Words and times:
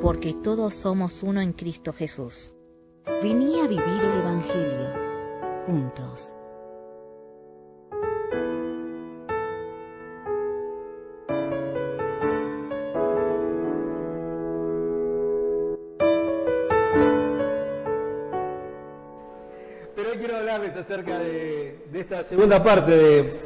Porque 0.00 0.34
todos 0.34 0.74
somos 0.74 1.22
uno 1.22 1.40
en 1.40 1.52
Cristo 1.52 1.92
Jesús. 1.92 2.52
Vení 3.22 3.60
a 3.60 3.66
vivir 3.66 3.84
el 3.86 4.18
Evangelio 4.18 5.02
juntos. 5.66 6.34
Pero 19.94 20.10
hoy 20.10 20.18
quiero 20.18 20.36
hablarles 20.36 20.76
acerca 20.76 21.18
de, 21.18 21.86
esta 21.92 22.24
segunda 22.24 22.62
parte 22.62 23.40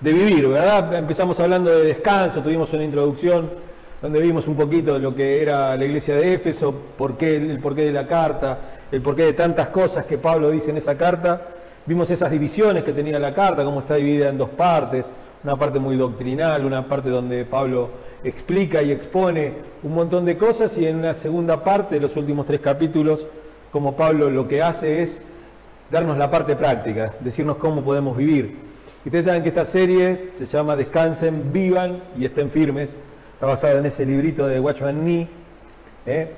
de 0.00 0.12
vivir, 0.12 0.48
¿verdad? 0.48 0.94
Empezamos 0.94 1.38
hablando 1.40 1.70
de 1.70 1.84
descanso, 1.84 2.42
tuvimos 2.42 2.72
una 2.72 2.84
introducción 2.84 3.75
donde 4.00 4.20
vimos 4.20 4.46
un 4.46 4.56
poquito 4.56 4.98
lo 4.98 5.14
que 5.14 5.42
era 5.42 5.76
la 5.76 5.84
iglesia 5.84 6.16
de 6.16 6.34
Éfeso, 6.34 6.74
por 6.96 7.16
qué, 7.16 7.36
el 7.36 7.58
porqué 7.60 7.82
de 7.82 7.92
la 7.92 8.06
carta, 8.06 8.58
el 8.92 9.00
porqué 9.00 9.24
de 9.24 9.32
tantas 9.32 9.68
cosas 9.68 10.06
que 10.06 10.18
Pablo 10.18 10.50
dice 10.50 10.70
en 10.70 10.76
esa 10.76 10.96
carta. 10.96 11.48
Vimos 11.86 12.10
esas 12.10 12.30
divisiones 12.30 12.84
que 12.84 12.92
tenía 12.92 13.18
la 13.18 13.32
carta, 13.32 13.64
cómo 13.64 13.80
está 13.80 13.94
dividida 13.94 14.28
en 14.28 14.38
dos 14.38 14.50
partes, 14.50 15.06
una 15.44 15.56
parte 15.56 15.78
muy 15.78 15.96
doctrinal, 15.96 16.64
una 16.64 16.86
parte 16.86 17.08
donde 17.08 17.44
Pablo 17.44 17.90
explica 18.24 18.82
y 18.82 18.90
expone 18.90 19.52
un 19.82 19.94
montón 19.94 20.24
de 20.24 20.36
cosas 20.36 20.76
y 20.76 20.86
en 20.86 20.96
una 20.96 21.14
segunda 21.14 21.62
parte, 21.62 22.00
los 22.00 22.16
últimos 22.16 22.46
tres 22.46 22.60
capítulos, 22.60 23.26
como 23.70 23.94
Pablo 23.94 24.30
lo 24.30 24.48
que 24.48 24.62
hace 24.62 25.02
es 25.02 25.22
darnos 25.90 26.18
la 26.18 26.30
parte 26.30 26.56
práctica, 26.56 27.12
decirnos 27.20 27.56
cómo 27.56 27.82
podemos 27.82 28.16
vivir. 28.16 28.56
Ustedes 29.04 29.26
saben 29.26 29.44
que 29.44 29.50
esta 29.50 29.64
serie 29.64 30.30
se 30.34 30.46
llama 30.46 30.74
Descansen, 30.74 31.52
vivan 31.52 32.02
y 32.18 32.24
estén 32.24 32.50
firmes. 32.50 32.88
Está 33.36 33.48
basada 33.48 33.80
en 33.80 33.84
ese 33.84 34.06
librito 34.06 34.46
de 34.46 34.58
Watchman 34.58 35.04
Nee, 35.04 35.28
¿eh? 36.06 36.32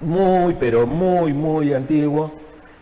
muy, 0.00 0.54
pero 0.54 0.84
muy, 0.84 1.32
muy 1.32 1.72
antiguo. 1.72 2.32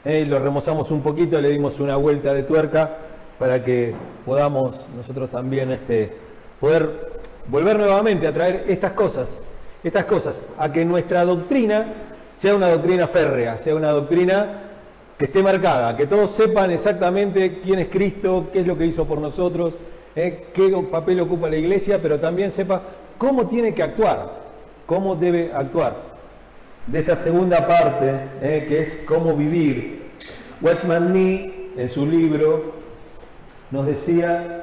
¿eh? 0.03 0.25
Lo 0.27 0.39
remozamos 0.39 0.91
un 0.91 1.03
poquito, 1.03 1.39
le 1.39 1.51
dimos 1.51 1.79
una 1.79 1.97
vuelta 1.97 2.33
de 2.33 2.45
tuerca 2.45 2.91
para 3.39 3.63
que 3.63 3.93
podamos 4.25 4.77
nosotros 4.97 5.29
también 5.29 5.73
este, 5.73 6.11
poder 6.59 7.21
volver 7.49 7.79
nuevamente 7.79 8.27
a 8.27 8.33
traer 8.33 8.65
estas 8.67 8.93
cosas, 8.93 9.29
estas 9.85 10.07
cosas, 10.07 10.41
a 10.57 10.73
que 10.73 10.87
nuestra 10.87 11.23
doctrina 11.27 11.87
sea 12.35 12.55
una 12.55 12.69
doctrina 12.69 13.09
férrea, 13.09 13.59
sea 13.59 13.75
una 13.75 13.91
doctrina 13.91 14.63
que 15.19 15.27
esté 15.27 15.43
marcada, 15.43 15.95
que 15.99 16.07
todos 16.07 16.31
sepan 16.31 16.71
exactamente 16.71 17.61
quién 17.63 17.79
es 17.81 17.89
Cristo, 17.89 18.47
qué 18.51 18.61
es 18.61 18.67
lo 18.67 18.79
que 18.79 18.87
hizo 18.87 19.05
por 19.05 19.19
nosotros, 19.19 19.75
¿eh? 20.17 20.47
qué 20.55 20.71
papel 20.91 21.21
ocupa 21.21 21.51
la 21.51 21.57
iglesia, 21.57 22.01
pero 22.01 22.19
también 22.19 22.53
sepa 22.53 22.81
cómo 23.19 23.49
tiene 23.49 23.75
que 23.75 23.83
actuar, 23.83 24.31
cómo 24.87 25.17
debe 25.17 25.53
actuar. 25.53 26.09
De 26.87 27.01
esta 27.01 27.17
segunda 27.17 27.67
parte, 27.67 28.15
¿eh? 28.41 28.65
que 28.67 28.81
es 28.81 29.01
cómo 29.05 29.35
vivir. 29.35 30.09
Watchman 30.63 31.13
Nee, 31.13 31.71
en 31.77 31.91
su 31.91 32.07
libro, 32.07 32.73
nos 33.71 33.87
decía, 33.87 34.63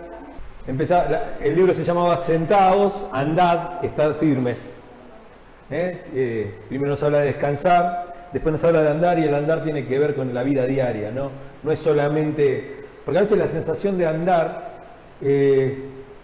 empezaba, 0.65 1.35
el 1.41 1.55
libro 1.55 1.73
se 1.73 1.83
llamaba 1.83 2.17
Sentados, 2.17 3.05
andad, 3.11 3.83
estad 3.83 4.15
firmes. 4.15 4.71
¿Eh? 5.69 6.03
Eh, 6.13 6.53
primero 6.67 6.91
nos 6.91 7.03
habla 7.03 7.19
de 7.19 7.27
descansar, 7.27 8.29
después 8.33 8.53
nos 8.53 8.63
habla 8.63 8.81
de 8.81 8.89
andar 8.89 9.19
y 9.19 9.23
el 9.23 9.33
andar 9.33 9.63
tiene 9.63 9.85
que 9.85 9.99
ver 9.99 10.15
con 10.15 10.33
la 10.33 10.43
vida 10.43 10.65
diaria, 10.65 11.11
¿no? 11.11 11.29
No 11.63 11.71
es 11.71 11.79
solamente, 11.79 12.85
porque 13.03 13.19
a 13.19 13.21
veces 13.21 13.37
la 13.37 13.47
sensación 13.47 13.97
de 13.97 14.07
andar 14.07 14.75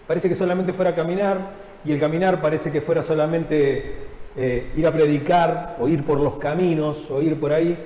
parece 0.06 0.28
que 0.28 0.34
solamente 0.34 0.72
fuera 0.72 0.94
caminar 0.94 1.61
y 1.84 1.92
el 1.92 2.00
caminar 2.00 2.40
parece 2.40 2.70
que 2.70 2.80
fuera 2.80 3.02
solamente 3.02 3.94
eh, 4.36 4.70
ir 4.76 4.86
a 4.86 4.92
predicar 4.92 5.76
o 5.80 5.88
ir 5.88 6.04
por 6.04 6.20
los 6.20 6.36
caminos 6.36 7.10
o 7.10 7.20
ir 7.20 7.38
por 7.38 7.52
ahí 7.52 7.76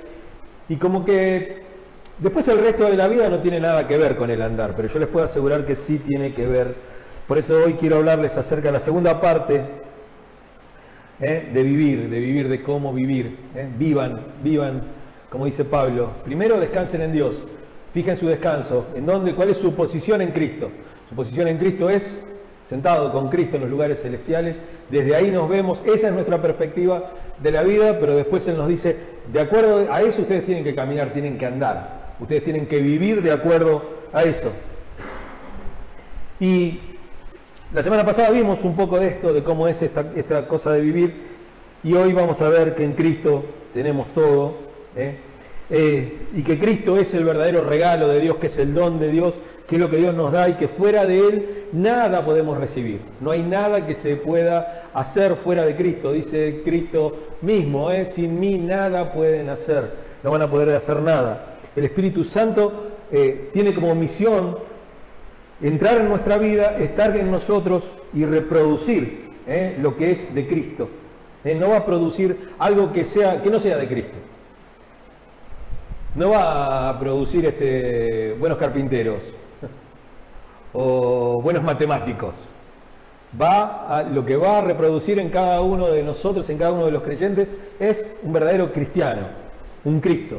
y 0.69 0.75
como 0.75 1.03
que 1.03 1.59
después 2.19 2.47
el 2.47 2.59
resto 2.59 2.85
de 2.85 2.95
la 2.95 3.07
vida 3.07 3.29
no 3.29 3.39
tiene 3.39 3.59
nada 3.59 3.87
que 3.87 3.97
ver 3.97 4.15
con 4.15 4.29
el 4.29 4.41
andar, 4.41 4.73
pero 4.75 4.87
yo 4.87 4.99
les 4.99 5.07
puedo 5.07 5.25
asegurar 5.25 5.65
que 5.65 5.75
sí 5.75 5.99
tiene 5.99 6.33
que 6.33 6.45
ver. 6.45 6.75
Por 7.27 7.37
eso 7.37 7.57
hoy 7.65 7.73
quiero 7.73 7.97
hablarles 7.97 8.37
acerca 8.37 8.67
de 8.67 8.73
la 8.73 8.79
segunda 8.79 9.19
parte 9.19 9.61
¿eh? 11.19 11.49
de 11.53 11.63
vivir, 11.63 12.09
de 12.09 12.19
vivir, 12.19 12.49
de 12.49 12.61
cómo 12.61 12.93
vivir. 12.93 13.37
¿eh? 13.55 13.67
Vivan, 13.77 14.21
vivan, 14.43 14.81
como 15.29 15.45
dice 15.45 15.65
Pablo. 15.65 16.11
Primero 16.23 16.59
descansen 16.59 17.01
en 17.01 17.11
Dios. 17.11 17.43
Fijen 17.93 18.17
su 18.17 18.27
descanso. 18.27 18.87
¿En 18.95 19.05
dónde? 19.05 19.33
¿Cuál 19.33 19.49
es 19.49 19.57
su 19.57 19.73
posición 19.73 20.21
en 20.21 20.31
Cristo? 20.31 20.69
Su 21.09 21.15
posición 21.15 21.47
en 21.47 21.57
Cristo 21.57 21.89
es 21.89 22.17
sentado 22.67 23.11
con 23.11 23.29
Cristo 23.29 23.55
en 23.55 23.63
los 23.63 23.71
lugares 23.71 24.01
celestiales. 24.01 24.57
Desde 24.89 25.15
ahí 25.15 25.31
nos 25.31 25.47
vemos. 25.49 25.81
Esa 25.85 26.07
es 26.07 26.13
nuestra 26.13 26.41
perspectiva 26.41 27.11
de 27.41 27.51
la 27.51 27.63
vida, 27.63 27.97
pero 27.99 28.15
después 28.15 28.47
Él 28.47 28.57
nos 28.57 28.67
dice, 28.67 28.95
de 29.31 29.39
acuerdo 29.39 29.91
a 29.91 30.01
eso 30.01 30.21
ustedes 30.21 30.45
tienen 30.45 30.63
que 30.63 30.75
caminar, 30.75 31.13
tienen 31.13 31.37
que 31.37 31.45
andar. 31.45 32.15
Ustedes 32.19 32.43
tienen 32.43 32.65
que 32.65 32.81
vivir 32.81 33.21
de 33.21 33.31
acuerdo 33.31 33.83
a 34.11 34.23
eso. 34.23 34.51
Y 36.39 36.79
la 37.73 37.83
semana 37.83 38.05
pasada 38.05 38.29
vimos 38.29 38.63
un 38.63 38.75
poco 38.75 38.99
de 38.99 39.07
esto, 39.07 39.33
de 39.33 39.43
cómo 39.43 39.67
es 39.67 39.81
esta, 39.81 40.47
cosa 40.47 40.71
de 40.71 40.81
vivir, 40.81 41.37
y 41.83 41.93
hoy 41.93 42.13
vamos 42.13 42.41
a 42.41 42.49
ver 42.49 42.75
que 42.75 42.83
en 42.83 42.93
Cristo 42.93 43.43
tenemos 43.73 44.07
todo, 44.13 44.55
¿eh? 44.95 45.15
Eh, 45.69 46.27
y 46.33 46.43
que 46.43 46.57
Cristo 46.57 46.97
es 46.97 47.13
el 47.13 47.25
verdadero 47.25 47.61
regalo 47.61 48.07
de 48.07 48.21
Dios, 48.21 48.37
que 48.37 48.47
es 48.47 48.57
el 48.57 48.73
don 48.73 48.99
de 48.99 49.09
Dios, 49.09 49.35
que 49.67 49.75
es 49.75 49.81
lo 49.81 49.89
que 49.89 49.97
Dios 49.97 50.15
nos 50.15 50.31
da 50.31 50.47
y 50.47 50.53
que 50.53 50.69
fuera 50.69 51.05
de 51.05 51.19
Él 51.19 51.65
nada 51.73 52.23
podemos 52.23 52.57
recibir. 52.57 53.01
No 53.19 53.31
hay 53.31 53.43
nada 53.43 53.85
que 53.85 53.93
se 53.93 54.15
pueda 54.15 54.89
hacer 54.93 55.35
fuera 55.35 55.65
de 55.65 55.75
Cristo, 55.75 56.13
dice 56.13 56.61
Cristo 56.63 57.17
mismo, 57.41 57.91
¿eh? 57.91 58.09
sin 58.11 58.39
mí 58.39 58.57
nada 58.57 59.11
pueden 59.11 59.49
hacer, 59.49 59.91
no 60.23 60.31
van 60.31 60.41
a 60.43 60.49
poder 60.49 60.73
hacer 60.73 61.01
nada. 61.01 61.57
El 61.75 61.83
Espíritu 61.83 62.23
Santo 62.23 62.91
eh, 63.11 63.49
tiene 63.51 63.75
como 63.75 63.93
misión 63.93 64.57
entrar 65.61 65.97
en 65.99 66.07
nuestra 66.07 66.37
vida, 66.37 66.77
estar 66.77 67.15
en 67.17 67.29
nosotros 67.29 67.93
y 68.13 68.23
reproducir 68.23 69.31
¿eh? 69.45 69.77
lo 69.81 69.97
que 69.97 70.11
es 70.11 70.33
de 70.33 70.47
Cristo. 70.47 70.89
No 71.43 71.69
va 71.69 71.77
a 71.77 71.85
producir 71.85 72.51
algo 72.59 72.91
que 72.91 73.05
no 73.49 73.59
sea 73.59 73.77
de 73.77 73.87
Cristo. 73.87 74.17
No 76.15 76.31
va 76.31 76.89
a 76.89 76.99
producir 76.99 77.45
este, 77.45 78.33
buenos 78.39 78.57
carpinteros 78.57 79.21
o 80.79 81.41
buenos 81.41 81.63
matemáticos. 81.63 82.35
Va 83.39 83.97
a, 83.97 84.03
lo 84.03 84.25
que 84.25 84.37
va 84.37 84.59
a 84.59 84.61
reproducir 84.61 85.19
en 85.19 85.29
cada 85.29 85.61
uno 85.61 85.87
de 85.87 86.03
nosotros, 86.03 86.49
en 86.49 86.57
cada 86.57 86.71
uno 86.71 86.85
de 86.85 86.91
los 86.91 87.03
creyentes, 87.03 87.53
es 87.79 88.05
un 88.23 88.31
verdadero 88.31 88.71
cristiano, 88.71 89.23
un 89.83 89.99
Cristo, 89.99 90.37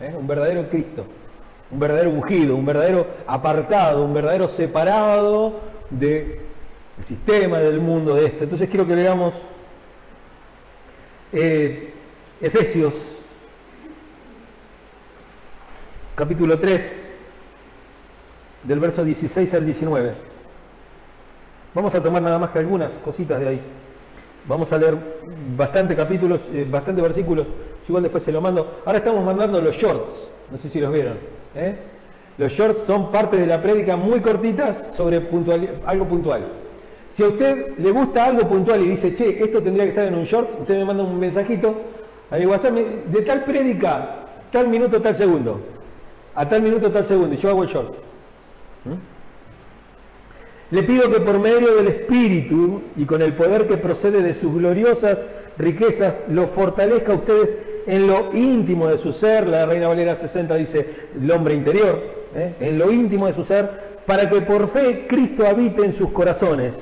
¿eh? 0.00 0.12
un 0.18 0.26
verdadero 0.26 0.68
Cristo 0.68 1.04
un 1.70 1.80
verdadero 1.80 2.10
ungido, 2.10 2.56
un 2.56 2.64
verdadero 2.64 3.06
apartado, 3.26 4.04
un 4.04 4.14
verdadero 4.14 4.48
separado 4.48 5.60
del 5.90 6.40
sistema, 7.04 7.58
del 7.58 7.80
mundo, 7.80 8.14
de 8.14 8.26
esto. 8.26 8.44
Entonces 8.44 8.68
quiero 8.68 8.86
que 8.86 8.94
leamos 8.94 9.34
eh, 11.32 11.92
Efesios 12.40 12.94
capítulo 16.14 16.58
3, 16.58 17.05
del 18.66 18.80
verso 18.80 19.04
16 19.04 19.54
al 19.54 19.64
19. 19.64 20.12
Vamos 21.74 21.94
a 21.94 22.02
tomar 22.02 22.22
nada 22.22 22.38
más 22.38 22.50
que 22.50 22.58
algunas 22.58 22.92
cositas 23.04 23.38
de 23.40 23.48
ahí. 23.48 23.60
Vamos 24.48 24.72
a 24.72 24.78
leer 24.78 24.96
bastante 25.56 25.94
capítulos, 25.94 26.40
eh, 26.52 26.66
bastante 26.68 27.02
versículos. 27.02 27.46
Igual 27.88 28.04
después 28.04 28.22
se 28.22 28.32
lo 28.32 28.40
mando. 28.40 28.80
Ahora 28.84 28.98
estamos 28.98 29.24
mandando 29.24 29.60
los 29.60 29.76
shorts. 29.76 30.30
No 30.50 30.58
sé 30.58 30.68
si 30.68 30.80
los 30.80 30.92
vieron. 30.92 31.14
¿eh? 31.54 31.76
Los 32.38 32.52
shorts 32.52 32.80
son 32.80 33.10
parte 33.10 33.36
de 33.36 33.46
la 33.46 33.60
prédica 33.60 33.96
muy 33.96 34.20
cortitas 34.20 34.86
sobre 34.92 35.28
algo 35.84 36.04
puntual. 36.06 36.46
Si 37.10 37.22
a 37.22 37.28
usted 37.28 37.78
le 37.78 37.90
gusta 37.90 38.26
algo 38.26 38.46
puntual 38.48 38.82
y 38.82 38.90
dice, 38.90 39.14
che, 39.14 39.42
esto 39.42 39.62
tendría 39.62 39.84
que 39.84 39.90
estar 39.90 40.06
en 40.06 40.14
un 40.14 40.24
short, 40.24 40.60
usted 40.60 40.76
me 40.76 40.84
manda 40.84 41.02
un 41.02 41.18
mensajito 41.18 41.74
de 42.30 43.22
tal 43.22 43.44
prédica, 43.44 44.26
tal 44.50 44.68
minuto, 44.68 45.00
tal 45.00 45.16
segundo. 45.16 45.60
A 46.34 46.48
tal 46.48 46.60
minuto, 46.60 46.90
tal 46.90 47.06
segundo. 47.06 47.34
Y 47.34 47.38
yo 47.38 47.50
hago 47.50 47.62
el 47.62 47.68
short. 47.68 47.94
Le 50.70 50.82
pido 50.82 51.10
que 51.10 51.20
por 51.20 51.38
medio 51.38 51.76
del 51.76 51.88
Espíritu 51.88 52.82
y 52.96 53.04
con 53.04 53.22
el 53.22 53.34
poder 53.34 53.66
que 53.66 53.76
procede 53.76 54.22
de 54.22 54.34
sus 54.34 54.52
gloriosas 54.52 55.20
riquezas 55.58 56.22
lo 56.28 56.48
fortalezca 56.48 57.12
a 57.12 57.16
ustedes 57.16 57.56
en 57.86 58.06
lo 58.06 58.34
íntimo 58.34 58.88
de 58.88 58.98
su 58.98 59.12
ser. 59.12 59.46
La 59.46 59.66
Reina 59.66 59.88
Valera 59.88 60.16
60 60.16 60.54
dice 60.56 61.08
el 61.20 61.30
hombre 61.30 61.54
interior, 61.54 62.02
¿eh? 62.34 62.54
en 62.60 62.78
lo 62.78 62.90
íntimo 62.90 63.26
de 63.26 63.32
su 63.32 63.44
ser, 63.44 63.96
para 64.06 64.28
que 64.28 64.40
por 64.42 64.68
fe 64.68 65.06
Cristo 65.08 65.46
habite 65.46 65.84
en 65.84 65.92
sus 65.92 66.10
corazones. 66.10 66.78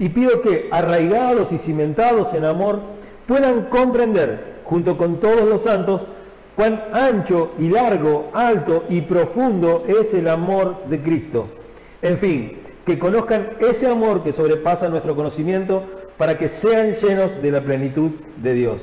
Y 0.00 0.08
pido 0.10 0.42
que, 0.42 0.68
arraigados 0.70 1.52
y 1.52 1.58
cimentados 1.58 2.34
en 2.34 2.44
amor, 2.44 2.80
puedan 3.26 3.64
comprender, 3.64 4.58
junto 4.64 4.96
con 4.96 5.18
todos 5.20 5.48
los 5.48 5.62
santos, 5.62 6.06
cuán 6.58 6.86
ancho 6.92 7.52
y 7.60 7.68
largo, 7.68 8.30
alto 8.34 8.84
y 8.88 9.02
profundo 9.02 9.84
es 9.86 10.12
el 10.12 10.26
amor 10.26 10.86
de 10.88 11.00
Cristo. 11.00 11.46
En 12.02 12.18
fin, 12.18 12.58
que 12.84 12.98
conozcan 12.98 13.50
ese 13.60 13.86
amor 13.86 14.24
que 14.24 14.32
sobrepasa 14.32 14.88
nuestro 14.88 15.14
conocimiento 15.14 15.84
para 16.16 16.36
que 16.36 16.48
sean 16.48 16.94
llenos 16.94 17.40
de 17.40 17.52
la 17.52 17.60
plenitud 17.60 18.10
de 18.42 18.54
Dios. 18.54 18.82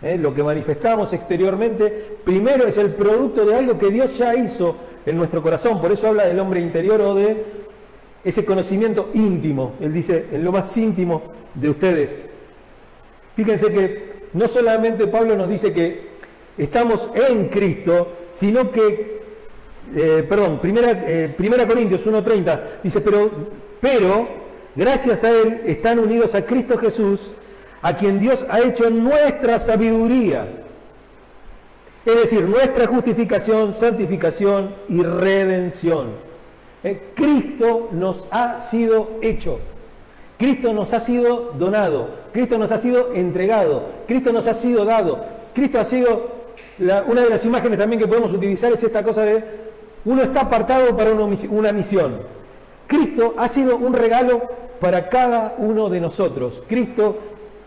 ¿Eh? 0.00 0.16
Lo 0.16 0.32
que 0.32 0.44
manifestamos 0.44 1.12
exteriormente, 1.12 2.18
primero 2.22 2.68
es 2.68 2.78
el 2.78 2.90
producto 2.90 3.44
de 3.46 3.56
algo 3.56 3.80
que 3.80 3.90
Dios 3.90 4.16
ya 4.16 4.36
hizo 4.36 4.76
en 5.04 5.16
nuestro 5.16 5.42
corazón. 5.42 5.80
Por 5.80 5.90
eso 5.90 6.06
habla 6.06 6.26
del 6.26 6.38
hombre 6.38 6.60
interior 6.60 7.00
o 7.00 7.16
de 7.16 7.44
ese 8.22 8.44
conocimiento 8.44 9.10
íntimo. 9.12 9.72
Él 9.80 9.92
dice, 9.92 10.26
en 10.30 10.44
lo 10.44 10.52
más 10.52 10.76
íntimo 10.76 11.22
de 11.52 11.68
ustedes. 11.68 12.16
Fíjense 13.34 13.72
que 13.72 14.12
no 14.34 14.46
solamente 14.46 15.08
Pablo 15.08 15.34
nos 15.34 15.48
dice 15.48 15.72
que 15.72 16.11
estamos 16.58 17.08
en 17.14 17.48
Cristo, 17.48 18.08
sino 18.30 18.70
que, 18.70 19.22
eh, 19.94 20.26
perdón, 20.28 20.58
primera, 20.60 20.90
eh, 20.92 21.32
primera 21.36 21.66
Corintios 21.66 22.06
1.30 22.06 22.60
dice, 22.82 23.00
pero, 23.00 23.30
pero 23.80 24.28
gracias 24.74 25.24
a 25.24 25.30
Él 25.30 25.62
están 25.64 25.98
unidos 25.98 26.34
a 26.34 26.44
Cristo 26.44 26.78
Jesús, 26.78 27.30
a 27.80 27.96
quien 27.96 28.20
Dios 28.20 28.44
ha 28.48 28.60
hecho 28.60 28.90
nuestra 28.90 29.58
sabiduría. 29.58 30.46
Es 32.04 32.16
decir, 32.16 32.42
nuestra 32.42 32.86
justificación, 32.86 33.72
santificación 33.72 34.74
y 34.88 35.02
redención. 35.02 36.08
Eh, 36.82 37.12
Cristo 37.14 37.88
nos 37.92 38.24
ha 38.30 38.60
sido 38.60 39.18
hecho. 39.20 39.60
Cristo 40.36 40.72
nos 40.72 40.92
ha 40.92 40.98
sido 40.98 41.52
donado. 41.56 42.08
Cristo 42.32 42.58
nos 42.58 42.72
ha 42.72 42.78
sido 42.78 43.14
entregado. 43.14 43.84
Cristo 44.08 44.32
nos 44.32 44.48
ha 44.48 44.54
sido 44.54 44.84
dado. 44.84 45.24
Cristo 45.54 45.78
ha 45.78 45.84
sido 45.84 46.41
una 46.78 47.22
de 47.22 47.30
las 47.30 47.44
imágenes 47.44 47.78
también 47.78 48.00
que 48.00 48.08
podemos 48.08 48.32
utilizar 48.32 48.72
es 48.72 48.82
esta 48.82 49.02
cosa 49.02 49.22
de 49.22 49.44
uno 50.04 50.22
está 50.22 50.40
apartado 50.42 50.96
para 50.96 51.12
una 51.12 51.72
misión. 51.72 52.20
Cristo 52.86 53.34
ha 53.38 53.48
sido 53.48 53.76
un 53.76 53.94
regalo 53.94 54.42
para 54.80 55.08
cada 55.08 55.54
uno 55.58 55.88
de 55.88 56.00
nosotros. 56.00 56.62
Cristo 56.66 57.18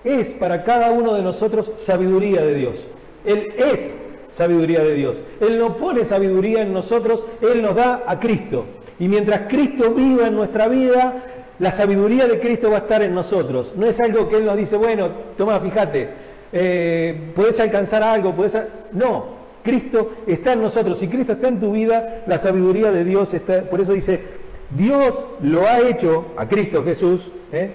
es 0.04 0.30
para 0.32 0.64
cada 0.64 0.92
uno 0.92 1.14
de 1.14 1.22
nosotros 1.22 1.72
sabiduría 1.80 2.42
de 2.42 2.54
Dios. 2.54 2.76
Él 3.24 3.54
es 3.58 3.96
sabiduría 4.30 4.84
de 4.84 4.94
Dios. 4.94 5.18
Él 5.40 5.58
no 5.58 5.78
pone 5.78 6.04
sabiduría 6.04 6.62
en 6.62 6.74
nosotros, 6.74 7.24
Él 7.42 7.62
nos 7.62 7.76
da 7.76 8.04
a 8.06 8.20
Cristo. 8.20 8.66
Y 9.00 9.08
mientras 9.08 9.42
Cristo 9.48 9.92
viva 9.92 10.28
en 10.28 10.36
nuestra 10.36 10.68
vida, 10.68 11.24
la 11.60 11.72
sabiduría 11.72 12.28
de 12.28 12.40
Cristo 12.40 12.70
va 12.70 12.78
a 12.78 12.80
estar 12.80 13.02
en 13.02 13.16
nosotros. 13.16 13.72
No 13.76 13.86
es 13.86 14.00
algo 14.02 14.28
que 14.28 14.38
Él 14.38 14.46
nos 14.46 14.58
dice, 14.58 14.76
bueno, 14.76 15.10
toma, 15.38 15.60
fíjate, 15.60 16.10
eh, 16.58 17.34
puedes 17.36 17.60
alcanzar 17.60 18.02
algo, 18.02 18.34
puedes... 18.34 18.58
No, 18.94 19.26
Cristo 19.62 20.14
está 20.26 20.54
en 20.54 20.62
nosotros. 20.62 20.98
Si 20.98 21.10
Cristo 21.10 21.34
está 21.34 21.50
en 21.50 21.60
tu 21.60 21.74
vida, 21.74 22.24
la 22.28 22.38
sabiduría 22.38 22.94
de 22.94 23.04
Dios 23.04 23.34
está... 23.34 23.64
Por 23.64 23.82
eso 23.82 23.92
dice, 23.92 24.24
Dios 24.70 25.26
lo 25.42 25.68
ha 25.68 25.82
hecho 25.82 26.28
a 26.38 26.48
Cristo 26.48 26.82
Jesús, 26.86 27.30
¿eh? 27.52 27.72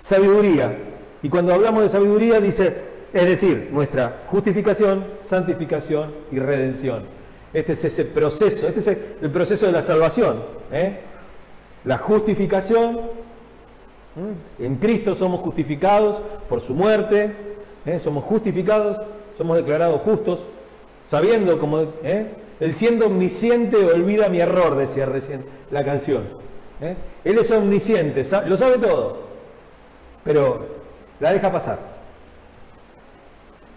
sabiduría. 0.00 0.74
Y 1.22 1.28
cuando 1.28 1.52
hablamos 1.52 1.82
de 1.82 1.90
sabiduría 1.90 2.40
dice, 2.40 2.74
es 3.12 3.26
decir, 3.26 3.68
nuestra 3.70 4.22
justificación, 4.28 5.04
santificación 5.26 6.12
y 6.32 6.38
redención. 6.38 7.02
Este 7.52 7.74
es 7.74 7.84
ese 7.84 8.06
proceso, 8.06 8.66
este 8.66 8.80
es 8.80 8.98
el 9.20 9.30
proceso 9.30 9.66
de 9.66 9.72
la 9.72 9.82
salvación. 9.82 10.42
¿eh? 10.72 11.00
La 11.84 11.98
justificación, 11.98 12.98
en 14.58 14.76
Cristo 14.76 15.14
somos 15.14 15.40
justificados 15.40 16.22
por 16.48 16.62
su 16.62 16.72
muerte, 16.72 17.51
¿eh? 17.86 17.98
somos 17.98 18.24
justificados, 18.24 19.00
somos 19.36 19.56
declarados 19.56 20.00
justos, 20.02 20.40
sabiendo 21.08 21.58
como 21.58 21.82
¿eh? 22.02 22.26
el 22.60 22.74
siendo 22.74 23.06
omnisciente 23.06 23.76
olvida 23.76 24.28
mi 24.28 24.40
error, 24.40 24.76
decía 24.76 25.06
recién 25.06 25.44
la 25.70 25.84
canción. 25.84 26.24
¿eh? 26.80 26.94
Él 27.24 27.38
es 27.38 27.50
omnisciente, 27.50 28.24
lo 28.46 28.56
sabe 28.56 28.78
todo, 28.78 29.18
pero 30.24 30.66
la 31.20 31.32
deja 31.32 31.50
pasar. 31.50 31.78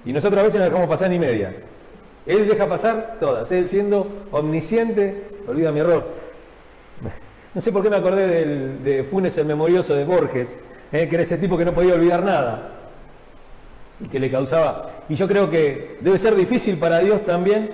Y 0.06 0.14
nosotros 0.14 0.40
a 0.40 0.44
veces 0.44 0.60
no 0.60 0.66
dejamos 0.66 0.88
pasar 0.88 1.10
ni 1.10 1.18
media. 1.18 1.56
Él 2.28 2.48
deja 2.48 2.68
pasar 2.68 3.18
todas. 3.20 3.52
Él 3.52 3.70
siendo 3.70 4.08
omnisciente, 4.32 5.24
olvida 5.48 5.72
mi 5.72 5.80
error. 5.80 6.06
No 7.56 7.62
sé 7.62 7.72
por 7.72 7.82
qué 7.82 7.90
me 7.90 7.96
acordé 7.96 8.44
de 8.84 9.06
Funes 9.06 9.38
el 9.38 9.46
Memorioso 9.46 9.96
de 9.96 10.04
Borges, 10.04 10.58
que 10.92 11.04
era 11.10 11.24
ese 11.24 11.38
tipo 11.38 11.58
que 11.58 11.64
no 11.64 11.72
podía 11.74 11.94
olvidar 11.94 12.22
nada 12.22 12.85
y 14.00 14.08
que 14.08 14.20
le 14.20 14.30
causaba. 14.32 14.92
Y 15.10 15.16
yo 15.16 15.28
creo 15.28 15.50
que 15.50 15.98
debe 16.02 16.18
ser 16.18 16.36
difícil 16.36 16.78
para 16.78 17.00
Dios 17.00 17.24
también 17.26 17.70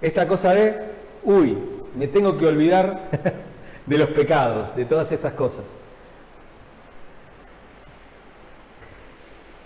esta 0.00 0.26
cosa 0.26 0.54
de, 0.54 0.74
uy, 1.22 1.56
me 1.96 2.08
tengo 2.08 2.36
que 2.36 2.46
olvidar 2.46 3.10
de 3.86 3.98
los 3.98 4.08
pecados, 4.08 4.74
de 4.74 4.84
todas 4.84 5.10
estas 5.12 5.32
cosas. 5.34 5.64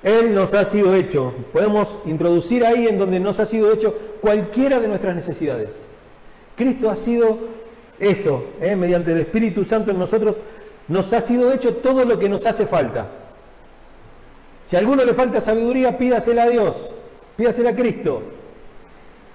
Él 0.02 0.34
nos 0.34 0.54
ha 0.54 0.64
sido 0.64 0.94
hecho, 0.94 1.32
podemos 1.52 1.98
introducir 2.04 2.64
ahí 2.64 2.86
en 2.86 2.98
donde 2.98 3.18
nos 3.18 3.40
ha 3.40 3.46
sido 3.46 3.72
hecho 3.72 3.92
cualquiera 4.20 4.78
de 4.78 4.88
nuestras 4.88 5.16
necesidades. 5.16 5.70
Cristo 6.54 6.90
ha 6.90 6.96
sido 6.96 7.38
eso, 7.98 8.44
¿eh? 8.60 8.76
mediante 8.76 9.12
el 9.12 9.18
Espíritu 9.18 9.64
Santo 9.64 9.90
en 9.90 9.98
nosotros, 9.98 10.36
nos 10.86 11.12
ha 11.12 11.20
sido 11.20 11.52
hecho 11.52 11.76
todo 11.76 12.04
lo 12.04 12.18
que 12.18 12.28
nos 12.28 12.46
hace 12.46 12.66
falta. 12.66 13.06
Si 14.66 14.74
a 14.74 14.80
alguno 14.80 15.04
le 15.04 15.14
falta 15.14 15.40
sabiduría, 15.40 15.96
pídasela 15.96 16.42
a 16.42 16.48
Dios, 16.48 16.76
pídasela 17.36 17.70
a 17.70 17.76
Cristo. 17.76 18.22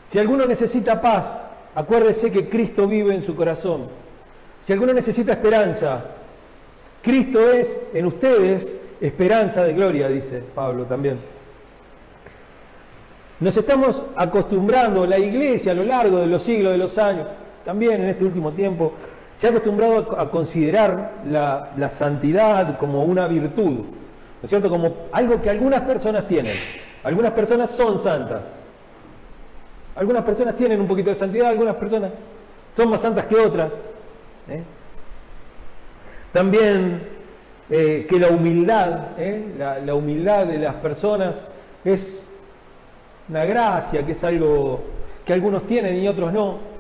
Si 0.10 0.20
alguno 0.20 0.46
necesita 0.46 1.00
paz, 1.00 1.46
acuérdese 1.74 2.32
que 2.32 2.50
Cristo 2.50 2.86
vive 2.86 3.16
en 3.16 3.24
su 3.24 3.34
corazón. 3.34 3.88
Si 4.66 4.74
alguno 4.74 4.94
necesita 4.94 5.32
esperanza, 5.32 6.04
Cristo 7.02 7.40
es 7.50 7.78
en 7.94 8.06
ustedes 8.06 8.68
esperanza 9.00 9.64
de 9.64 9.74
gloria, 9.74 10.10
dice 10.10 10.44
Pablo 10.54 10.84
también. 10.84 11.18
Nos 13.40 13.56
estamos 13.56 14.04
acostumbrando, 14.18 15.08
la 15.08 15.18
iglesia 15.18 15.72
a 15.72 15.76
lo 15.76 15.84
largo 15.84 16.20
de 16.20 16.28
los 16.28 16.44
siglos, 16.44 16.74
de 16.74 16.78
los 16.78 16.98
años, 16.98 17.26
también 17.64 18.02
en 18.02 18.10
este 18.10 18.26
último 18.26 18.52
tiempo, 18.52 18.94
se 19.34 19.48
ha 19.48 19.50
acostumbrado 19.50 20.20
a 20.20 20.30
considerar 20.30 21.14
la, 21.26 21.72
la 21.78 21.90
santidad 21.90 22.78
como 22.78 23.04
una 23.06 23.28
virtud. 23.28 23.80
¿No 24.42 24.46
es 24.46 24.50
cierto? 24.50 24.70
Como 24.70 25.08
algo 25.12 25.42
que 25.42 25.50
algunas 25.50 25.82
personas 25.82 26.28
tienen. 26.28 26.56
Algunas 27.04 27.32
personas 27.32 27.70
son 27.72 28.00
santas. 28.00 28.42
Algunas 29.96 30.24
personas 30.24 30.56
tienen 30.56 30.80
un 30.80 30.88
poquito 30.88 31.10
de 31.10 31.16
santidad, 31.16 31.50
algunas 31.50 31.76
personas 31.76 32.12
son 32.76 32.90
más 32.90 33.02
santas 33.02 33.26
que 33.26 33.36
otras. 33.36 33.72
¿eh? 34.50 34.64
También 36.32 37.08
eh, 37.70 38.06
que 38.10 38.20
la 38.20 38.30
humildad, 38.30 39.10
¿eh? 39.18 39.46
la, 39.86 39.94
humildad 39.94 40.46
de 40.46 40.58
las 40.58 40.76
personas 40.76 41.40
es 41.84 42.24
una 43.28 43.46
gracia, 43.46 44.06
que 44.06 44.14
es 44.14 44.24
algo 44.24 44.82
que 45.26 45.34
algunos 45.34 45.68
tienen 45.68 45.98
y 45.98 46.08
otros 46.08 46.32
no. 46.32 46.72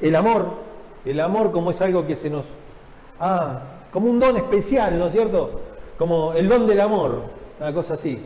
El 0.00 0.16
amor, 0.16 0.54
el 1.04 1.20
amor 1.20 1.52
como 1.52 1.70
es 1.70 1.80
algo 1.80 2.06
que 2.06 2.16
se 2.16 2.30
nos 2.30 2.46
como 3.92 4.10
un 4.10 4.18
don 4.18 4.36
especial, 4.36 4.98
¿no 4.98 5.06
es 5.06 5.12
cierto? 5.12 5.60
Como 5.98 6.32
el 6.32 6.48
don 6.48 6.66
del 6.66 6.80
amor, 6.80 7.22
una 7.60 7.72
cosa 7.72 7.94
así. 7.94 8.18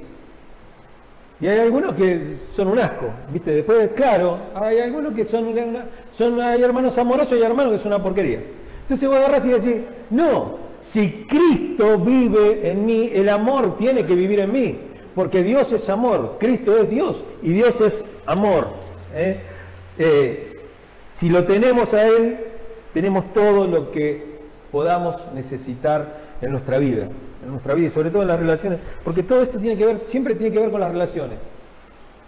Y 1.40 1.46
hay 1.46 1.58
algunos 1.58 1.94
que 1.94 2.36
son 2.54 2.68
un 2.68 2.78
asco, 2.78 3.06
¿viste? 3.30 3.50
Después, 3.50 3.90
claro, 3.94 4.38
hay 4.54 4.78
algunos 4.78 5.12
que 5.12 5.26
son, 5.26 6.40
hay 6.40 6.62
hermanos 6.62 6.96
amorosos 6.96 7.38
y 7.38 7.42
hermanos 7.42 7.72
que 7.74 7.78
son 7.78 7.92
una 7.92 8.02
porquería. 8.02 8.40
Entonces 8.82 9.08
vos 9.08 9.18
agarrás 9.18 9.44
y 9.44 9.48
decís, 9.50 9.76
no, 10.10 10.56
si 10.80 11.26
Cristo 11.28 11.98
vive 11.98 12.70
en 12.70 12.86
mí, 12.86 13.10
el 13.12 13.28
amor 13.28 13.76
tiene 13.76 14.06
que 14.06 14.14
vivir 14.14 14.40
en 14.40 14.52
mí, 14.52 14.78
porque 15.14 15.42
Dios 15.42 15.72
es 15.72 15.90
amor, 15.90 16.36
Cristo 16.38 16.78
es 16.78 16.88
Dios 16.88 17.22
y 17.42 17.52
Dios 17.52 17.80
es 17.80 18.04
amor. 18.24 18.68
¿eh? 19.14 19.40
Eh, 19.98 20.60
si 21.10 21.28
lo 21.28 21.44
tenemos 21.44 21.92
a 21.92 22.06
Él, 22.06 22.38
tenemos 22.94 23.30
todo 23.34 23.66
lo 23.66 23.90
que 23.90 24.35
podamos 24.76 25.16
necesitar 25.34 26.04
en 26.42 26.50
nuestra 26.52 26.76
vida, 26.76 27.04
en 27.42 27.50
nuestra 27.50 27.72
vida 27.72 27.86
y 27.86 27.90
sobre 27.90 28.10
todo 28.10 28.20
en 28.20 28.28
las 28.28 28.38
relaciones, 28.38 28.78
porque 29.02 29.22
todo 29.22 29.42
esto 29.42 29.58
tiene 29.58 29.74
que 29.74 29.86
ver, 29.86 30.02
siempre 30.04 30.34
tiene 30.34 30.52
que 30.52 30.60
ver 30.60 30.70
con 30.70 30.80
las 30.80 30.92
relaciones. 30.92 31.38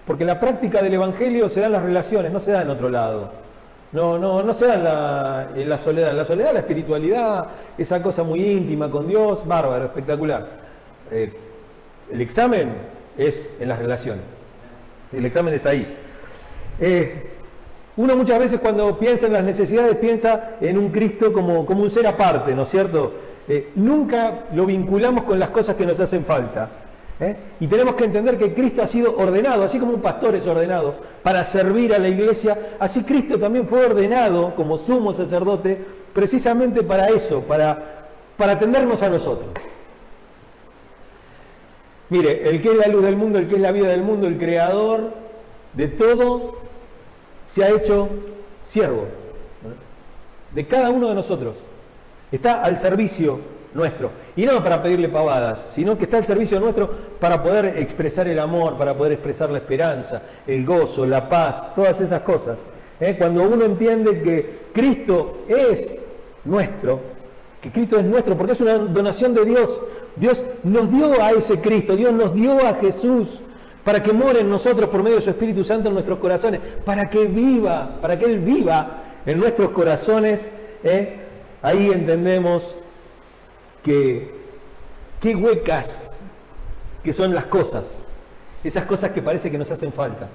Porque 0.06 0.24
la 0.24 0.40
práctica 0.40 0.80
del 0.80 0.94
Evangelio 0.94 1.50
se 1.50 1.60
da 1.60 1.66
en 1.66 1.72
las 1.72 1.82
relaciones, 1.82 2.32
no 2.32 2.40
se 2.40 2.52
da 2.52 2.62
en 2.62 2.70
otro 2.70 2.88
lado. 2.88 3.30
No, 3.92 4.18
no, 4.18 4.42
no 4.42 4.54
se 4.54 4.66
da 4.66 4.74
en 4.76 4.84
la, 4.84 5.48
en 5.56 5.68
la 5.68 5.76
soledad. 5.76 6.14
La 6.14 6.24
soledad, 6.24 6.54
la 6.54 6.60
espiritualidad, 6.60 7.46
esa 7.76 8.02
cosa 8.02 8.22
muy 8.22 8.42
íntima 8.42 8.90
con 8.90 9.06
Dios, 9.06 9.46
bárbaro, 9.46 9.84
espectacular. 9.84 10.46
eh, 11.10 11.30
el 12.10 12.22
examen 12.22 12.70
es 13.18 13.50
en 13.60 13.68
las 13.68 13.78
relaciones. 13.78 14.24
El 15.12 15.26
examen 15.26 15.52
está 15.52 15.68
ahí. 15.68 15.86
Eh, 16.80 17.28
uno 17.98 18.14
muchas 18.14 18.38
veces 18.38 18.60
cuando 18.60 18.96
piensa 18.96 19.26
en 19.26 19.32
las 19.32 19.42
necesidades 19.42 19.96
piensa 19.96 20.52
en 20.60 20.78
un 20.78 20.90
Cristo 20.90 21.32
como, 21.32 21.66
como 21.66 21.82
un 21.82 21.90
ser 21.90 22.06
aparte, 22.06 22.54
¿no 22.54 22.62
es 22.62 22.68
cierto? 22.70 23.12
Eh, 23.48 23.72
nunca 23.74 24.44
lo 24.54 24.66
vinculamos 24.66 25.24
con 25.24 25.36
las 25.36 25.50
cosas 25.50 25.74
que 25.74 25.84
nos 25.84 25.98
hacen 25.98 26.24
falta. 26.24 26.68
¿eh? 27.18 27.36
Y 27.58 27.66
tenemos 27.66 27.96
que 27.96 28.04
entender 28.04 28.38
que 28.38 28.54
Cristo 28.54 28.82
ha 28.82 28.86
sido 28.86 29.16
ordenado, 29.16 29.64
así 29.64 29.80
como 29.80 29.94
un 29.94 30.00
pastor 30.00 30.36
es 30.36 30.46
ordenado 30.46 30.94
para 31.24 31.44
servir 31.44 31.92
a 31.92 31.98
la 31.98 32.08
iglesia, 32.08 32.76
así 32.78 33.02
Cristo 33.02 33.36
también 33.36 33.66
fue 33.66 33.84
ordenado 33.84 34.54
como 34.54 34.78
sumo 34.78 35.12
sacerdote 35.12 35.76
precisamente 36.12 36.84
para 36.84 37.08
eso, 37.08 37.40
para, 37.40 38.06
para 38.36 38.52
atendernos 38.52 39.02
a 39.02 39.08
nosotros. 39.08 39.48
Mire, 42.10 42.48
el 42.48 42.62
que 42.62 42.70
es 42.70 42.76
la 42.76 42.86
luz 42.86 43.02
del 43.02 43.16
mundo, 43.16 43.40
el 43.40 43.48
que 43.48 43.56
es 43.56 43.60
la 43.60 43.72
vida 43.72 43.88
del 43.88 44.02
mundo, 44.02 44.28
el 44.28 44.38
creador 44.38 45.10
de 45.72 45.88
todo, 45.88 46.67
se 47.52 47.64
ha 47.64 47.70
hecho 47.70 48.08
siervo 48.68 49.06
de 50.54 50.66
cada 50.66 50.90
uno 50.90 51.08
de 51.08 51.14
nosotros. 51.14 51.54
Está 52.30 52.62
al 52.62 52.78
servicio 52.78 53.38
nuestro. 53.74 54.10
Y 54.36 54.44
no 54.44 54.62
para 54.62 54.82
pedirle 54.82 55.08
pavadas, 55.08 55.66
sino 55.74 55.96
que 55.96 56.04
está 56.04 56.18
al 56.18 56.26
servicio 56.26 56.60
nuestro 56.60 56.90
para 57.20 57.42
poder 57.42 57.78
expresar 57.78 58.28
el 58.28 58.38
amor, 58.38 58.76
para 58.76 58.96
poder 58.96 59.12
expresar 59.12 59.50
la 59.50 59.58
esperanza, 59.58 60.22
el 60.46 60.64
gozo, 60.64 61.06
la 61.06 61.28
paz, 61.28 61.74
todas 61.74 62.00
esas 62.00 62.22
cosas. 62.22 62.58
¿Eh? 63.00 63.14
Cuando 63.16 63.42
uno 63.42 63.64
entiende 63.64 64.22
que 64.22 64.58
Cristo 64.72 65.44
es 65.48 65.98
nuestro, 66.44 67.00
que 67.60 67.70
Cristo 67.70 67.98
es 67.98 68.04
nuestro, 68.04 68.36
porque 68.36 68.52
es 68.52 68.60
una 68.60 68.78
donación 68.78 69.34
de 69.34 69.44
Dios. 69.44 69.78
Dios 70.16 70.44
nos 70.64 70.90
dio 70.90 71.20
a 71.22 71.30
ese 71.30 71.60
Cristo, 71.60 71.94
Dios 71.94 72.12
nos 72.12 72.34
dio 72.34 72.58
a 72.66 72.74
Jesús 72.74 73.40
para 73.88 74.02
que 74.02 74.12
more 74.12 74.38
en 74.40 74.50
nosotros 74.50 74.90
por 74.90 75.02
medio 75.02 75.16
de 75.16 75.22
su 75.22 75.30
Espíritu 75.30 75.64
Santo 75.64 75.88
en 75.88 75.94
nuestros 75.94 76.18
corazones, 76.18 76.60
para 76.84 77.08
que 77.08 77.24
viva, 77.24 77.96
para 78.02 78.18
que 78.18 78.26
Él 78.26 78.38
viva 78.38 78.98
en 79.24 79.38
nuestros 79.40 79.70
corazones. 79.70 80.46
¿eh? 80.84 81.16
Ahí 81.62 81.90
entendemos 81.90 82.74
que 83.82 84.30
qué 85.22 85.34
huecas 85.34 86.18
que 87.02 87.14
son 87.14 87.34
las 87.34 87.46
cosas, 87.46 87.84
esas 88.62 88.84
cosas 88.84 89.12
que 89.12 89.22
parece 89.22 89.50
que 89.50 89.56
nos 89.56 89.70
hacen 89.70 89.90
falta. 89.90 90.28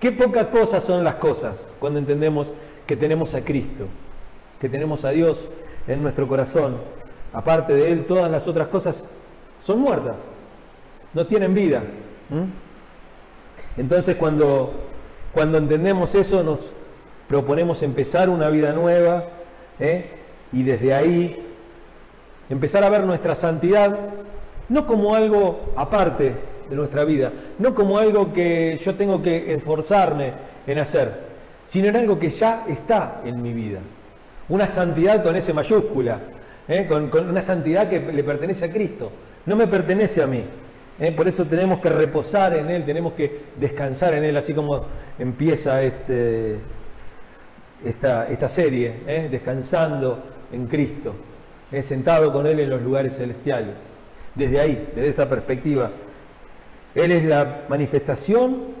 Qué 0.00 0.12
pocas 0.12 0.46
cosas 0.46 0.82
son 0.82 1.04
las 1.04 1.16
cosas 1.16 1.62
cuando 1.78 1.98
entendemos 1.98 2.46
que 2.86 2.96
tenemos 2.96 3.34
a 3.34 3.44
Cristo, 3.44 3.84
que 4.62 4.70
tenemos 4.70 5.04
a 5.04 5.10
Dios 5.10 5.46
en 5.86 6.02
nuestro 6.02 6.26
corazón. 6.26 6.78
Aparte 7.34 7.74
de 7.74 7.92
Él, 7.92 8.06
todas 8.06 8.30
las 8.30 8.48
otras 8.48 8.68
cosas 8.68 9.04
son 9.62 9.80
muertas, 9.80 10.16
no 11.12 11.26
tienen 11.26 11.52
vida. 11.52 11.82
¿Mm? 12.30 13.80
Entonces 13.80 14.16
cuando, 14.16 14.72
cuando 15.32 15.58
entendemos 15.58 16.14
eso 16.14 16.42
nos 16.42 16.58
proponemos 17.28 17.82
empezar 17.82 18.28
una 18.28 18.48
vida 18.48 18.72
nueva 18.72 19.24
¿eh? 19.80 20.06
y 20.52 20.62
desde 20.62 20.94
ahí 20.94 21.44
empezar 22.48 22.84
a 22.84 22.90
ver 22.90 23.04
nuestra 23.04 23.34
santidad 23.34 23.96
no 24.68 24.86
como 24.86 25.14
algo 25.14 25.72
aparte 25.76 26.34
de 26.68 26.74
nuestra 26.76 27.04
vida, 27.04 27.32
no 27.58 27.74
como 27.74 27.98
algo 27.98 28.32
que 28.32 28.80
yo 28.84 28.94
tengo 28.96 29.22
que 29.22 29.54
esforzarme 29.54 30.32
en 30.66 30.78
hacer, 30.78 31.20
sino 31.66 31.88
en 31.88 31.96
algo 31.96 32.18
que 32.18 32.30
ya 32.30 32.64
está 32.68 33.20
en 33.24 33.40
mi 33.40 33.52
vida. 33.52 33.78
Una 34.48 34.66
santidad 34.66 35.22
con 35.22 35.36
ese 35.36 35.52
mayúscula, 35.52 36.18
¿eh? 36.66 36.86
con 36.88 37.28
una 37.28 37.42
santidad 37.42 37.88
que 37.88 38.00
le 38.00 38.24
pertenece 38.24 38.64
a 38.64 38.72
Cristo, 38.72 39.12
no 39.44 39.54
me 39.54 39.66
pertenece 39.66 40.22
a 40.22 40.26
mí. 40.26 40.42
¿Eh? 40.98 41.12
Por 41.12 41.28
eso 41.28 41.44
tenemos 41.44 41.80
que 41.80 41.88
reposar 41.88 42.56
en 42.56 42.70
Él, 42.70 42.84
tenemos 42.84 43.12
que 43.14 43.40
descansar 43.58 44.14
en 44.14 44.24
Él, 44.24 44.36
así 44.36 44.54
como 44.54 44.84
empieza 45.18 45.82
este, 45.82 46.56
esta, 47.84 48.28
esta, 48.28 48.48
serie, 48.48 48.94
¿eh? 49.06 49.28
descansando 49.30 50.22
en 50.52 50.66
Cristo, 50.66 51.14
¿eh? 51.72 51.82
sentado 51.82 52.32
con 52.32 52.46
Él 52.46 52.60
en 52.60 52.70
los 52.70 52.82
lugares 52.82 53.16
celestiales. 53.16 53.74
Desde 54.34 54.60
ahí, 54.60 54.88
desde 54.94 55.08
esa 55.08 55.28
perspectiva, 55.28 55.90
Él 56.94 57.12
es 57.12 57.24
la 57.24 57.62
manifestación 57.68 58.76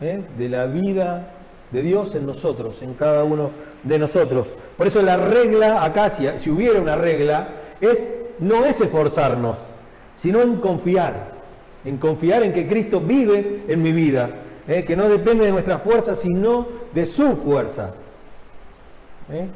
de 0.00 0.48
la 0.48 0.66
vida 0.66 1.30
de 1.70 1.82
Dios 1.82 2.14
en 2.14 2.26
nosotros, 2.26 2.82
en 2.82 2.94
cada 2.94 3.24
uno 3.24 3.50
de 3.82 3.98
nosotros. 3.98 4.48
Por 4.76 4.86
eso 4.86 5.02
la 5.02 5.16
regla 5.16 5.82
acá, 5.84 6.10
si, 6.10 6.50
hubiera 6.50 6.80
una 6.80 6.96
regla, 6.96 7.48
es 7.80 8.06
no 8.38 8.64
es 8.64 8.80
esforzarnos, 8.80 9.58
sino 10.14 10.40
en 10.40 10.56
confiar 10.56 11.33
en 11.84 11.98
confiar 11.98 12.42
en 12.42 12.52
que 12.52 12.66
Cristo 12.66 13.00
vive 13.00 13.64
en 13.68 13.82
mi 13.82 13.92
vida, 13.92 14.30
¿eh? 14.66 14.84
que 14.84 14.96
no 14.96 15.08
depende 15.08 15.44
de 15.44 15.52
nuestra 15.52 15.78
fuerza, 15.78 16.14
sino 16.14 16.66
de 16.94 17.06
su 17.06 17.36
fuerza. 17.36 17.94
¿eh? 19.30 19.46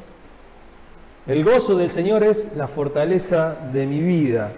El 1.27 1.43
gozo 1.43 1.75
del 1.75 1.91
Señor 1.91 2.23
es 2.23 2.47
la 2.55 2.67
fortaleza 2.67 3.55
de 3.71 3.85
mi 3.85 3.99
vida. 3.99 4.51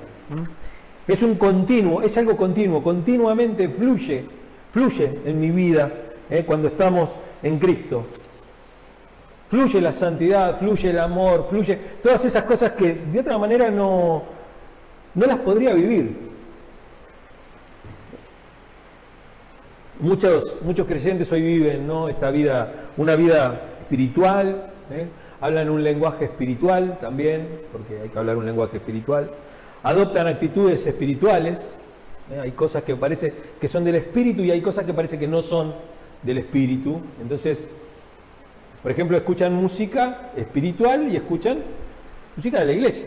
Es 1.08 1.24
un 1.24 1.36
continuo, 1.36 2.02
es 2.02 2.18
algo 2.18 2.38
continuo, 2.38 2.84
continuamente 2.84 3.68
fluye, 3.68 4.26
fluye 4.72 5.20
en 5.26 5.40
mi 5.40 5.52
vida 5.52 5.92
¿eh? 6.30 6.44
cuando 6.46 6.70
estamos 6.70 7.16
en 7.44 7.60
Cristo. 7.60 8.06
Fluye 9.50 9.82
la 9.82 9.92
santidad, 9.92 10.58
fluye 10.58 10.92
el 10.92 11.00
amor, 11.00 11.48
fluye 11.50 11.78
todas 12.02 12.24
esas 12.24 12.44
cosas 12.44 12.72
que 12.72 13.02
de 13.12 13.20
otra 13.20 13.38
manera 13.38 13.70
no, 13.70 14.24
no 15.14 15.26
las 15.26 15.40
podría 15.40 15.74
vivir. 15.74 16.31
Muchos, 20.02 20.56
muchos 20.64 20.88
creyentes 20.88 21.32
hoy 21.32 21.44
viven 21.44 21.86
¿no? 21.86 22.10
esta 22.10 22.32
vida, 22.32 22.74
una 22.98 23.16
vida 23.16 23.62
espiritual, 23.82 24.72
¿eh? 24.92 25.06
hablan 25.40 25.70
un 25.70 25.84
lenguaje 25.84 26.26
espiritual 26.26 26.98
también, 27.00 27.48
porque 27.72 28.00
hay 28.02 28.10
que 28.10 28.18
hablar 28.18 28.36
un 28.36 28.48
lenguaje 28.48 28.78
espiritual, 28.78 29.30
adoptan 29.84 30.26
actitudes 30.26 30.88
espirituales, 30.88 31.78
¿eh? 32.32 32.40
hay 32.40 32.50
cosas 32.54 32.82
que 32.82 32.96
parece 32.96 33.32
que 33.60 33.68
son 33.68 33.84
del 33.84 33.94
espíritu 33.94 34.42
y 34.42 34.50
hay 34.50 34.60
cosas 34.60 34.86
que 34.86 34.94
parece 34.96 35.20
que 35.20 35.28
no 35.28 35.44
son 35.44 35.76
del 36.24 36.40
espíritu. 36.40 37.00
Entonces, 37.22 37.60
por 38.82 38.92
ejemplo, 38.92 39.16
escuchan 39.16 39.54
música 39.54 40.32
espiritual 40.36 41.10
y 41.12 41.16
escuchan 41.16 41.60
música 42.36 42.62
de 42.62 42.66
la 42.66 42.74
iglesia. 42.74 43.06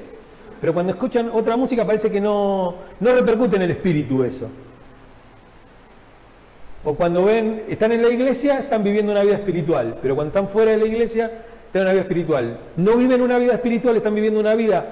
Pero 0.61 0.73
cuando 0.73 0.93
escuchan 0.93 1.29
otra 1.33 1.57
música 1.57 1.85
parece 1.85 2.09
que 2.09 2.21
no, 2.21 2.77
no 3.01 3.13
repercute 3.13 3.57
en 3.57 3.63
el 3.63 3.73
espíritu 3.73 4.23
eso. 4.23 4.49
O 6.85 6.95
cuando 6.95 7.25
ven, 7.25 7.63
están 7.69 7.93
en 7.93 8.03
la 8.03 8.09
iglesia, 8.09 8.59
están 8.59 8.85
viviendo 8.85 9.13
una 9.13 9.23
vida 9.23 9.35
espiritual, 9.35 9.97
pero 10.03 10.15
cuando 10.15 10.29
están 10.29 10.49
fuera 10.49 10.73
de 10.73 10.77
la 10.77 10.85
iglesia, 10.85 11.31
están 11.67 11.81
en 11.81 11.83
una 11.83 11.93
vida 11.93 12.03
espiritual. 12.03 12.59
No 12.77 12.97
viven 12.97 13.23
una 13.23 13.39
vida 13.39 13.55
espiritual, 13.55 13.97
están 13.97 14.15
viviendo 14.15 14.39
una 14.39 14.55
vida 14.55 14.85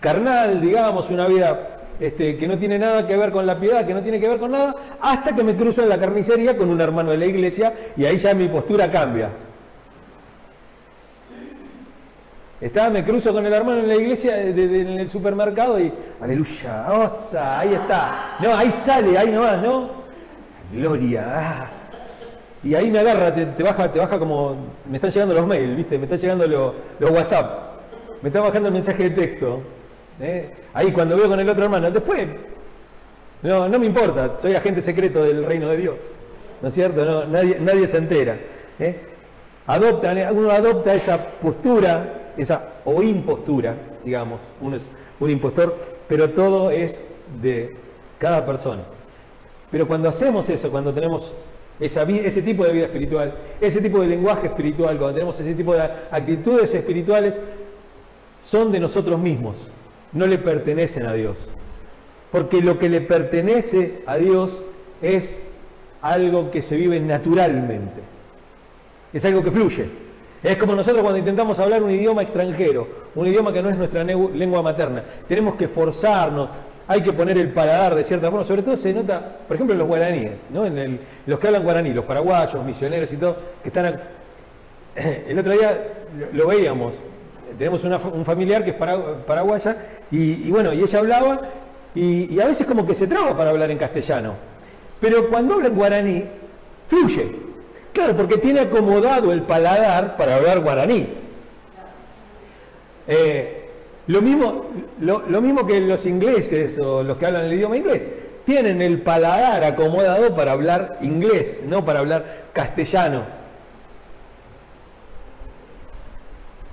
carnal, 0.00 0.60
digamos, 0.60 1.10
una 1.10 1.26
vida 1.26 1.80
este, 1.98 2.36
que 2.36 2.46
no 2.46 2.56
tiene 2.56 2.78
nada 2.78 3.04
que 3.06 3.16
ver 3.16 3.32
con 3.32 3.46
la 3.46 3.58
piedad, 3.58 3.84
que 3.84 3.94
no 3.94 4.02
tiene 4.02 4.20
que 4.20 4.28
ver 4.28 4.38
con 4.38 4.52
nada, 4.52 4.76
hasta 5.00 5.34
que 5.34 5.42
me 5.42 5.56
cruzo 5.56 5.82
en 5.82 5.88
la 5.88 5.98
carnicería 5.98 6.56
con 6.56 6.68
un 6.68 6.80
hermano 6.80 7.10
de 7.10 7.18
la 7.18 7.26
iglesia 7.26 7.74
y 7.96 8.04
ahí 8.04 8.16
ya 8.18 8.32
mi 8.34 8.46
postura 8.46 8.88
cambia. 8.90 9.30
Está, 12.60 12.90
me 12.90 13.04
cruzo 13.04 13.32
con 13.32 13.44
el 13.46 13.52
hermano 13.52 13.80
en 13.80 13.88
la 13.88 13.96
iglesia, 13.96 14.40
en 14.40 14.58
el 14.58 15.10
supermercado 15.10 15.80
y, 15.80 15.92
aleluya, 16.20 16.86
osa, 16.92 17.60
ahí 17.60 17.74
está. 17.74 18.36
No, 18.40 18.54
ahí 18.54 18.70
sale, 18.70 19.16
ahí 19.16 19.30
nomás, 19.30 19.62
¿no? 19.62 20.07
Gloria. 20.72 21.24
Ah. 21.26 21.70
Y 22.62 22.74
ahí 22.74 22.90
me 22.90 22.98
agarra, 22.98 23.32
te, 23.34 23.62
baja, 23.62 23.90
te 23.92 23.98
baja 23.98 24.18
como. 24.18 24.56
Me 24.88 24.96
están 24.96 25.10
llegando 25.10 25.34
los 25.34 25.46
mails, 25.46 25.76
¿viste? 25.76 25.96
Me 25.96 26.04
están 26.04 26.18
llegando 26.18 26.46
los, 26.46 27.10
WhatsApp. 27.10 27.68
Me 28.20 28.28
está 28.28 28.40
bajando 28.40 28.68
el 28.68 28.74
mensaje 28.74 29.04
de 29.04 29.10
texto. 29.10 29.60
¿eh? 30.20 30.50
Ahí 30.74 30.90
cuando 30.90 31.16
veo 31.16 31.28
con 31.28 31.38
el 31.38 31.48
otro 31.48 31.64
hermano. 31.64 31.90
Después, 31.90 32.26
no, 33.42 33.68
no 33.68 33.78
me 33.78 33.86
importa, 33.86 34.36
soy 34.40 34.54
agente 34.54 34.82
secreto 34.82 35.22
del 35.22 35.44
reino 35.44 35.68
de 35.68 35.76
Dios. 35.76 35.96
¿No 36.60 36.68
es 36.68 36.74
cierto? 36.74 37.24
nadie, 37.26 37.58
nadie 37.60 37.86
se 37.86 37.98
entera. 37.98 38.36
¿eh? 38.80 39.00
Adopta, 39.68 40.12
uno 40.32 40.50
adopta 40.50 40.94
esa 40.94 41.24
postura, 41.24 42.32
esa 42.36 42.80
o 42.84 43.02
impostura, 43.02 43.76
digamos. 44.04 44.40
Uno 44.60 44.76
es 44.76 44.82
un 45.20 45.30
impostor, 45.30 45.78
pero 46.08 46.30
todo 46.30 46.72
es 46.72 47.00
de 47.40 47.76
cada 48.18 48.44
persona. 48.44 48.82
Pero 49.70 49.86
cuando 49.86 50.08
hacemos 50.08 50.48
eso, 50.48 50.70
cuando 50.70 50.92
tenemos 50.92 51.32
ese 51.80 52.42
tipo 52.42 52.64
de 52.64 52.72
vida 52.72 52.84
espiritual, 52.86 53.34
ese 53.60 53.80
tipo 53.80 54.00
de 54.00 54.08
lenguaje 54.08 54.46
espiritual, 54.48 54.96
cuando 54.96 55.14
tenemos 55.14 55.38
ese 55.38 55.54
tipo 55.54 55.74
de 55.74 55.82
actitudes 56.10 56.74
espirituales, 56.74 57.38
son 58.42 58.72
de 58.72 58.80
nosotros 58.80 59.18
mismos, 59.18 59.56
no 60.12 60.26
le 60.26 60.38
pertenecen 60.38 61.06
a 61.06 61.12
Dios. 61.12 61.36
Porque 62.32 62.60
lo 62.60 62.78
que 62.78 62.88
le 62.88 63.00
pertenece 63.00 64.02
a 64.06 64.16
Dios 64.16 64.52
es 65.02 65.40
algo 66.02 66.50
que 66.50 66.62
se 66.62 66.76
vive 66.76 66.98
naturalmente, 67.00 68.00
es 69.12 69.24
algo 69.24 69.42
que 69.42 69.50
fluye. 69.50 69.86
Es 70.42 70.56
como 70.56 70.74
nosotros 70.74 71.02
cuando 71.02 71.18
intentamos 71.18 71.58
hablar 71.58 71.82
un 71.82 71.90
idioma 71.90 72.22
extranjero, 72.22 72.86
un 73.16 73.26
idioma 73.26 73.52
que 73.52 73.60
no 73.60 73.70
es 73.70 73.76
nuestra 73.76 74.04
lengua 74.04 74.62
materna. 74.62 75.02
Tenemos 75.26 75.56
que 75.56 75.66
forzarnos, 75.66 76.48
hay 76.88 77.02
que 77.02 77.12
poner 77.12 77.36
el 77.36 77.50
paladar 77.50 77.94
de 77.94 78.02
cierta 78.02 78.30
forma, 78.30 78.46
sobre 78.46 78.62
todo 78.62 78.76
se 78.76 78.94
nota, 78.94 79.20
por 79.46 79.54
ejemplo, 79.54 79.74
en 79.74 79.78
los 79.78 79.86
guaraníes, 79.86 80.48
¿no? 80.50 80.64
los 81.26 81.38
que 81.38 81.46
hablan 81.46 81.62
guaraní, 81.62 81.92
los 81.92 82.06
paraguayos, 82.06 82.64
misioneros 82.64 83.12
y 83.12 83.16
todo, 83.16 83.36
que 83.62 83.68
están... 83.68 84.00
el 84.96 85.38
otro 85.38 85.52
día 85.52 85.78
lo, 86.32 86.46
veíamos, 86.46 86.94
tenemos 87.58 87.84
un 87.84 88.24
familiar 88.24 88.64
que 88.64 88.70
es 88.70 88.76
paraguaya, 89.26 89.76
y, 90.10 90.50
bueno, 90.50 90.72
y 90.72 90.80
ella 90.80 90.98
hablaba, 90.98 91.42
y, 91.94 92.40
a 92.40 92.46
veces 92.46 92.66
como 92.66 92.86
que 92.86 92.94
se 92.94 93.06
traba 93.06 93.36
para 93.36 93.50
hablar 93.50 93.70
en 93.70 93.76
castellano, 93.76 94.32
pero 94.98 95.28
cuando 95.28 95.54
habla 95.54 95.68
en 95.68 95.74
guaraní, 95.74 96.24
fluye. 96.88 97.48
Claro, 97.92 98.16
porque 98.16 98.38
tiene 98.38 98.60
acomodado 98.60 99.32
el 99.32 99.42
paladar 99.42 100.16
para 100.16 100.36
hablar 100.36 100.60
guaraní. 100.60 101.08
Eh, 103.06 103.67
lo 104.08 104.22
mismo, 104.22 104.64
lo, 105.00 105.40
mismo 105.42 105.66
que 105.66 105.80
los 105.80 106.06
ingleses 106.06 106.78
o 106.78 107.02
los 107.02 107.18
que 107.18 107.26
hablan 107.26 107.44
el 107.44 107.52
idioma 107.52 107.76
inglés, 107.76 108.02
tienen 108.46 108.80
el 108.80 109.02
paladar 109.02 109.62
acomodado 109.62 110.34
para 110.34 110.52
hablar 110.52 110.98
inglés, 111.02 111.62
no 111.66 111.84
para 111.84 111.98
hablar 111.98 112.44
castellano. 112.54 113.24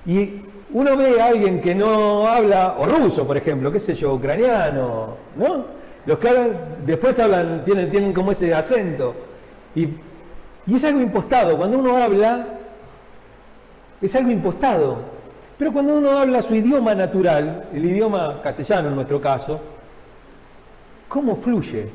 Y 0.06 0.40
uno 0.72 0.96
ve 0.96 1.20
a 1.20 1.26
alguien 1.26 1.60
que 1.60 1.74
no 1.74 2.26
habla, 2.26 2.76
o 2.78 2.86
ruso, 2.86 3.26
por 3.26 3.36
ejemplo, 3.36 3.70
qué 3.70 3.80
sé 3.80 3.94
yo, 3.94 4.14
ucraniano, 4.14 5.16
¿no? 5.36 5.66
Los 6.06 6.18
que 6.18 6.28
hablan, 6.30 6.50
después 6.86 7.18
hablan, 7.18 7.64
tienen, 7.66 7.90
tienen 7.90 8.14
como 8.14 8.32
ese 8.32 8.54
acento. 8.54 9.14
Y, 9.74 9.88
y 10.66 10.74
es 10.74 10.84
algo 10.84 11.02
impostado. 11.02 11.54
Cuando 11.58 11.78
uno 11.78 11.98
habla, 11.98 12.46
es 14.00 14.16
algo 14.16 14.30
impostado. 14.30 15.15
Pero 15.58 15.72
cuando 15.72 15.94
uno 15.94 16.18
habla 16.18 16.42
su 16.42 16.54
idioma 16.54 16.94
natural, 16.94 17.68
el 17.72 17.84
idioma 17.84 18.40
castellano 18.42 18.88
en 18.88 18.94
nuestro 18.94 19.20
caso, 19.20 19.58
¿cómo 21.08 21.36
fluye? 21.36 21.88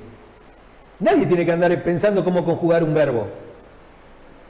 Nadie 0.99 1.25
tiene 1.25 1.45
que 1.45 1.51
andar 1.51 1.83
pensando 1.83 2.23
cómo 2.23 2.43
conjugar 2.43 2.83
un 2.83 2.93
verbo. 2.93 3.27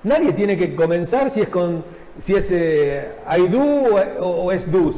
Nadie 0.03 0.33
tiene 0.33 0.57
que 0.57 0.75
comenzar 0.75 1.31
si 1.31 1.41
es 1.41 1.49
con 1.49 1.83
si 2.19 2.35
es 2.35 2.49
eh, 2.51 3.09
I 3.37 3.47
do 3.47 3.61
o, 4.19 4.51
es 4.51 4.69
do's. 4.69 4.95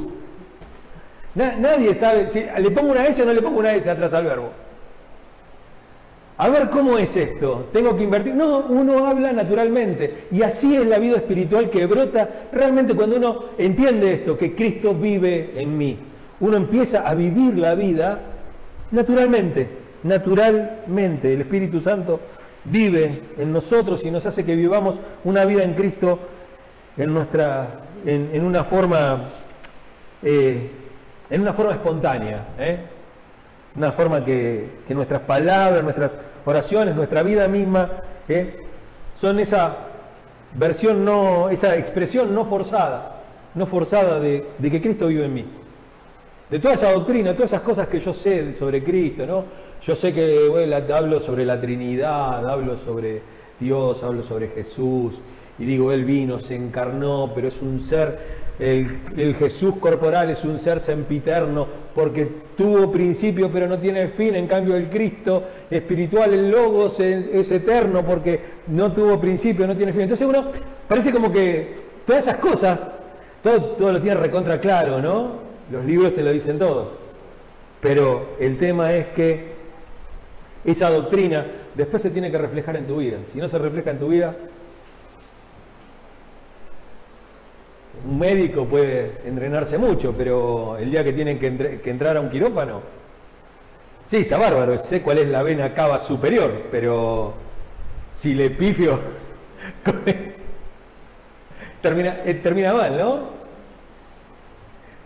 nadie 1.36 1.94
sabe 1.94 2.30
si 2.30 2.44
le 2.58 2.72
pongo 2.72 2.92
una 2.92 3.06
S 3.06 3.22
o 3.22 3.26
no 3.26 3.34
le 3.34 3.42
pongo 3.42 3.60
una 3.60 3.74
S 3.74 3.90
atrás 3.90 4.14
al 4.14 4.26
verbo. 4.26 4.50
A 6.38 6.50
ver 6.50 6.70
cómo 6.70 6.98
es 6.98 7.16
esto, 7.16 7.70
tengo 7.72 7.96
que 7.96 8.04
invertir. 8.04 8.34
No, 8.34 8.66
uno 8.70 9.08
habla 9.08 9.32
naturalmente. 9.32 10.26
Y 10.32 10.42
así 10.42 10.76
es 10.76 10.86
la 10.86 10.98
vida 10.98 11.18
espiritual 11.18 11.70
que 11.70 11.86
brota 11.86 12.28
realmente 12.52 12.96
cuando 12.96 13.18
uno 13.18 13.46
entiende 13.58 14.14
esto, 14.14 14.38
que 14.38 14.56
Cristo 14.56 14.96
vive 14.96 15.54
en 15.56 15.78
mí. 15.78 15.98
Uno 16.40 16.58
empieza 16.58 17.08
a 17.08 17.14
vivir 17.14 17.58
la 17.58 17.76
vida 17.76 18.20
naturalmente, 18.92 19.68
naturalmente. 20.04 21.34
El 21.34 21.42
Espíritu 21.42 21.80
Santo 21.80 22.20
vive 22.66 23.12
en 23.38 23.52
nosotros 23.52 24.04
y 24.04 24.10
nos 24.10 24.26
hace 24.26 24.44
que 24.44 24.56
vivamos 24.56 25.00
una 25.24 25.46
vida 25.46 25.64
en 25.64 25.74
Cristo 25.74 26.20
en, 26.98 27.14
nuestra, 27.14 27.82
en, 28.06 28.44
una 28.44 28.64
forma, 28.64 29.30
eh, 30.24 30.70
en 31.30 31.42
una 31.42 31.54
forma 31.54 31.74
espontánea. 31.74 32.48
¿eh? 32.58 32.80
Una 33.76 33.92
forma 33.92 34.24
que, 34.24 34.70
nuestras 34.90 35.22
palabras, 35.22 35.84
nuestras 35.84 36.12
oraciones, 36.46 36.96
nuestra 36.96 37.24
vida 37.24 37.48
misma, 37.48 37.90
¿eh? 38.28 38.60
son 39.20 39.40
esa 39.40 39.78
versión 40.56 41.04
no, 41.04 41.50
esa 41.50 41.76
expresión 41.78 42.34
no 42.36 42.46
forzada, 42.46 43.24
no 43.56 43.66
forzada 43.66 44.20
de, 44.20 44.46
que 44.62 44.82
Cristo 44.82 45.08
vive 45.08 45.26
en 45.26 45.34
mí. 45.34 45.46
De 46.50 46.60
toda 46.60 46.76
esa 46.76 46.92
doctrina, 46.92 47.34
todas 47.34 47.52
esas 47.52 47.64
cosas 47.64 47.88
que 47.88 48.00
yo 48.00 48.14
sé 48.14 48.56
sobre 48.56 48.84
Cristo, 48.84 49.26
¿no? 49.26 49.46
Yo 49.82 49.96
sé 49.96 50.14
que 50.14 50.50
hablo 50.94 51.20
sobre 51.20 51.46
la 51.46 51.60
Trinidad, 51.60 52.48
hablo 52.48 52.78
sobre 52.78 53.22
Dios, 53.60 54.04
hablo 54.04 54.24
sobre 54.24 54.50
Jesús, 54.50 55.16
y 55.58 55.66
digo, 55.66 55.92
Él 55.92 56.06
vino, 56.06 56.40
se 56.40 56.56
encarnó, 56.56 57.32
pero 57.34 57.48
es 57.48 57.62
un 57.62 57.82
ser 57.82 58.43
el, 58.60 59.36
Jesús 59.38 59.76
corporal 59.80 60.30
es 60.30 60.44
un 60.44 60.60
ser 60.60 60.80
sempiterno 60.80 61.68
porque 61.96 62.28
tuvo 62.56 62.92
principio 62.92 63.50
pero 63.52 63.68
no 63.68 63.80
tiene 63.80 64.08
fin, 64.10 64.36
en 64.36 64.48
cambio 64.48 64.76
el 64.76 64.90
Cristo 64.90 65.44
espiritual, 65.70 66.34
el 66.34 66.52
Logos 66.52 67.00
es, 67.00 67.52
eterno 67.52 68.06
porque 68.06 68.40
no 68.68 68.92
tuvo 68.92 69.20
principio, 69.20 69.66
no 69.66 69.76
tiene 69.76 69.92
fin. 69.92 70.04
Entonces 70.04 70.28
uno 70.28 70.46
parece 70.88 71.12
como 71.12 71.32
que 71.32 71.76
todas 72.06 72.28
esas 72.28 72.38
cosas, 72.38 72.88
todo, 73.42 73.62
todo 73.62 73.94
lo 73.94 74.02
tiene 74.02 74.18
recontra 74.18 74.60
claro, 74.60 75.02
¿no? 75.02 75.44
Los 75.72 75.86
libros 75.86 76.14
te 76.14 76.22
lo 76.22 76.32
dicen 76.32 76.60
todo. 76.60 76.92
Pero 77.82 78.36
el 78.40 78.58
tema 78.58 78.94
es 78.94 79.08
que 79.08 79.54
esa 80.64 80.90
doctrina 80.90 81.46
después 81.76 82.02
se 82.02 82.10
tiene 82.10 82.32
que 82.32 82.38
reflejar 82.38 82.78
en 82.78 82.86
tu 82.86 82.98
vida. 82.98 83.18
Si 83.34 83.40
no 83.40 83.48
se 83.48 83.58
refleja 83.58 83.92
en 83.92 84.00
tu 84.00 84.08
vida, 84.08 84.36
un 88.06 88.20
médico 88.20 88.66
puede 88.66 89.22
entrenarse 89.26 89.78
mucho, 89.78 90.14
pero 90.18 90.78
el 90.78 90.92
día 90.92 91.04
que 91.04 91.14
tienen 91.14 91.40
que, 91.40 91.80
entrar 91.90 92.18
a 92.18 92.22
un 92.22 92.30
quirófano, 92.30 92.82
sí, 94.06 94.18
está 94.18 94.38
bárbaro, 94.38 94.78
sé 94.78 95.02
cuál 95.02 95.20
es 95.20 95.28
la 95.28 95.44
vena 95.44 95.74
cava 95.74 96.00
superior, 96.00 96.64
pero 96.70 97.34
si 98.12 98.34
le 98.34 98.50
pifio, 98.50 99.00
termina, 101.82 102.20
eh, 102.26 102.34
termina 102.36 102.74
mal, 102.74 102.98
¿no? 102.98 103.44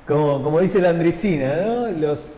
Como, 0.08 0.42
como 0.42 0.60
dice 0.60 0.80
la 0.80 0.90
andricina, 0.90 1.56
¿no? 1.58 1.88
Los, 1.92 2.32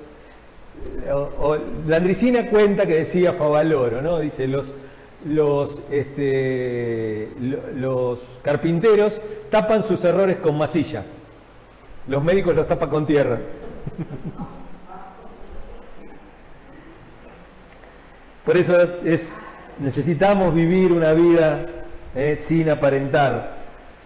la 1.88 2.50
cuenta 2.50 2.86
que 2.86 2.96
decía 2.96 3.34
Favaloro, 3.34 4.02
¿no? 4.02 4.20
Dice, 4.20 4.48
los, 4.48 4.74
los, 5.26 5.80
este, 5.92 7.30
los 7.76 8.20
carpinteros 8.42 9.20
tapan 9.50 9.84
sus 9.84 10.04
errores 10.04 10.38
con 10.38 10.58
masilla. 10.58 11.04
Los 12.08 12.24
médicos 12.24 12.56
los 12.56 12.68
tapan 12.68 12.90
con 12.90 13.06
tierra. 13.06 13.40
Por 18.46 18.58
eso 18.58 18.76
es, 19.04 19.30
necesitamos 19.80 20.54
vivir 20.54 20.92
una 20.92 21.14
vida 21.14 21.68
eh, 22.16 22.40
sin 22.42 22.70
aparentar. 22.70 23.58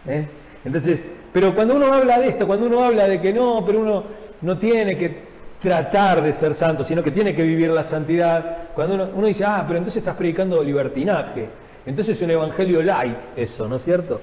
Eh. 0.07 0.27
Entonces, 0.65 1.05
pero 1.31 1.55
cuando 1.55 1.75
uno 1.75 1.93
habla 1.93 2.19
de 2.19 2.29
esto, 2.29 2.45
cuando 2.47 2.65
uno 2.65 2.83
habla 2.83 3.07
de 3.07 3.21
que 3.21 3.31
no, 3.31 3.63
pero 3.65 3.79
uno 3.79 4.03
no 4.41 4.57
tiene 4.57 4.97
que 4.97 5.32
tratar 5.63 6.21
de 6.21 6.33
ser 6.33 6.53
santo, 6.53 6.83
sino 6.83 7.01
que 7.01 7.09
tiene 7.09 7.33
que 7.33 7.41
vivir 7.41 7.69
la 7.69 7.85
santidad. 7.85 8.69
Cuando 8.75 9.09
uno, 9.15 9.25
dice, 9.25 9.45
ah, 9.45 9.63
pero 9.65 9.79
entonces 9.79 10.01
estás 10.01 10.15
predicando 10.15 10.61
libertinaje. 10.61 11.47
Entonces 11.85 12.17
es 12.17 12.21
un 12.21 12.31
evangelio 12.31 12.83
light 12.83 13.15
eso, 13.35 13.67
¿no 13.67 13.77
es 13.77 13.83
cierto? 13.83 14.21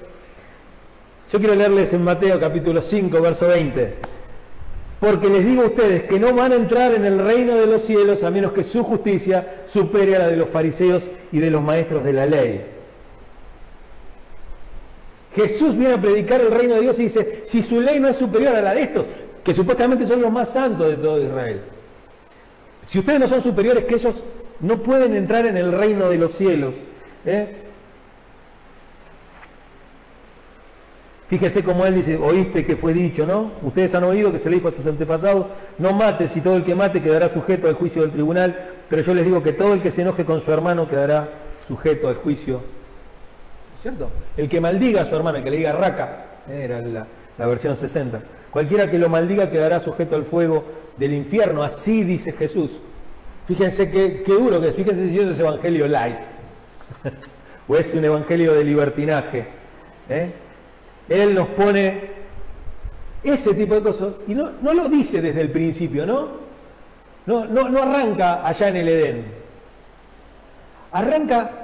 Yo 1.31 1.39
quiero 1.39 1.55
leerles 1.55 1.91
en 1.93 2.03
Mateo 2.03 2.39
capítulo 2.39 2.81
5, 2.81 3.21
verso 3.21 3.47
20. 3.47 3.95
Porque 4.99 5.29
les 5.29 5.43
digo 5.43 5.63
a 5.63 5.67
ustedes 5.67 6.03
que 6.03 6.19
no 6.19 6.33
van 6.33 6.51
a 6.51 6.55
entrar 6.55 6.93
en 6.93 7.05
el 7.05 7.17
reino 7.17 7.55
de 7.55 7.65
los 7.65 7.81
cielos 7.81 8.23
a 8.23 8.29
menos 8.29 8.51
que 8.51 8.63
su 8.63 8.83
justicia 8.83 9.63
supere 9.65 10.15
a 10.15 10.19
la 10.19 10.27
de 10.27 10.37
los 10.37 10.47
fariseos 10.47 11.09
y 11.31 11.39
de 11.39 11.49
los 11.49 11.63
maestros 11.63 12.03
de 12.03 12.13
la 12.13 12.27
ley. 12.27 12.61
Jesús 15.35 15.75
viene 15.75 15.95
a 15.95 16.01
predicar 16.01 16.41
el 16.41 16.51
reino 16.51 16.75
de 16.75 16.81
Dios 16.81 16.99
y 16.99 17.03
dice, 17.03 17.43
si 17.45 17.63
su 17.63 17.81
ley 17.81 17.99
no 17.99 18.09
es 18.09 18.17
superior 18.17 18.53
a 18.55 18.61
la 18.61 18.75
de 18.75 18.83
estos, 18.83 19.05
que 19.43 19.53
supuestamente 19.53 20.05
son 20.05 20.21
los 20.21 20.31
más 20.31 20.49
santos 20.49 20.87
de 20.87 20.97
todo 20.97 21.21
Israel. 21.21 21.61
Si 22.85 22.99
ustedes 22.99 23.19
no 23.19 23.27
son 23.27 23.41
superiores 23.41 23.85
que 23.85 23.95
ellos, 23.95 24.23
no 24.59 24.81
pueden 24.81 25.15
entrar 25.15 25.45
en 25.45 25.57
el 25.57 25.71
reino 25.71 26.09
de 26.09 26.17
los 26.17 26.31
cielos. 26.31 26.75
¿eh? 27.25 27.55
Fíjese 31.27 31.63
como 31.63 31.85
él 31.85 31.95
dice, 31.95 32.17
oíste 32.17 32.63
que 32.65 32.75
fue 32.75 32.93
dicho, 32.93 33.25
¿no? 33.25 33.51
Ustedes 33.61 33.95
han 33.95 34.03
oído 34.03 34.31
que 34.31 34.39
se 34.39 34.49
le 34.49 34.57
dijo 34.57 34.67
a 34.67 34.73
sus 34.73 34.85
antepasados, 34.85 35.47
no 35.77 35.93
mates 35.93 36.35
y 36.35 36.41
todo 36.41 36.57
el 36.57 36.63
que 36.63 36.75
mate 36.75 37.01
quedará 37.01 37.29
sujeto 37.29 37.67
al 37.67 37.75
juicio 37.75 38.01
del 38.01 38.11
tribunal, 38.11 38.59
pero 38.89 39.01
yo 39.01 39.13
les 39.13 39.23
digo 39.23 39.41
que 39.41 39.53
todo 39.53 39.73
el 39.73 39.81
que 39.81 39.91
se 39.91 40.01
enoje 40.01 40.25
con 40.25 40.41
su 40.41 40.51
hermano 40.51 40.89
quedará 40.89 41.29
sujeto 41.67 42.09
al 42.09 42.15
juicio. 42.15 42.61
¿Cierto? 43.81 44.09
El 44.35 44.49
que 44.49 44.59
maldiga 44.59 45.03
a 45.03 45.05
su 45.05 45.15
hermano, 45.15 45.37
el 45.37 45.43
que 45.45 45.51
le 45.51 45.57
diga 45.57 45.71
raca, 45.71 46.25
era 46.49 46.81
la 47.37 47.47
versión 47.47 47.77
60. 47.77 48.21
Cualquiera 48.51 48.89
que 48.91 48.99
lo 48.99 49.09
maldiga 49.09 49.49
quedará 49.49 49.79
sujeto 49.79 50.15
al 50.15 50.25
fuego 50.25 50.63
del 50.97 51.13
infierno, 51.13 51.63
así 51.63 52.03
dice 52.03 52.33
Jesús. 52.33 52.71
Fíjense 53.47 53.89
qué, 53.89 54.23
duro 54.25 54.61
que 54.61 54.69
es, 54.69 54.75
fíjense 54.75 55.09
si 55.09 55.19
eso 55.19 55.31
es 55.31 55.39
evangelio 55.39 55.87
light, 55.87 56.19
o 57.67 57.75
es 57.75 57.93
un 57.93 58.05
evangelio 58.05 58.53
de 58.53 58.63
libertinaje. 58.63 59.45
¿eh? 60.09 60.31
Él 61.09 61.33
nos 61.33 61.47
pone 61.49 62.11
ese 63.23 63.53
tipo 63.53 63.75
de 63.75 63.81
cosas, 63.81 64.13
y 64.27 64.35
no, 64.35 64.51
lo 64.61 64.89
dice 64.89 65.21
desde 65.21 65.41
el 65.41 65.49
principio, 65.49 66.05
¿no? 66.05 66.41
No, 67.25 67.45
no, 67.45 67.69
no 67.69 67.83
arranca 67.83 68.45
allá 68.45 68.67
en 68.67 68.75
el 68.75 68.87
Edén. 68.89 69.25
Arranca 70.91 71.61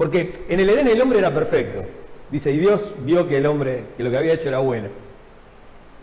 porque 0.00 0.46
en 0.48 0.58
el 0.60 0.70
Edén 0.70 0.88
el 0.88 1.00
hombre 1.02 1.18
era 1.18 1.34
perfecto. 1.34 1.82
Dice, 2.30 2.50
y 2.52 2.56
Dios 2.56 2.80
vio 3.04 3.28
que 3.28 3.36
el 3.36 3.44
hombre, 3.44 3.84
que 3.98 4.02
lo 4.02 4.10
que 4.10 4.16
había 4.16 4.32
hecho 4.32 4.48
era 4.48 4.60
bueno. 4.60 4.88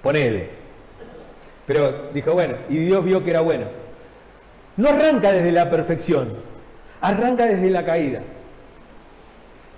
Ponele. 0.01 0.49
Pero 1.65 2.10
dijo, 2.13 2.33
bueno, 2.33 2.55
y 2.69 2.77
Dios 2.77 3.03
vio 3.03 3.23
que 3.23 3.31
era 3.31 3.41
bueno. 3.41 3.65
no 4.77 4.89
arranca 4.89 5.31
desde 5.31 5.51
la 5.51 5.69
perfección, 5.69 6.33
arranca 7.01 7.45
desde 7.45 7.69
la 7.69 7.83
caída. 7.83 8.21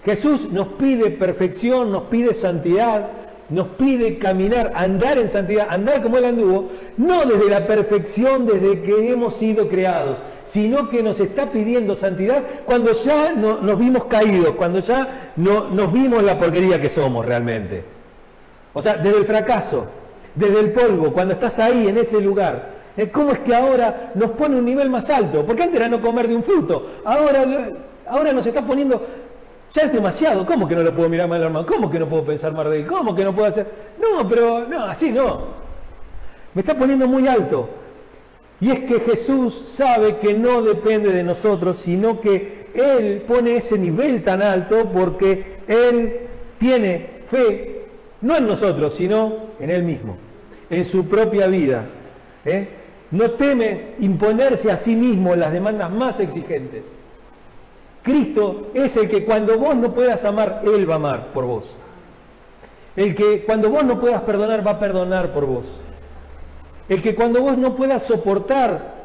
Jesús 0.05 0.51
nos 0.51 0.67
pide 0.69 1.09
perfección, 1.11 1.91
nos 1.91 2.03
pide 2.03 2.33
santidad, 2.33 3.07
nos 3.49 3.67
pide 3.69 4.19
caminar, 4.19 4.71
andar 4.75 5.17
en 5.17 5.27
santidad, 5.27 5.67
andar 5.69 6.01
como 6.01 6.17
Él 6.17 6.25
anduvo, 6.25 6.69
no 6.97 7.25
desde 7.25 7.49
la 7.49 7.65
perfección 7.65 8.45
desde 8.45 8.81
que 8.81 9.11
hemos 9.11 9.35
sido 9.35 9.67
creados, 9.67 10.19
sino 10.45 10.89
que 10.89 11.03
nos 11.03 11.19
está 11.19 11.51
pidiendo 11.51 11.95
santidad 11.95 12.43
cuando 12.65 12.93
ya 12.93 13.33
no, 13.33 13.59
nos 13.61 13.77
vimos 13.77 14.05
caídos, 14.05 14.51
cuando 14.51 14.79
ya 14.79 15.31
no, 15.35 15.69
nos 15.69 15.91
vimos 15.91 16.23
la 16.23 16.37
porquería 16.37 16.79
que 16.79 16.89
somos 16.89 17.25
realmente. 17.25 17.83
O 18.73 18.81
sea, 18.81 18.95
desde 18.95 19.17
el 19.17 19.25
fracaso, 19.25 19.87
desde 20.39 20.59
el 20.59 20.71
polvo, 20.71 21.11
cuando 21.11 21.33
estás 21.33 21.59
ahí 21.59 21.87
en 21.87 21.97
ese 21.97 22.21
lugar. 22.21 22.79
¿Cómo 23.11 23.31
es 23.31 23.39
que 23.39 23.55
ahora 23.55 24.11
nos 24.15 24.31
pone 24.31 24.57
un 24.57 24.65
nivel 24.65 24.89
más 24.89 25.09
alto? 25.09 25.45
Porque 25.45 25.63
antes 25.63 25.79
era 25.79 25.87
no 25.87 26.01
comer 26.01 26.27
de 26.27 26.35
un 26.35 26.43
fruto, 26.43 27.01
ahora, 27.05 27.45
ahora 28.07 28.33
nos 28.33 28.45
está 28.45 28.65
poniendo 28.65 29.01
ya 29.73 29.83
es 29.83 29.93
demasiado. 29.93 30.45
¿Cómo 30.45 30.67
que 30.67 30.75
no 30.75 30.83
lo 30.83 30.95
puedo 30.95 31.09
mirar 31.09 31.27
mal 31.27 31.41
hermano? 31.43 31.65
¿Cómo 31.65 31.89
que 31.89 31.99
no 31.99 32.07
puedo 32.07 32.23
pensar 32.23 32.53
mal 32.53 32.69
de 32.69 32.79
él? 32.79 32.87
¿Cómo 32.87 33.15
que 33.15 33.23
no 33.23 33.35
puedo 33.35 33.47
hacer? 33.47 33.67
No, 33.99 34.27
pero 34.27 34.67
no, 34.67 34.85
así 34.85 35.11
no. 35.11 35.59
Me 36.53 36.61
está 36.61 36.77
poniendo 36.77 37.07
muy 37.07 37.27
alto. 37.27 37.69
Y 38.61 38.71
es 38.71 38.79
que 38.81 38.99
Jesús 38.99 39.69
sabe 39.71 40.17
que 40.17 40.33
no 40.33 40.61
depende 40.61 41.11
de 41.13 41.23
nosotros, 41.23 41.77
sino 41.77 42.19
que 42.19 42.67
Él 42.73 43.23
pone 43.27 43.55
ese 43.55 43.77
nivel 43.77 44.23
tan 44.23 44.41
alto 44.41 44.89
porque 44.91 45.59
Él 45.67 46.27
tiene 46.57 47.21
fe, 47.25 47.85
no 48.21 48.35
en 48.35 48.47
nosotros, 48.47 48.93
sino 48.93 49.33
en 49.59 49.69
Él 49.69 49.83
mismo, 49.83 50.17
en 50.69 50.85
su 50.85 51.05
propia 51.07 51.47
vida. 51.47 51.85
¿eh? 52.45 52.67
No 53.11 53.31
teme 53.31 53.95
imponerse 53.99 54.71
a 54.71 54.77
sí 54.77 54.95
mismo 54.95 55.35
las 55.35 55.51
demandas 55.51 55.89
más 55.91 56.19
exigentes. 56.19 56.83
Cristo 58.03 58.67
es 58.73 58.95
el 58.97 59.09
que 59.09 59.25
cuando 59.25 59.57
vos 59.57 59.75
no 59.75 59.93
puedas 59.93 60.23
amar, 60.25 60.61
Él 60.63 60.89
va 60.89 60.93
a 60.93 60.97
amar 60.97 61.27
por 61.33 61.45
vos. 61.45 61.65
El 62.95 63.15
que 63.15 63.43
cuando 63.43 63.69
vos 63.69 63.83
no 63.83 63.99
puedas 63.99 64.21
perdonar, 64.21 64.65
va 64.65 64.71
a 64.71 64.79
perdonar 64.79 65.33
por 65.33 65.45
vos. 65.45 65.65
El 66.87 67.01
que 67.01 67.15
cuando 67.15 67.41
vos 67.41 67.57
no 67.57 67.75
puedas 67.75 68.05
soportar 68.05 68.99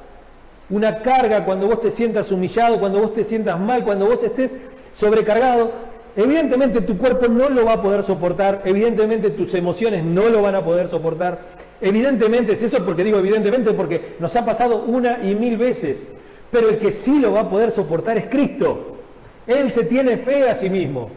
una 0.70 1.02
carga, 1.02 1.44
cuando 1.44 1.66
vos 1.66 1.80
te 1.80 1.90
sientas 1.90 2.32
humillado, 2.32 2.80
cuando 2.80 3.00
vos 3.00 3.14
te 3.14 3.24
sientas 3.24 3.58
mal, 3.60 3.84
cuando 3.84 4.06
vos 4.06 4.22
estés 4.22 4.56
sobrecargado, 4.94 5.72
evidentemente 6.16 6.80
tu 6.80 6.96
cuerpo 6.96 7.28
no 7.28 7.48
lo 7.48 7.64
va 7.64 7.74
a 7.74 7.82
poder 7.82 8.02
soportar, 8.02 8.62
evidentemente 8.64 9.30
tus 9.30 9.54
emociones 9.54 10.04
no 10.04 10.28
lo 10.28 10.42
van 10.42 10.54
a 10.54 10.64
poder 10.64 10.88
soportar, 10.88 11.40
evidentemente 11.80 12.52
es 12.52 12.62
eso 12.62 12.84
porque 12.84 13.04
digo 13.04 13.18
evidentemente 13.18 13.72
porque 13.72 14.16
nos 14.20 14.34
ha 14.36 14.44
pasado 14.44 14.84
una 14.84 15.18
y 15.24 15.34
mil 15.34 15.56
veces, 15.56 16.06
pero 16.50 16.68
el 16.68 16.78
que 16.78 16.92
sí 16.92 17.18
lo 17.18 17.32
va 17.32 17.40
a 17.40 17.48
poder 17.48 17.70
soportar 17.70 18.18
es 18.18 18.26
Cristo. 18.26 18.98
Él 19.46 19.70
se 19.70 19.84
tiene 19.84 20.16
fe 20.18 20.48
a 20.48 20.54
sí 20.54 20.70
mismo. 20.70 21.10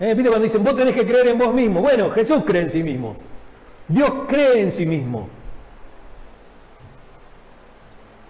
¿Eh? 0.00 0.14
¿Viste 0.14 0.28
cuando 0.28 0.44
dicen, 0.44 0.64
vos 0.64 0.76
tenés 0.76 0.94
que 0.94 1.06
creer 1.06 1.28
en 1.28 1.38
vos 1.38 1.52
mismo? 1.52 1.80
Bueno, 1.80 2.10
Jesús 2.10 2.42
cree 2.46 2.62
en 2.62 2.70
sí 2.70 2.82
mismo. 2.82 3.16
Dios 3.88 4.10
cree 4.28 4.62
en 4.62 4.72
sí 4.72 4.86
mismo. 4.86 5.28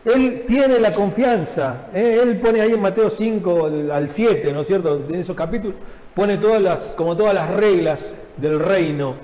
Él 0.08 0.44
tiene 0.46 0.78
la 0.78 0.92
confianza. 0.92 1.88
¿eh? 1.92 2.20
Él 2.22 2.38
pone 2.38 2.60
ahí 2.60 2.72
en 2.72 2.80
Mateo 2.80 3.10
5 3.10 3.70
al 3.92 4.08
7, 4.08 4.52
¿no 4.52 4.62
es 4.62 4.66
cierto? 4.66 5.04
En 5.08 5.16
esos 5.16 5.36
capítulos 5.36 5.76
pone 6.14 6.38
todas 6.38 6.60
las, 6.60 6.80
como 6.96 7.16
todas 7.16 7.34
las 7.34 7.50
reglas 7.50 8.14
del 8.36 8.58
reino. 8.58 9.14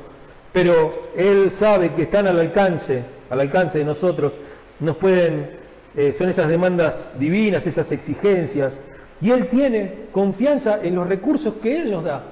Pero 0.53 1.09
Él 1.17 1.51
sabe 1.51 1.93
que 1.95 2.03
están 2.03 2.27
al 2.27 2.39
alcance, 2.39 3.03
al 3.31 3.41
alcance 3.41 3.79
de 3.79 3.85
nosotros. 3.85 4.35
Nos 4.79 4.97
pueden, 4.97 5.51
eh, 5.97 6.13
son 6.13 6.29
esas 6.29 6.49
demandas 6.49 7.11
divinas, 7.19 7.67
esas 7.67 7.91
exigencias. 7.91 8.79
Y 9.21 9.31
Él 9.31 9.49
tiene 9.49 10.07
confianza 10.13 10.81
en 10.83 10.95
los 10.95 11.09
recursos 11.09 11.55
que 11.63 11.79
Él 11.79 11.91
nos 11.91 12.05
da. 12.05 12.23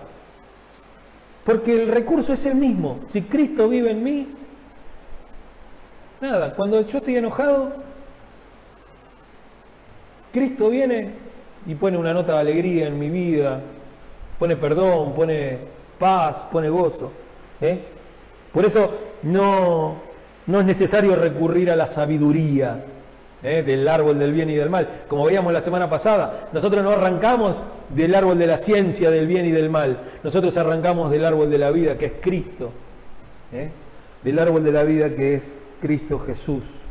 Porque 1.45 1.75
el 1.75 1.89
recurso 1.89 2.35
es 2.35 2.47
el 2.47 2.55
mismo. 2.55 3.01
Si 3.09 3.23
Cristo 3.23 3.69
vive 3.69 3.91
en 3.91 4.05
mí, 4.05 4.29
nada, 6.21 6.55
cuando 6.55 6.87
yo 6.87 6.99
estoy 6.99 7.17
enojado, 7.17 7.73
Cristo 10.33 10.71
viene 10.71 11.11
y 11.67 11.75
pone 11.75 11.97
una 11.97 12.13
nota 12.13 12.35
de 12.35 12.41
alegría 12.41 12.87
en 12.87 12.99
mi 12.99 13.11
vida, 13.11 13.61
pone 14.39 14.57
perdón, 14.57 15.13
pone 15.15 15.59
paz, 15.99 16.37
pone 16.51 16.69
gozo. 16.69 17.13
¿eh? 17.61 17.81
Por 18.53 18.65
eso 18.65 18.91
no, 19.23 19.97
no 20.47 20.61
es 20.61 20.67
necesario 20.67 21.15
recurrir 21.17 21.71
a 21.71 21.77
la 21.77 21.87
sabiduría, 21.87 22.85
¿eh? 23.43 23.63
del 23.63 23.87
árbol 23.87 24.19
del 24.19 24.33
bien 24.33 24.51
y 24.51 24.55
del 24.55 24.71
mal. 24.71 25.05
Como 25.09 25.25
veíamos 25.25 25.53
la 25.53 25.61
semana 25.61 25.89
pasada, 25.89 26.49
nosotros 26.53 26.83
no 26.83 26.91
arrancamos 26.91 27.63
del 27.91 28.15
árbol 28.15 28.39
de 28.39 28.47
la 28.47 28.59
ciencia 28.59 29.11
del 29.11 29.27
bien 29.27 29.47
y 29.47 29.51
del 29.51 29.71
mal, 29.71 29.99
nosotros 30.23 30.57
arrancamos 30.57 31.11
del 31.11 31.25
árbol 31.25 31.51
de 31.51 31.59
la 31.59 31.71
vida 31.71 31.97
que 31.97 32.07
es 32.07 32.13
Cristo, 32.21 32.71
¿eh? 33.53 33.71
del 34.23 34.39
árbol 34.39 34.65
de 34.65 34.73
la 34.73 34.83
vida 34.83 35.11
que 35.11 35.35
es 35.35 35.61
Cristo 35.81 36.19
Jesús. 36.21 36.82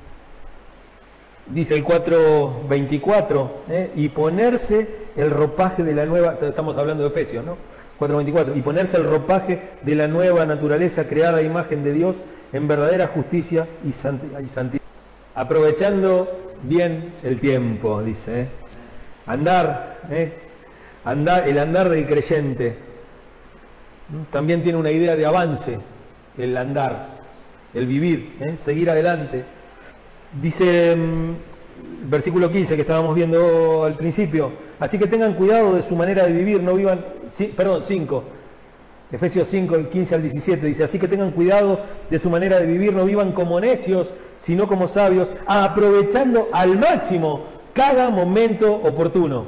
Dice 1.54 1.76
el 1.76 1.84
4.24, 1.84 3.50
¿eh? 3.70 3.92
y 3.96 4.10
ponerse 4.10 4.88
el 5.18 5.30
ropaje 5.30 5.84
de 5.84 5.94
la 5.94 6.06
nueva, 6.06 6.38
estamos 6.42 6.78
hablando 6.78 7.04
de 7.04 7.10
Efesios, 7.10 7.44
¿no? 7.46 7.58
4.24, 8.00 8.56
y 8.56 8.62
ponerse 8.62 8.98
el 8.98 9.04
ropaje 9.04 9.62
de 9.82 9.96
la 9.96 10.08
nueva 10.08 10.46
naturaleza 10.46 11.08
creada 11.08 11.40
a 11.40 11.42
imagen 11.42 11.84
de 11.84 11.94
Dios 11.94 12.18
en 12.54 12.68
verdadera 12.68 13.08
justicia 13.08 13.68
y 13.84 13.92
santidad 13.92 14.82
aprovechando 15.36 16.56
bien 16.64 17.14
el 17.24 17.40
tiempo, 17.40 18.02
dice. 18.04 18.42
¿eh? 18.42 18.48
Andar, 19.26 20.00
¿eh? 20.10 20.34
andar, 21.06 21.48
el 21.48 21.58
andar 21.60 21.90
del 21.90 22.06
creyente. 22.06 22.76
También 24.30 24.62
tiene 24.62 24.78
una 24.78 24.92
idea 24.92 25.16
de 25.16 25.26
avance, 25.26 25.80
el 26.38 26.58
andar, 26.58 27.22
el 27.74 27.88
vivir, 27.88 28.38
¿eh? 28.42 28.58
seguir 28.58 28.90
adelante. 28.90 29.44
Dice 30.39 30.96
mm, 30.96 32.10
versículo 32.10 32.50
15 32.50 32.76
que 32.76 32.82
estábamos 32.82 33.15
viendo 33.15 33.84
al 33.84 33.96
principio, 33.96 34.52
así 34.80 34.98
que 34.98 35.08
tengan 35.08 35.34
cuidado 35.34 35.76
de 35.76 35.82
su 35.82 35.96
manera 35.96 36.26
de 36.26 36.32
vivir, 36.32 36.63
no 36.63 36.76
vivan, 36.76 37.04
perdón, 37.56 37.84
5, 37.86 38.24
Efesios 39.12 39.48
5, 39.50 39.76
el 39.76 39.89
15 39.89 40.15
al 40.15 40.22
17 40.22 40.65
dice, 40.65 40.84
así 40.86 40.98
que 40.98 41.08
tengan 41.08 41.32
cuidado 41.32 41.82
de 42.10 42.17
su 42.17 42.30
manera 42.30 42.60
de 42.60 42.65
vivir, 42.65 42.94
no 42.94 43.04
vivan 43.04 43.34
como 43.34 43.60
necios, 43.60 44.13
sino 44.39 44.67
como 44.67 44.88
sabios, 44.88 45.28
aprovechando 45.46 46.48
al 46.54 46.80
máximo 46.80 47.44
cada 47.74 48.10
momento 48.10 48.74
oportuno, 48.74 49.46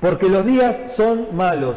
porque 0.00 0.28
los 0.28 0.44
días 0.44 0.92
son 0.94 1.28
malos. 1.32 1.76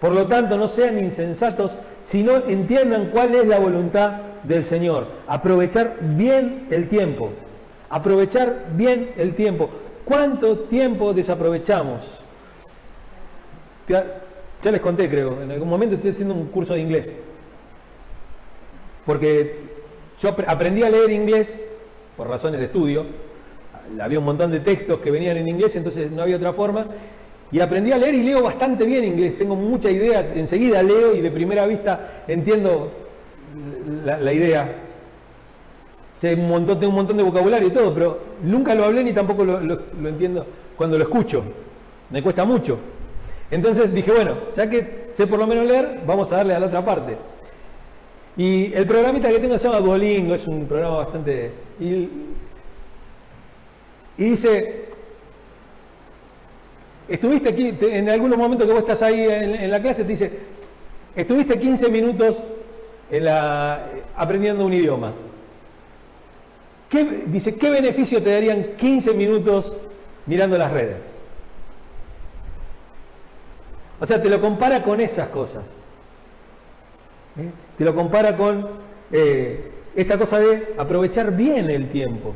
Por 0.00 0.12
lo 0.12 0.26
tanto, 0.28 0.56
no 0.56 0.68
sean 0.68 0.98
insensatos, 0.98 1.76
sino 2.02 2.36
entiendan 2.46 3.10
cuál 3.12 3.34
es 3.34 3.46
la 3.46 3.58
voluntad 3.58 4.12
del 4.44 4.64
Señor. 4.64 5.08
Aprovechar 5.26 5.98
bien 6.00 6.68
el 6.70 6.88
tiempo. 6.88 7.32
Aprovechar 7.90 8.68
bien 8.74 9.12
el 9.16 9.34
tiempo. 9.34 9.68
¿Cuánto 10.04 10.60
tiempo 10.60 11.12
desaprovechamos? 11.12 12.00
Ya 13.88 14.70
les 14.70 14.80
conté, 14.80 15.08
creo, 15.08 15.42
en 15.42 15.50
algún 15.50 15.68
momento 15.68 15.96
estoy 15.96 16.12
haciendo 16.12 16.34
un 16.34 16.46
curso 16.46 16.74
de 16.74 16.80
inglés. 16.80 17.12
Porque 19.04 19.56
yo 20.20 20.34
aprendí 20.46 20.82
a 20.82 20.90
leer 20.90 21.10
inglés 21.10 21.58
por 22.16 22.28
razones 22.28 22.60
de 22.60 22.66
estudio. 22.66 23.06
Había 24.00 24.18
un 24.18 24.24
montón 24.24 24.52
de 24.52 24.60
textos 24.60 25.00
que 25.00 25.10
venían 25.10 25.36
en 25.38 25.48
inglés, 25.48 25.74
entonces 25.76 26.10
no 26.10 26.22
había 26.22 26.36
otra 26.36 26.52
forma. 26.52 26.86
Y 27.50 27.58
aprendí 27.58 27.90
a 27.90 27.98
leer 27.98 28.14
y 28.14 28.22
leo 28.22 28.42
bastante 28.42 28.84
bien 28.84 29.04
inglés. 29.04 29.36
Tengo 29.38 29.56
mucha 29.56 29.90
idea, 29.90 30.20
enseguida 30.34 30.82
leo 30.82 31.14
y 31.14 31.20
de 31.20 31.30
primera 31.30 31.66
vista 31.66 32.22
entiendo 32.28 32.92
la, 34.04 34.32
idea. 34.32 34.72
Sé 36.20 36.34
un 36.34 36.48
montón, 36.48 36.78
tengo 36.78 36.90
un 36.90 36.96
montón 36.96 37.16
de 37.16 37.22
vocabulario 37.22 37.68
y 37.68 37.70
todo, 37.70 37.94
pero 37.94 38.18
nunca 38.42 38.74
lo 38.74 38.84
hablé 38.84 39.02
ni 39.02 39.12
tampoco 39.12 39.44
lo 39.44 40.08
entiendo 40.08 40.46
cuando 40.76 40.98
lo 40.98 41.04
escucho. 41.04 41.42
Me 42.10 42.22
cuesta 42.22 42.44
mucho. 42.44 42.78
Entonces 43.50 43.92
dije, 43.92 44.12
bueno, 44.12 44.34
ya 44.54 44.70
que 44.70 45.06
sé 45.10 45.26
por 45.26 45.38
lo 45.38 45.46
menos 45.46 45.66
leer, 45.66 46.00
vamos 46.06 46.30
a 46.32 46.36
darle 46.36 46.54
a 46.54 46.60
la 46.60 46.66
otra 46.66 46.84
parte. 46.84 47.16
Y 48.36 48.72
el 48.72 48.86
programita 48.86 49.28
que 49.28 49.40
tengo 49.40 49.58
se 49.58 49.68
llama 49.68 49.80
Duolingo, 49.80 50.34
es 50.34 50.46
un 50.46 50.66
programa 50.66 50.98
bastante... 50.98 51.50
Y, 51.80 52.08
dice, 54.16 54.84
estuviste 57.08 57.48
aquí, 57.48 57.74
en 57.80 58.08
algunos 58.08 58.38
momentos 58.38 58.66
que 58.66 58.72
vos 58.72 58.82
estás 58.82 59.02
ahí 59.02 59.26
en, 59.28 59.70
la 59.70 59.80
clase, 59.80 60.04
te 60.04 60.10
dice, 60.10 60.30
estuviste 61.16 61.58
15 61.58 61.88
minutos 61.88 62.42
en 63.10 63.24
la, 63.24 63.86
aprendiendo 64.14 64.64
un 64.64 64.74
idioma. 64.74 65.12
¿Qué, 66.90 67.22
dice, 67.26 67.54
¿qué 67.54 67.70
beneficio 67.70 68.20
te 68.20 68.32
darían 68.32 68.72
15 68.76 69.14
minutos 69.14 69.72
mirando 70.26 70.58
las 70.58 70.72
redes? 70.72 71.04
O 74.00 74.06
sea, 74.06 74.20
te 74.20 74.28
lo 74.28 74.40
compara 74.40 74.82
con 74.82 75.00
esas 75.00 75.28
cosas. 75.28 75.62
¿Eh? 77.38 77.48
Te 77.78 77.84
lo 77.84 77.94
compara 77.94 78.36
con 78.36 78.68
eh, 79.12 79.70
esta 79.94 80.18
cosa 80.18 80.40
de 80.40 80.74
aprovechar 80.76 81.34
bien 81.36 81.70
el 81.70 81.90
tiempo. 81.90 82.34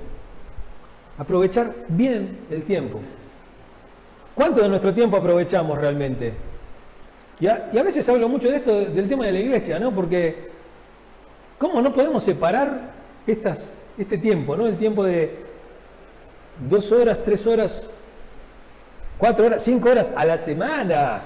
aprovechar 1.19 1.73
bien 1.89 2.39
el 2.49 2.63
tiempo. 2.63 3.01
¿Cuánto 4.37 4.63
de 4.63 4.69
nuestro 4.69 4.95
tiempo 4.95 5.17
aprovechamos 5.17 5.79
realmente? 5.79 6.33
Y 7.41 7.49
a, 7.49 7.83
veces 7.83 8.09
hablo 8.09 8.29
mucho 8.29 8.49
de 8.49 8.57
esto, 8.57 8.85
del 8.85 9.09
tema 9.09 9.27
de 9.27 9.33
la 9.33 9.41
iglesia, 9.41 9.79
¿no? 9.81 9.91
Porque, 9.91 10.51
¿cómo 11.59 11.83
no 11.83 11.93
podemos 11.93 12.23
separar 12.23 12.93
estas, 13.27 13.75
este 13.99 14.19
tiempo, 14.19 14.57
¿no? 14.57 14.67
El 14.67 14.77
tiempo 14.77 15.05
de 15.05 15.37
dos 16.69 16.91
horas, 16.93 17.19
tres 17.25 17.47
horas, 17.47 17.83
cuatro 19.19 19.47
horas, 19.47 19.63
cinco 19.63 19.91
horas 19.91 20.11
a 20.15 20.25
la 20.25 20.39
semana. 20.39 21.23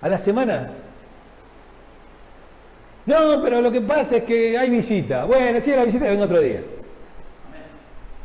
A 0.00 0.08
la 0.08 0.18
semana. 0.18 0.70
No, 3.06 3.42
pero 3.42 3.60
lo 3.60 3.70
que 3.70 3.80
pasa 3.80 4.16
es 4.16 4.24
que 4.24 4.56
hay 4.58 4.70
visita. 4.70 5.24
Bueno, 5.24 5.60
si 5.60 5.70
hay 5.70 5.76
la 5.76 5.84
visita, 5.84 6.06
venga 6.06 6.24
otro 6.24 6.40
día. 6.40 6.62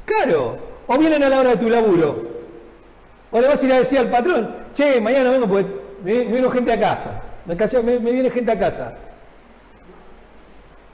Claro. 0.05 0.57
O 0.87 0.97
vienen 0.97 1.23
a 1.23 1.29
la 1.29 1.39
hora 1.39 1.49
de 1.51 1.57
tu 1.57 1.69
laburo. 1.69 2.27
O 3.31 3.39
le 3.39 3.47
vas 3.47 3.61
a 3.61 3.65
ir 3.65 3.73
a 3.73 3.79
decir 3.79 3.99
al 3.99 4.09
patrón, 4.09 4.55
che, 4.73 4.99
mañana 4.99 5.29
vengo 5.29 5.47
porque 5.47 5.67
me, 6.03 6.23
viene 6.23 6.49
gente 6.49 6.73
a 6.73 6.79
casa. 6.79 7.21
Me, 7.45 7.99
me 7.99 8.11
viene 8.11 8.31
gente 8.31 8.51
a 8.51 8.59
casa. 8.59 8.93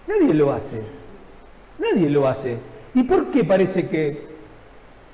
Nadie 0.08 0.34
lo 0.34 0.52
hace. 0.52 0.82
Nadie 1.80 2.10
lo 2.10 2.28
hace. 2.28 2.58
¿Y 2.94 3.04
por 3.04 3.32
qué 3.32 3.44
parece 3.44 3.88
que 3.88 4.26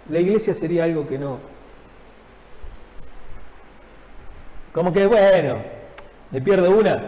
la 0.09 0.19
iglesia 0.19 0.53
sería 0.53 0.83
algo 0.83 1.07
que 1.07 1.17
no? 1.17 1.39
Como 4.73 4.93
que, 4.93 5.05
bueno, 5.05 5.57
me 6.31 6.41
pierdo 6.41 6.71
una. 6.71 7.03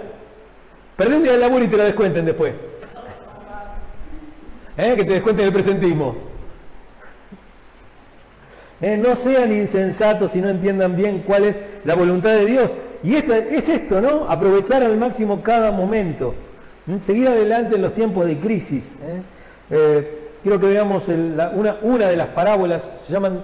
Perdí 0.97 1.15
un 1.15 1.23
día 1.23 1.33
de 1.33 1.37
laburo 1.37 1.63
y 1.63 1.67
te 1.67 1.77
la 1.77 1.85
descuenten 1.85 2.25
después. 2.25 2.53
¿Eh? 4.77 4.93
Que 4.95 5.05
te 5.05 5.13
descuenten 5.13 5.45
el 5.45 5.53
presentismo. 5.53 6.15
¿Eh? 8.81 8.97
No 8.97 9.15
sean 9.15 9.53
insensatos 9.53 10.35
y 10.35 10.41
no 10.41 10.49
entiendan 10.49 10.95
bien 10.95 11.23
cuál 11.25 11.45
es 11.45 11.61
la 11.85 11.95
voluntad 11.95 12.31
de 12.33 12.45
Dios. 12.45 12.75
Y 13.03 13.15
esto, 13.15 13.33
es 13.33 13.69
esto, 13.69 14.01
¿no? 14.01 14.25
Aprovechar 14.29 14.83
al 14.83 14.97
máximo 14.97 15.41
cada 15.41 15.71
momento. 15.71 16.35
¿Mm? 16.85 16.99
Seguir 16.99 17.27
adelante 17.27 17.75
en 17.75 17.81
los 17.81 17.93
tiempos 17.93 18.25
de 18.25 18.37
crisis. 18.39 18.95
¿eh? 19.03 19.21
Eh, 19.75 20.29
quiero 20.43 20.59
que 20.59 20.67
veamos 20.67 21.07
una, 21.07 22.07
de 22.07 22.15
las 22.15 22.27
parábolas, 22.27 22.91
se 23.05 23.11
llaman 23.11 23.41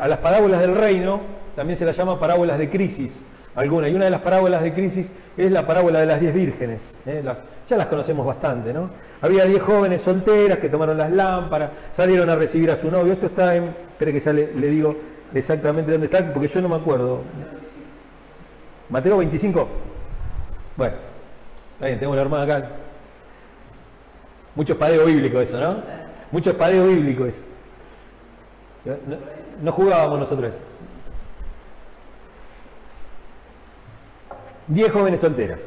a 0.00 0.08
las 0.08 0.18
parábolas 0.18 0.60
del 0.60 0.74
reino, 0.74 1.20
también 1.54 1.76
se 1.78 1.84
las 1.84 1.94
llama 1.94 2.18
parábolas 2.18 2.58
de 2.58 2.70
crisis 2.70 3.20
alguna. 3.54 3.88
Y 3.88 3.94
una 3.94 4.06
de 4.06 4.10
las 4.10 4.22
parábolas 4.22 4.62
de 4.62 4.72
crisis 4.72 5.12
es 5.36 5.52
la 5.52 5.66
parábola 5.66 6.00
de 6.00 6.06
las 6.06 6.20
diez 6.20 6.32
vírgenes. 6.32 6.94
ya 7.04 7.76
las 7.76 7.86
conocemos 7.86 8.24
bastante, 8.24 8.72
¿no? 8.72 8.90
Había 9.20 9.44
diez 9.44 9.62
jóvenes 9.62 10.02
solteras 10.02 10.58
que 10.58 10.68
tomaron 10.68 10.96
las 10.96 11.10
lámparas, 11.10 11.70
salieron 11.92 12.30
a 12.30 12.36
recibir 12.36 12.70
a 12.70 12.76
su 12.76 12.90
novio. 12.90 13.12
Esto 13.12 13.26
está 13.26 13.54
en 13.54 13.86
Espere 13.96 14.12
que 14.12 14.20
ya 14.20 14.32
le, 14.34 14.68
digo 14.68 14.94
exactamente 15.32 15.90
dónde 15.90 16.04
está, 16.04 16.22
porque 16.30 16.48
yo 16.48 16.60
no 16.60 16.68
me 16.68 16.76
acuerdo. 16.76 17.22
Mateo 18.90 19.16
25. 19.16 19.66
Bueno, 20.76 20.94
está 21.72 21.86
bien, 21.86 21.98
tengo 21.98 22.14
la 22.14 22.20
hermana 22.20 22.44
acá. 22.44 22.68
Mucho 24.56 24.72
espadeo 24.72 25.04
bíblico 25.06 25.40
eso, 25.40 25.60
¿no? 25.60 25.76
Mucho 26.32 26.50
espadeo 26.50 26.86
bíblico 26.86 27.26
eso. 27.26 27.42
No, 29.62 29.72
jugábamos 29.72 30.20
nosotros 30.20 30.52
Diez 34.68 34.90
jóvenes 34.90 35.20
solteras 35.20 35.62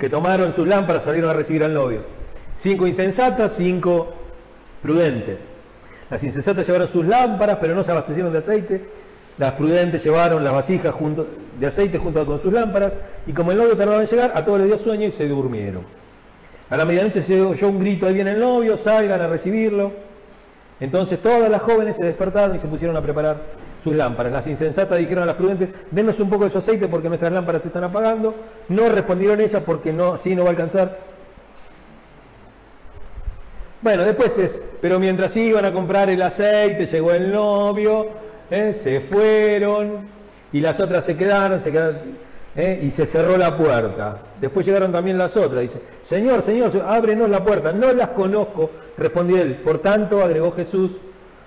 que 0.00 0.08
tomaron 0.08 0.54
sus 0.54 0.66
lámparas, 0.66 1.04
salieron 1.04 1.30
a 1.30 1.34
recibir 1.34 1.62
al 1.62 1.74
novio. 1.74 2.02
Cinco 2.56 2.86
insensatas, 2.86 3.52
cinco 3.52 4.08
prudentes. 4.82 5.38
Las 6.08 6.24
insensatas 6.24 6.66
llevaron 6.66 6.88
sus 6.88 7.04
lámparas, 7.04 7.58
pero 7.60 7.74
no 7.74 7.84
se 7.84 7.90
abastecieron 7.90 8.32
de 8.32 8.38
aceite. 8.38 8.88
Las 9.36 9.52
prudentes 9.52 10.02
llevaron 10.02 10.42
las 10.42 10.52
vasijas 10.52 10.94
de 11.58 11.66
aceite 11.66 11.98
junto 11.98 12.24
con 12.26 12.40
sus 12.40 12.52
lámparas. 12.52 12.98
Y 13.26 13.32
como 13.32 13.52
el 13.52 13.58
novio 13.58 13.76
tardaba 13.76 14.00
en 14.00 14.08
llegar, 14.08 14.32
a 14.34 14.44
todos 14.44 14.58
les 14.58 14.68
dio 14.68 14.78
sueño 14.78 15.06
y 15.06 15.12
se 15.12 15.28
durmieron. 15.28 15.84
A 16.70 16.76
la 16.76 16.84
medianoche 16.84 17.20
se 17.20 17.40
oyó 17.40 17.68
un 17.68 17.80
grito, 17.80 18.06
ahí 18.06 18.14
viene 18.14 18.30
el 18.30 18.40
novio, 18.40 18.76
salgan 18.76 19.20
a 19.20 19.26
recibirlo. 19.26 19.92
Entonces 20.78 21.20
todas 21.20 21.50
las 21.50 21.60
jóvenes 21.60 21.96
se 21.96 22.04
despertaron 22.04 22.56
y 22.56 22.58
se 22.58 22.66
pusieron 22.66 22.96
a 22.96 23.02
preparar 23.02 23.36
sus 23.82 23.94
lámparas. 23.94 24.32
Las 24.32 24.46
insensatas 24.46 24.98
dijeron 24.98 25.24
a 25.24 25.26
las 25.26 25.36
prudentes, 25.36 25.68
denos 25.90 26.18
un 26.20 26.30
poco 26.30 26.44
de 26.44 26.50
su 26.50 26.58
aceite 26.58 26.88
porque 26.88 27.08
nuestras 27.08 27.32
lámparas 27.32 27.62
se 27.62 27.68
están 27.68 27.84
apagando. 27.84 28.34
No 28.68 28.88
respondieron 28.88 29.40
ellas 29.40 29.62
porque 29.66 29.92
no, 29.92 30.14
así 30.14 30.34
no 30.34 30.44
va 30.44 30.48
a 30.48 30.52
alcanzar 30.52 31.10
bueno, 33.82 34.04
después 34.04 34.36
es, 34.36 34.60
pero 34.82 34.98
mientras 34.98 35.34
iban 35.38 35.64
a 35.64 35.72
comprar 35.72 36.10
el 36.10 36.20
aceite, 36.20 36.84
llegó 36.84 37.12
el 37.12 37.32
novio, 37.32 38.08
¿eh? 38.50 38.74
se 38.74 39.00
fueron 39.00 40.06
y 40.52 40.60
las 40.60 40.78
otras 40.80 41.06
se 41.06 41.16
quedaron, 41.16 41.60
se 41.60 41.72
quedaron 41.72 41.98
¿eh? 42.56 42.80
y 42.82 42.90
se 42.90 43.06
cerró 43.06 43.36
la 43.36 43.56
puerta. 43.56 44.18
Después 44.40 44.66
llegaron 44.66 44.92
también 44.92 45.18
las 45.18 45.36
otras, 45.36 45.62
dice, 45.62 45.80
Señor, 46.02 46.42
Señor, 46.42 46.70
ábrenos 46.86 47.28
la 47.28 47.44
puerta, 47.44 47.72
no 47.72 47.92
las 47.92 48.10
conozco, 48.10 48.70
respondió 48.96 49.40
él. 49.40 49.56
Por 49.56 49.78
tanto, 49.78 50.22
agregó 50.22 50.52
Jesús, 50.52 50.92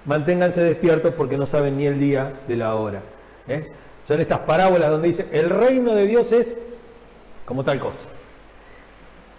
manténganse 0.06 0.62
despiertos 0.62 1.14
porque 1.16 1.38
no 1.38 1.46
saben 1.46 1.78
ni 1.78 1.86
el 1.86 2.00
día 2.00 2.34
de 2.48 2.56
la 2.56 2.76
hora. 2.76 3.02
¿eh? 3.48 3.72
Son 4.06 4.20
estas 4.20 4.40
parábolas 4.40 4.90
donde 4.90 5.08
dice, 5.08 5.28
el 5.32 5.50
reino 5.50 5.96
de 5.96 6.08
Dios 6.08 6.32
es 6.32 6.58
como 7.46 7.64
tal 7.64 7.80
cosa. 7.80 8.08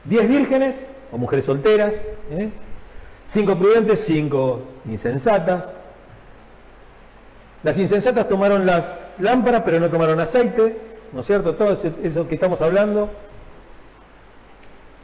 Diez 0.04 0.28
vírgenes 0.28 0.76
o 1.12 1.18
mujeres 1.18 1.44
solteras, 1.44 1.94
Cinco 3.26 3.58
prudentes, 3.58 4.00
cinco 4.00 4.60
insensatas. 4.84 5.70
Las 7.62 7.78
insensatas 7.78 8.28
tomaron 8.28 8.66
las 8.66 8.86
lámparas, 9.18 9.62
pero 9.64 9.80
no 9.80 9.88
tomaron 9.88 10.20
aceite, 10.20 10.76
¿no 11.14 11.20
es 11.20 11.26
cierto? 11.26 11.54
Todo 11.54 11.78
eso 12.02 12.28
que 12.28 12.34
estamos 12.34 12.60
hablando. 12.60 13.08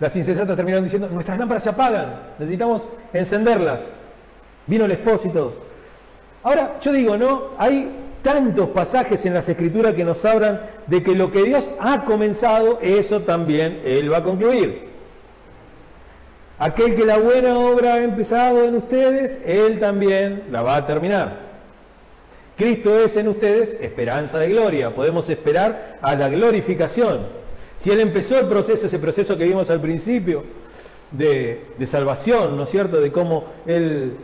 Las 0.01 0.16
insensatas 0.16 0.57
terminaron 0.57 0.85
diciendo, 0.85 1.09
nuestras 1.11 1.38
lámparas 1.38 1.62
se 1.62 1.68
apagan, 1.68 2.14
necesitamos 2.38 2.88
encenderlas. 3.12 3.83
Vino 4.66 4.87
el 4.87 4.99
todo. 4.99 5.55
Ahora, 6.42 6.79
yo 6.81 6.92
digo, 6.92 7.16
¿no? 7.16 7.51
Hay 7.59 7.92
tantos 8.23 8.70
pasajes 8.70 9.25
en 9.27 9.35
las 9.35 9.49
escrituras 9.49 9.94
que 9.94 10.05
nos 10.05 10.25
hablan 10.25 10.62
de 10.87 11.03
que 11.03 11.14
lo 11.14 11.31
que 11.31 11.44
Dios 11.44 11.70
ha 11.79 12.05
comenzado, 12.05 12.79
eso 12.81 13.20
también 13.20 13.81
Él 13.85 14.12
va 14.12 14.18
a 14.18 14.23
concluir. 14.23 14.88
Aquel 16.59 16.94
que 16.94 17.05
la 17.05 17.18
buena 17.18 17.59
obra 17.59 17.94
ha 17.94 18.03
empezado 18.03 18.64
en 18.64 18.77
ustedes, 18.77 19.40
Él 19.46 19.81
también 19.81 20.44
la 20.51 20.62
va 20.62 20.77
a 20.77 20.87
terminar. 20.87 21.49
Cristo 22.61 23.01
es 23.01 23.16
en 23.16 23.27
ustedes 23.27 23.75
esperanza 23.81 24.38
de 24.38 24.51
gloria. 24.51 24.94
Podemos 24.94 25.31
esperar 25.31 25.96
a 26.03 26.14
la 26.14 26.29
glorificación. 26.29 27.27
Si 27.79 27.90
Él 27.90 28.01
empezó 28.01 28.38
el 28.38 28.49
proceso, 28.49 28.87
ese 28.87 28.99
proceso 28.99 29.38
que 29.38 29.44
vimos 29.44 29.70
al 29.70 29.81
principio 29.81 30.44
de, 31.11 31.64
salvación, 31.87 32.59
¿no 32.59 32.64
es 32.64 32.68
cierto? 32.68 33.01
De 33.01 33.11
cómo 33.11 33.46
Él 33.66 34.14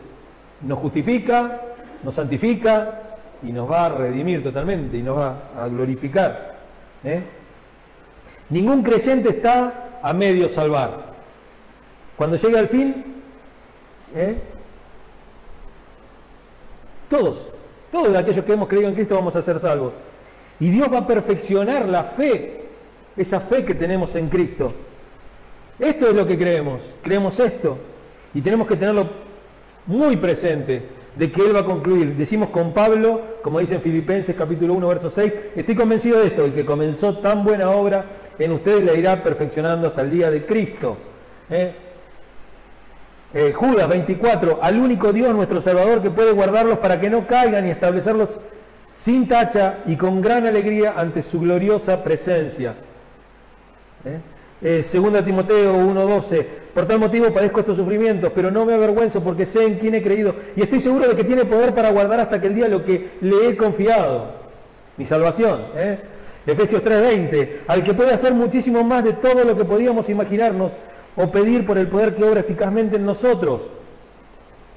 nos 0.60 0.78
justifica, 0.80 1.62
nos 2.04 2.14
santifica 2.14 3.00
y 3.42 3.52
nos 3.52 3.70
va 3.70 3.86
a 3.86 3.88
redimir 3.88 4.42
totalmente 4.42 4.98
y 4.98 5.02
nos 5.02 5.16
va 5.16 5.48
a 5.58 5.66
glorificar. 5.68 6.56
¿eh? 7.04 7.22
Ningún 8.50 8.82
creyente 8.82 9.30
está 9.30 10.00
a 10.02 10.12
medio 10.12 10.50
salvar. 10.50 11.14
Cuando 12.18 12.36
llegue 12.36 12.58
al 12.58 12.68
fin, 12.68 13.02
¿eh? 14.14 14.36
todos, 17.08 17.55
todos 17.90 18.16
aquellos 18.16 18.44
que 18.44 18.52
hemos 18.52 18.68
creído 18.68 18.88
en 18.88 18.94
Cristo 18.94 19.14
vamos 19.14 19.36
a 19.36 19.42
ser 19.42 19.58
salvos. 19.58 19.92
Y 20.58 20.70
Dios 20.70 20.92
va 20.92 20.98
a 20.98 21.06
perfeccionar 21.06 21.88
la 21.88 22.04
fe, 22.04 22.64
esa 23.16 23.40
fe 23.40 23.64
que 23.64 23.74
tenemos 23.74 24.14
en 24.16 24.28
Cristo. 24.28 24.72
Esto 25.78 26.08
es 26.08 26.14
lo 26.14 26.26
que 26.26 26.38
creemos, 26.38 26.80
creemos 27.02 27.38
esto. 27.40 27.78
Y 28.34 28.40
tenemos 28.40 28.66
que 28.66 28.76
tenerlo 28.76 29.08
muy 29.86 30.16
presente, 30.16 30.82
de 31.16 31.32
que 31.32 31.42
Él 31.42 31.56
va 31.56 31.60
a 31.60 31.64
concluir. 31.64 32.14
Decimos 32.14 32.50
con 32.50 32.72
Pablo, 32.72 33.20
como 33.42 33.58
dice 33.58 33.74
en 33.74 33.80
Filipenses 33.80 34.36
capítulo 34.36 34.74
1, 34.74 34.88
verso 34.88 35.10
6, 35.10 35.32
estoy 35.56 35.74
convencido 35.74 36.20
de 36.20 36.28
esto, 36.28 36.44
el 36.44 36.52
que 36.52 36.64
comenzó 36.64 37.18
tan 37.18 37.42
buena 37.42 37.70
obra 37.70 38.04
en 38.38 38.52
ustedes 38.52 38.84
la 38.84 38.94
irá 38.94 39.22
perfeccionando 39.22 39.88
hasta 39.88 40.02
el 40.02 40.10
día 40.10 40.30
de 40.30 40.44
Cristo. 40.44 40.96
¿eh? 41.50 41.74
Eh, 43.38 43.52
Judas 43.52 43.86
24, 43.86 44.60
al 44.62 44.78
único 44.78 45.12
Dios 45.12 45.34
nuestro 45.34 45.60
Salvador 45.60 46.00
que 46.00 46.08
puede 46.08 46.32
guardarlos 46.32 46.78
para 46.78 46.98
que 46.98 47.10
no 47.10 47.26
caigan 47.26 47.66
y 47.66 47.70
establecerlos 47.70 48.40
sin 48.94 49.28
tacha 49.28 49.80
y 49.84 49.94
con 49.94 50.22
gran 50.22 50.46
alegría 50.46 50.94
ante 50.96 51.20
su 51.20 51.40
gloriosa 51.40 52.02
presencia. 52.02 52.74
¿Eh? 54.06 54.20
Eh, 54.62 54.82
segunda 54.82 55.22
Timoteo 55.22 55.76
1.12, 55.76 56.46
por 56.72 56.86
tal 56.86 56.98
motivo 56.98 57.30
padezco 57.30 57.60
estos 57.60 57.76
sufrimientos, 57.76 58.32
pero 58.34 58.50
no 58.50 58.64
me 58.64 58.72
avergüenzo 58.72 59.22
porque 59.22 59.44
sé 59.44 59.66
en 59.66 59.74
quién 59.74 59.94
he 59.96 60.02
creído 60.02 60.34
y 60.56 60.62
estoy 60.62 60.80
seguro 60.80 61.06
de 61.06 61.14
que 61.14 61.24
tiene 61.24 61.44
poder 61.44 61.74
para 61.74 61.90
guardar 61.90 62.20
hasta 62.20 62.36
aquel 62.36 62.54
día 62.54 62.68
lo 62.68 62.82
que 62.86 63.18
le 63.20 63.50
he 63.50 63.54
confiado, 63.58 64.30
mi 64.96 65.04
salvación. 65.04 65.66
Efesios 66.46 66.82
3.20, 66.82 67.48
al 67.66 67.84
que 67.84 67.92
puede 67.92 68.14
hacer 68.14 68.32
muchísimo 68.32 68.82
más 68.82 69.04
de 69.04 69.12
todo 69.12 69.44
lo 69.44 69.54
que 69.54 69.66
podíamos 69.66 70.08
imaginarnos 70.08 70.72
o 71.16 71.30
pedir 71.30 71.64
por 71.64 71.78
el 71.78 71.88
poder 71.88 72.14
que 72.14 72.24
obra 72.24 72.40
eficazmente 72.40 72.96
en 72.96 73.06
nosotros. 73.06 73.62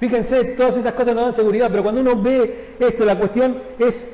Fíjense, 0.00 0.44
todas 0.44 0.76
esas 0.78 0.94
cosas 0.94 1.14
nos 1.14 1.24
dan 1.24 1.34
seguridad, 1.34 1.68
pero 1.70 1.82
cuando 1.82 2.00
uno 2.00 2.16
ve 2.16 2.74
esto, 2.78 3.04
la 3.04 3.18
cuestión 3.18 3.58
es 3.78 4.08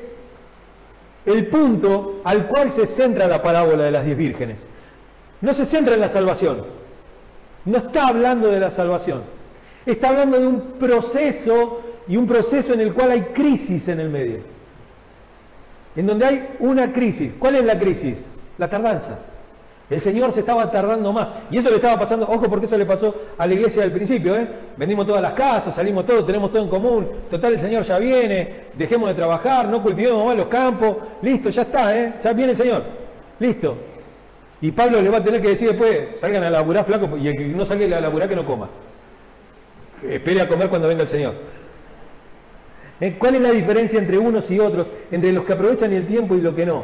el 1.25 1.47
punto 1.47 2.21
al 2.25 2.47
cual 2.47 2.71
se 2.71 2.85
centra 2.85 3.27
la 3.27 3.41
parábola 3.41 3.83
de 3.83 3.91
las 3.91 4.03
diez 4.03 4.17
vírgenes. 4.17 4.65
No 5.39 5.53
se 5.53 5.65
centra 5.65 5.93
en 5.93 6.01
la 6.01 6.09
salvación, 6.09 6.65
no 7.65 7.77
está 7.77 8.07
hablando 8.07 8.49
de 8.49 8.59
la 8.59 8.71
salvación, 8.71 9.21
está 9.85 10.09
hablando 10.09 10.39
de 10.39 10.47
un 10.47 10.61
proceso 10.79 11.81
y 12.07 12.17
un 12.17 12.27
proceso 12.27 12.73
en 12.73 12.81
el 12.81 12.93
cual 12.93 13.11
hay 13.11 13.21
crisis 13.33 13.87
en 13.87 13.99
el 13.99 14.09
medio. 14.09 14.39
En 15.95 16.05
donde 16.05 16.25
hay 16.25 16.49
una 16.59 16.93
crisis. 16.93 17.33
¿Cuál 17.39 17.55
es 17.55 17.65
la 17.65 17.79
crisis? 17.79 18.17
La 18.57 18.69
tardanza. 18.69 19.19
El 19.89 20.01
Señor 20.01 20.33
se 20.33 20.41
estaba 20.41 20.69
tardando 20.69 21.13
más. 21.13 21.29
Y 21.49 21.57
eso 21.57 21.69
le 21.69 21.77
estaba 21.77 21.97
pasando, 21.97 22.27
ojo 22.27 22.49
porque 22.49 22.65
eso 22.65 22.77
le 22.77 22.85
pasó 22.85 23.15
a 23.37 23.47
la 23.47 23.53
iglesia 23.53 23.83
al 23.83 23.91
principio. 23.91 24.35
¿eh? 24.35 24.47
Vendimos 24.75 25.07
todas 25.07 25.21
las 25.21 25.31
casas, 25.31 25.73
salimos 25.73 26.05
todos, 26.05 26.25
tenemos 26.25 26.51
todo 26.51 26.63
en 26.63 26.69
común. 26.69 27.07
Total, 27.29 27.53
el 27.53 27.59
Señor 27.59 27.83
ya 27.83 27.97
viene, 27.97 28.65
dejemos 28.73 29.07
de 29.07 29.15
trabajar, 29.15 29.67
no 29.69 29.81
cultivemos 29.81 30.25
más 30.25 30.35
los 30.35 30.47
campos. 30.47 30.97
Listo, 31.21 31.49
ya 31.49 31.61
está, 31.61 31.97
¿eh? 31.97 32.15
ya 32.21 32.33
viene 32.33 32.51
el 32.51 32.57
Señor. 32.57 32.83
Listo. 33.39 33.77
Y 34.59 34.71
Pablo 34.71 35.01
le 35.01 35.09
va 35.09 35.17
a 35.17 35.23
tener 35.23 35.41
que 35.41 35.49
decir 35.49 35.69
después, 35.69 36.19
salgan 36.19 36.43
a 36.43 36.49
laburar 36.49 36.83
flaco 36.83 37.15
y 37.15 37.27
el 37.27 37.37
que 37.37 37.45
no 37.45 37.65
salga 37.65 37.97
a 37.97 38.01
laburar 38.01 38.27
que 38.27 38.35
no 38.35 38.45
coma. 38.45 38.67
Espere 40.03 40.41
a 40.41 40.49
comer 40.49 40.67
cuando 40.67 40.87
venga 40.89 41.03
el 41.03 41.09
Señor. 41.09 41.35
¿Eh? 42.99 43.15
¿Cuál 43.17 43.35
es 43.35 43.41
la 43.41 43.51
diferencia 43.51 43.99
entre 43.99 44.17
unos 44.17 44.49
y 44.51 44.59
otros, 44.59 44.91
entre 45.11 45.31
los 45.31 45.45
que 45.45 45.53
aprovechan 45.53 45.93
el 45.93 46.05
tiempo 46.07 46.35
y 46.35 46.41
los 46.41 46.55
que 46.55 46.65
no? 46.65 46.83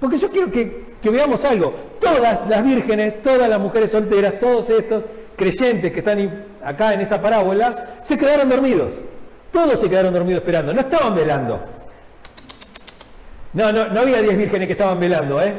Porque 0.00 0.18
yo 0.18 0.28
quiero 0.30 0.50
que, 0.50 0.91
veamos 1.10 1.44
algo. 1.44 1.74
Todas 2.00 2.48
las 2.48 2.64
vírgenes, 2.64 3.22
todas 3.22 3.48
las 3.48 3.58
mujeres 3.58 3.90
solteras, 3.90 4.38
todos 4.38 4.70
estos 4.70 5.04
creyentes 5.36 5.92
que 5.92 5.98
están 5.98 6.44
acá 6.64 6.94
en 6.94 7.00
esta 7.00 7.20
parábola, 7.20 8.00
se 8.02 8.16
quedaron 8.16 8.48
dormidos. 8.48 8.92
Todos 9.50 9.80
se 9.80 9.88
quedaron 9.88 10.14
dormidos 10.14 10.40
esperando, 10.40 10.72
no 10.72 10.80
estaban 10.80 11.14
velando. 11.14 11.60
No, 13.52 13.70
no, 13.70 13.88
no 13.88 14.00
había 14.00 14.22
diez 14.22 14.36
vírgenes 14.36 14.66
que 14.66 14.72
estaban 14.72 14.98
velando, 14.98 15.42
¿eh? 15.42 15.52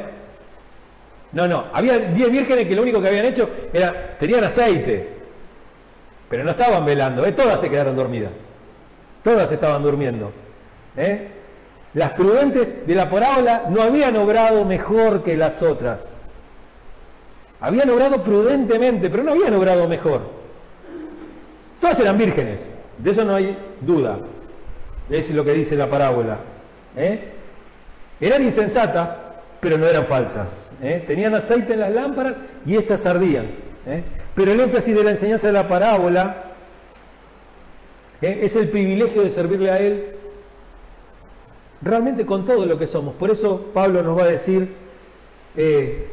No, 1.32 1.46
no, 1.46 1.66
había 1.72 1.98
diez 1.98 2.30
vírgenes 2.30 2.66
que 2.66 2.74
lo 2.74 2.82
único 2.82 3.00
que 3.00 3.08
habían 3.08 3.26
hecho 3.26 3.48
era, 3.72 4.16
tenían 4.18 4.44
aceite, 4.44 5.08
pero 6.28 6.44
no 6.44 6.50
estaban 6.50 6.84
velando, 6.84 7.24
¿eh? 7.24 7.32
todas 7.32 7.60
se 7.60 7.68
quedaron 7.68 7.94
dormidas. 7.94 8.30
Todas 9.22 9.50
estaban 9.50 9.82
durmiendo. 9.82 10.32
¿eh? 10.96 11.28
Las 11.94 12.10
prudentes 12.12 12.86
de 12.86 12.94
la 12.94 13.08
parábola 13.08 13.66
no 13.70 13.80
habían 13.80 14.16
obrado 14.16 14.64
mejor 14.64 15.22
que 15.22 15.36
las 15.36 15.62
otras. 15.62 16.12
Habían 17.60 17.88
obrado 17.90 18.22
prudentemente, 18.22 19.08
pero 19.08 19.22
no 19.22 19.30
habían 19.30 19.54
obrado 19.54 19.88
mejor. 19.88 20.22
Todas 21.80 21.98
eran 22.00 22.18
vírgenes, 22.18 22.58
de 22.98 23.10
eso 23.10 23.24
no 23.24 23.36
hay 23.36 23.56
duda. 23.80 24.18
Es 25.08 25.30
lo 25.30 25.44
que 25.44 25.52
dice 25.52 25.76
la 25.76 25.88
parábola. 25.88 26.38
¿eh? 26.96 27.32
Eran 28.20 28.42
insensatas, 28.42 29.08
pero 29.60 29.78
no 29.78 29.86
eran 29.86 30.06
falsas. 30.06 30.70
¿eh? 30.82 31.04
Tenían 31.06 31.34
aceite 31.34 31.74
en 31.74 31.80
las 31.80 31.92
lámparas 31.92 32.34
y 32.66 32.74
éstas 32.76 33.06
ardían. 33.06 33.46
¿eh? 33.86 34.02
Pero 34.34 34.52
el 34.52 34.60
énfasis 34.60 34.96
de 34.96 35.04
la 35.04 35.10
enseñanza 35.12 35.46
de 35.46 35.52
la 35.52 35.68
parábola 35.68 36.42
es 38.20 38.56
el 38.56 38.70
privilegio 38.70 39.22
de 39.22 39.30
servirle 39.30 39.70
a 39.70 39.78
Él 39.78 40.14
realmente 41.84 42.24
con 42.24 42.44
todo 42.44 42.64
lo 42.64 42.78
que 42.78 42.86
somos. 42.86 43.14
Por 43.14 43.30
eso 43.30 43.66
Pablo 43.72 44.02
nos 44.02 44.18
va 44.18 44.22
a 44.24 44.28
decir, 44.28 44.74
eh, 45.56 46.08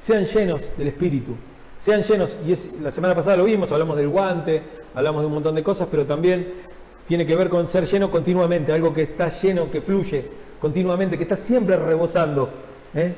sean 0.00 0.24
llenos 0.24 0.62
del 0.76 0.88
Espíritu, 0.88 1.36
sean 1.76 2.02
llenos, 2.02 2.36
y 2.44 2.80
la 2.80 2.90
semana 2.90 3.14
pasada 3.14 3.36
lo 3.36 3.44
vimos, 3.44 3.70
hablamos 3.70 3.96
del 3.96 4.08
guante, 4.08 4.62
hablamos 4.94 5.22
de 5.22 5.26
un 5.26 5.34
montón 5.34 5.54
de 5.54 5.62
cosas, 5.62 5.86
pero 5.90 6.06
también 6.06 6.54
tiene 7.06 7.26
que 7.26 7.36
ver 7.36 7.48
con 7.48 7.68
ser 7.68 7.86
lleno 7.86 8.10
continuamente, 8.10 8.72
algo 8.72 8.92
que 8.92 9.02
está 9.02 9.28
lleno, 9.28 9.70
que 9.70 9.82
fluye 9.82 10.24
continuamente, 10.60 11.16
que 11.16 11.24
está 11.24 11.36
siempre 11.36 11.76
rebosando. 11.76 12.48
¿eh? 12.94 13.14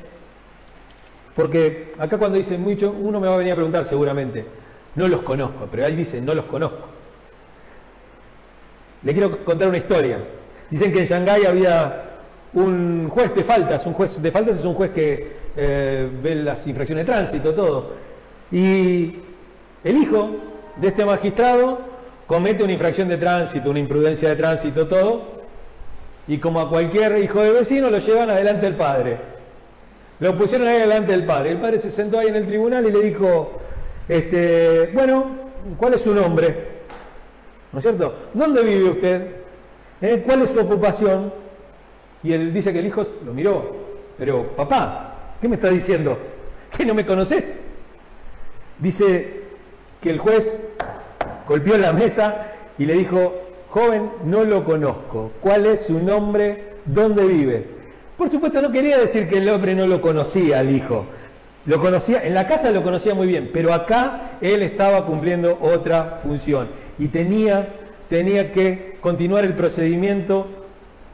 Porque 1.35 1.93
acá 1.99 2.19
cuando 2.19 2.39
dicen 2.39 2.61
mucho, 2.61 2.91
uno 2.91 3.21
me 3.21 3.29
va 3.29 3.35
a 3.35 3.39
venir 3.39 3.53
a 3.53 3.57
preguntar 3.57 3.85
seguramente, 3.85 4.45
no 4.97 5.07
los 5.07 5.23
conozco, 5.23 5.69
pero 5.71 5.87
ahí 5.87 5.95
dice, 5.95 6.21
no 6.21 6.35
los 6.35 6.45
conozco. 6.47 6.89
Le 9.03 9.13
quiero 9.13 9.31
contar 9.45 9.69
una 9.69 9.79
historia. 9.79 10.19
Dicen 10.71 10.93
que 10.93 11.01
en 11.01 11.07
Shanghái 11.07 11.47
había 11.47 12.05
un 12.55 13.09
juez 13.09 13.35
de 13.35 13.45
faltas, 13.45 13.87
un 13.87 13.93
juez 13.93 14.21
de 14.21 14.31
faltas 14.31 14.59
es 14.59 14.65
un 14.65 14.75
juez 14.75 14.91
que 14.91 15.33
eh, 15.57 16.09
ve 16.23 16.35
las 16.37 16.67
infracciones 16.67 17.07
de 17.07 17.13
tránsito, 17.13 17.55
todo. 17.55 17.91
Y 18.53 19.17
el 19.85 19.97
hijo 19.97 20.31
de 20.77 20.89
este 20.89 21.05
magistrado 21.05 21.79
comete 22.27 22.63
una 22.63 22.73
infracción 22.73 23.09
de 23.09 23.17
tránsito, 23.17 23.71
una 23.71 23.79
imprudencia 23.79 24.29
de 24.29 24.37
tránsito, 24.37 24.87
todo. 24.87 25.41
Y 26.29 26.39
como 26.39 26.61
a 26.61 26.69
cualquier 26.69 27.19
hijo 27.23 27.41
de 27.41 27.51
vecino 27.51 27.91
lo 27.91 27.99
llevan 27.99 28.31
adelante 28.31 28.67
el 28.67 28.77
padre. 28.77 29.19
Lo 30.21 30.37
pusieron 30.37 30.69
ahí 30.69 30.77
adelante 30.77 31.15
el 31.15 31.25
padre. 31.25 31.53
El 31.53 31.59
padre 31.59 31.81
se 31.81 31.91
sentó 31.91 32.19
ahí 32.19 32.29
en 32.29 32.37
el 32.37 32.47
tribunal 32.47 32.87
y 32.87 32.93
le 32.93 33.01
dijo, 33.01 33.61
este, 34.09 34.91
bueno, 34.93 35.27
¿cuál 35.77 35.95
es 35.95 36.03
su 36.03 36.15
nombre? 36.15 36.69
¿No 37.73 37.79
es 37.79 37.85
cierto? 37.85 38.15
¿Dónde 38.35 38.63
vive 38.63 38.91
usted? 38.91 39.40
¿Eh? 40.01 40.23
¿Cuál 40.25 40.43
es 40.43 40.51
su 40.51 40.61
ocupación? 40.61 41.33
Y 42.23 42.33
él 42.33 42.53
dice 42.53 42.73
que 42.73 42.79
el 42.79 42.87
hijo 42.87 43.07
lo 43.25 43.33
miró, 43.33 43.77
pero 44.19 44.49
papá, 44.57 45.35
¿qué 45.41 45.49
me 45.49 45.57
está 45.57 45.69
diciendo? 45.69 46.19
¿Que 46.77 46.85
no 46.85 46.95
me 46.95 47.05
conoces? 47.05 47.55
Dice 48.79 49.41
que 50.01 50.11
el 50.11 50.19
juez 50.19 50.57
golpeó 51.47 51.77
la 51.77 51.93
mesa 51.93 52.53
y 52.79 52.87
le 52.87 52.95
dijo, 52.95 53.35
joven, 53.69 54.11
no 54.25 54.45
lo 54.45 54.65
conozco, 54.65 55.33
¿cuál 55.41 55.67
es 55.67 55.87
su 55.87 56.01
nombre? 56.01 56.71
¿Dónde 56.87 57.27
vive? 57.27 57.65
Por 58.17 58.31
supuesto 58.31 58.61
no 58.61 58.71
quería 58.73 58.99
decir 58.99 59.29
que 59.29 59.39
el 59.39 59.49
hombre 59.49 59.75
no 59.75 59.87
lo 59.87 60.01
conocía 60.01 60.61
al 60.61 60.71
hijo, 60.71 61.07
lo 61.67 61.81
conocía, 61.81 62.23
en 62.25 62.35
la 62.35 62.47
casa 62.47 62.71
lo 62.71 62.83
conocía 62.83 63.15
muy 63.15 63.27
bien, 63.27 63.51
pero 63.53 63.73
acá 63.73 64.39
él 64.41 64.63
estaba 64.63 65.05
cumpliendo 65.05 65.59
otra 65.61 66.21
función 66.23 66.69
y 66.99 67.09
tenía, 67.09 67.69
tenía 68.09 68.53
que 68.53 68.90
continuar 69.01 69.45
el 69.45 69.55
procedimiento 69.55 70.47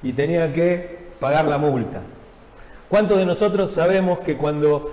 y 0.03 0.13
tenía 0.13 0.53
que 0.53 0.99
pagar 1.21 1.47
la 1.47 1.59
multa. 1.59 2.03
¿Cuántos 2.89 3.19
de 3.19 3.27
nosotros 3.27 3.73
sabemos 3.73 4.21
que 4.21 4.37
cuando 4.37 4.93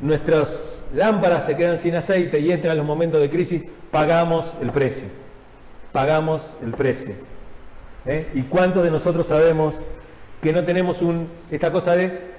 nuestras 0.00 0.82
lámparas 0.94 1.46
se 1.46 1.56
quedan 1.56 1.78
sin 1.78 1.94
aceite 1.94 2.38
y 2.40 2.50
entran 2.50 2.76
los 2.76 2.86
momentos 2.86 3.20
de 3.20 3.28
crisis, 3.30 3.62
pagamos 3.90 4.52
el 4.62 4.70
precio? 4.70 5.04
Pagamos 5.92 6.48
el 6.62 6.72
precio. 6.72 7.14
¿Eh? 8.06 8.28
¿Y 8.34 8.42
cuántos 8.42 8.82
de 8.82 8.90
nosotros 8.90 9.26
sabemos 9.26 9.74
que 10.42 10.52
no 10.52 10.64
tenemos 10.64 11.00
un, 11.02 11.28
esta 11.50 11.70
cosa 11.70 11.96
de 11.96 12.34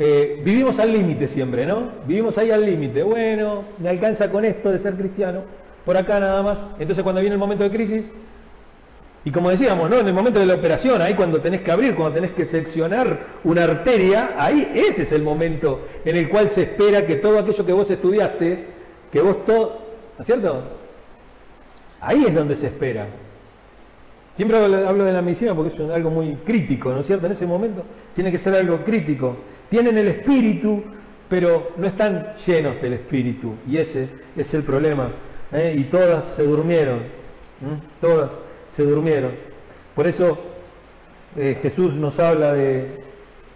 eh, 0.00 0.40
vivimos 0.44 0.78
al 0.78 0.92
límite 0.92 1.26
siempre, 1.26 1.66
¿no? 1.66 1.88
Vivimos 2.06 2.38
ahí 2.38 2.52
al 2.52 2.64
límite. 2.64 3.02
Bueno, 3.02 3.64
me 3.78 3.88
alcanza 3.88 4.30
con 4.30 4.44
esto 4.44 4.70
de 4.70 4.78
ser 4.78 4.94
cristiano, 4.94 5.42
por 5.84 5.96
acá 5.96 6.20
nada 6.20 6.40
más. 6.42 6.60
Entonces 6.78 7.02
cuando 7.02 7.20
viene 7.20 7.34
el 7.34 7.40
momento 7.40 7.64
de 7.64 7.70
crisis, 7.70 8.10
y 9.28 9.30
como 9.30 9.50
decíamos, 9.50 9.90
¿no? 9.90 9.98
En 9.98 10.08
el 10.08 10.14
momento 10.14 10.40
de 10.40 10.46
la 10.46 10.54
operación, 10.54 11.02
ahí 11.02 11.12
cuando 11.12 11.38
tenés 11.38 11.60
que 11.60 11.70
abrir, 11.70 11.94
cuando 11.94 12.14
tenés 12.14 12.30
que 12.30 12.46
seccionar 12.46 13.26
una 13.44 13.64
arteria, 13.64 14.30
ahí 14.38 14.72
ese 14.74 15.02
es 15.02 15.12
el 15.12 15.22
momento 15.22 15.86
en 16.02 16.16
el 16.16 16.30
cual 16.30 16.50
se 16.50 16.62
espera 16.62 17.04
que 17.04 17.16
todo 17.16 17.38
aquello 17.38 17.66
que 17.66 17.72
vos 17.74 17.90
estudiaste, 17.90 18.64
que 19.12 19.20
vos 19.20 19.44
todo, 19.44 19.82
¿no 20.16 20.20
es 20.22 20.24
cierto? 20.24 20.62
Ahí 22.00 22.24
es 22.26 22.34
donde 22.34 22.56
se 22.56 22.68
espera. 22.68 23.06
Siempre 24.34 24.56
hablo 24.56 25.04
de 25.04 25.12
la 25.12 25.20
medicina 25.20 25.54
porque 25.54 25.74
es 25.74 25.90
algo 25.90 26.08
muy 26.08 26.36
crítico, 26.36 26.90
¿no 26.90 27.00
es 27.00 27.06
cierto? 27.06 27.26
En 27.26 27.32
ese 27.32 27.44
momento 27.44 27.84
tiene 28.14 28.30
que 28.30 28.38
ser 28.38 28.54
algo 28.54 28.82
crítico. 28.82 29.36
Tienen 29.68 29.98
el 29.98 30.08
espíritu, 30.08 30.82
pero 31.28 31.72
no 31.76 31.86
están 31.86 32.32
llenos 32.46 32.80
del 32.80 32.94
espíritu. 32.94 33.56
Y 33.68 33.76
ese 33.76 34.08
es 34.34 34.54
el 34.54 34.62
problema. 34.62 35.10
¿eh? 35.52 35.74
Y 35.76 35.84
todas 35.84 36.24
se 36.24 36.44
durmieron. 36.44 37.18
Todas 38.00 38.38
se 38.78 38.84
durmieron. 38.84 39.32
Por 39.92 40.06
eso 40.06 40.38
eh, 41.36 41.58
Jesús 41.60 41.96
nos 41.96 42.20
habla 42.20 42.52
de, 42.52 43.00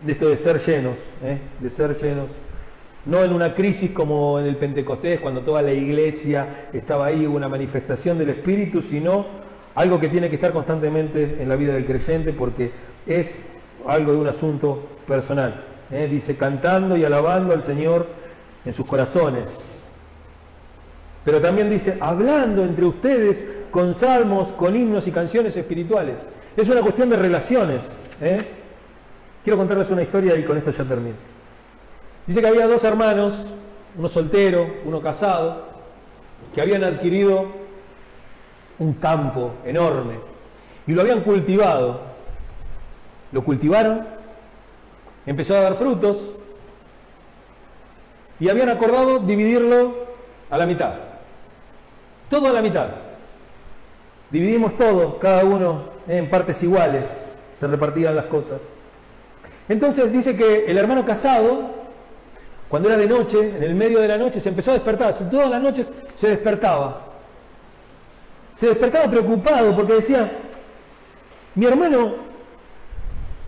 esto 0.05 0.29
de 0.29 0.37
ser 0.37 0.59
llenos, 0.59 0.99
¿eh? 1.23 1.39
de 1.61 1.71
ser 1.71 1.97
llenos. 1.97 2.27
No 3.07 3.23
en 3.23 3.33
una 3.33 3.55
crisis 3.55 3.93
como 3.93 4.41
en 4.41 4.47
el 4.47 4.57
Pentecostés, 4.57 5.21
cuando 5.21 5.43
toda 5.43 5.63
la 5.63 5.73
iglesia 5.73 6.67
estaba 6.73 7.07
ahí, 7.07 7.25
una 7.25 7.49
manifestación 7.49 8.19
del 8.19 8.31
Espíritu, 8.31 8.83
sino 8.83 9.25
algo 9.77 10.01
que 10.01 10.09
tiene 10.09 10.29
que 10.29 10.35
estar 10.35 10.53
constantemente 10.53 11.37
en 11.41 11.49
la 11.49 11.55
vida 11.55 11.75
del 11.75 11.85
creyente 11.85 12.33
porque 12.33 12.73
es 13.07 13.39
algo 13.87 14.11
de 14.11 14.19
un 14.19 14.27
asunto 14.27 14.89
personal. 15.07 15.63
¿eh? 15.93 16.09
Dice, 16.11 16.37
cantando 16.37 16.97
y 16.97 17.05
alabando 17.05 17.55
al 17.55 17.63
Señor 17.63 18.09
en 18.65 18.73
sus 18.73 18.87
corazones. 18.87 19.57
Pero 21.25 21.41
también 21.41 21.71
dice, 21.71 21.97
hablando 22.01 22.65
entre 22.65 22.85
ustedes 22.85 23.62
con 23.73 23.95
salmos, 23.97 24.53
con 24.53 24.77
himnos 24.77 25.09
y 25.09 25.11
canciones 25.11 25.57
espirituales. 25.57 26.17
Es 26.57 26.69
una 26.69 26.83
cuestión 26.83 27.09
de 27.09 27.17
relaciones. 27.17 27.91
¿eh? 28.21 28.47
Quiero 29.43 29.57
contarles 29.57 29.91
una 29.91 30.03
historia 30.03 30.37
y 30.37 30.45
con 30.45 30.57
esto 30.59 30.71
ya 30.71 30.85
termino. 30.85 31.17
Dice 32.27 32.41
que 32.41 32.47
había 32.47 32.69
dos 32.69 32.85
hermanos, 32.85 33.47
uno 33.99 34.09
soltero, 34.09 34.67
uno 34.85 35.01
casado, 35.01 35.65
que 36.55 36.61
habían 36.61 36.85
adquirido 36.85 37.47
un 38.79 38.95
campo 38.95 39.55
enorme, 39.65 40.15
y 40.87 40.93
lo 40.93 41.01
habían 41.01 41.23
cultivado. 41.23 42.01
Lo 43.33 43.43
cultivaron, 43.43 44.07
empezó 45.25 45.57
a 45.57 45.63
dar 45.63 45.77
frutos, 45.77 46.19
y 48.39 48.51
habían 48.51 48.69
acordado 48.69 49.19
dividirlo 49.21 49.95
a 50.51 50.59
la 50.59 50.67
mitad. 50.67 50.95
Todo 52.29 52.49
a 52.49 52.53
la 52.53 52.61
mitad. 52.61 52.89
Dividimos 54.33 54.77
todo, 54.77 55.19
cada 55.19 55.45
uno 55.45 55.85
en 56.09 56.29
partes 56.31 56.63
iguales, 56.63 57.37
se 57.53 57.67
repartían 57.67 58.17
las 58.17 58.25
cosas. 58.27 58.61
Entonces 59.69 60.11
dice 60.11 60.35
que 60.35 60.65
el 60.67 60.79
hermano 60.79 61.05
casado, 61.05 61.71
cuando 62.69 62.89
era 62.89 62.99
de 62.99 63.07
noche, 63.07 63.57
en 63.57 63.63
el 63.63 63.75
medio 63.75 64.01
de 64.01 64.09
la 64.09 64.17
noche, 64.17 64.41
se 64.41 64.49
empezó 64.49 64.71
a 64.71 64.75
despertar, 64.75 65.15
todas 65.31 65.51
las 65.51 65.63
noches 65.63 65.87
se 66.17 66.29
despertaba. 66.29 67.09
Se 68.55 68.69
despertaba 68.69 69.11
preocupado 69.11 69.77
porque 69.77 69.95
decía, 69.95 70.31
mi 71.55 71.67
hermano 71.67 72.15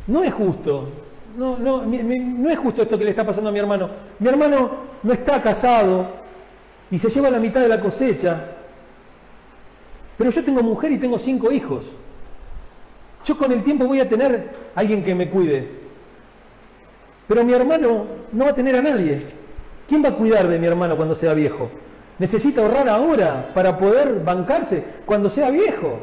no 0.06 0.22
es 0.22 0.32
justo, 0.34 0.88
no, 1.36 1.58
no, 1.58 2.50
es 2.50 2.58
justo 2.58 2.82
esto 2.82 2.98
que 2.98 3.04
le 3.04 3.10
está 3.10 3.24
pasando 3.24 3.48
a 3.48 3.52
mi 3.52 3.58
hermano. 3.58 3.88
Mi 4.18 4.28
hermano 4.28 4.70
no 5.02 5.12
está 5.12 5.42
casado 5.42 6.06
y 6.90 6.98
se 6.98 7.08
lleva 7.10 7.30
la 7.30 7.38
mitad 7.38 7.60
de 7.60 7.68
la 7.68 7.80
cosecha. 7.80 8.40
Pero 10.16 10.30
yo 10.30 10.44
tengo 10.44 10.62
mujer 10.62 10.92
y 10.92 10.98
tengo 10.98 11.18
cinco 11.18 11.50
hijos. 11.50 11.84
Yo 13.24 13.36
con 13.36 13.50
el 13.52 13.62
tiempo 13.62 13.86
voy 13.86 14.00
a 14.00 14.08
tener 14.08 14.50
alguien 14.74 15.02
que 15.02 15.14
me 15.14 15.28
cuide. 15.30 15.68
Pero 17.26 17.44
mi 17.44 17.52
hermano 17.52 18.06
no 18.32 18.44
va 18.44 18.50
a 18.50 18.54
tener 18.54 18.76
a 18.76 18.82
nadie. 18.82 19.22
¿Quién 19.88 20.04
va 20.04 20.10
a 20.10 20.16
cuidar 20.16 20.46
de 20.48 20.58
mi 20.58 20.66
hermano 20.66 20.96
cuando 20.96 21.14
sea 21.14 21.34
viejo? 21.34 21.70
Necesita 22.18 22.62
ahorrar 22.62 22.88
ahora 22.88 23.50
para 23.54 23.76
poder 23.76 24.20
bancarse 24.20 24.84
cuando 25.04 25.28
sea 25.30 25.50
viejo. 25.50 26.00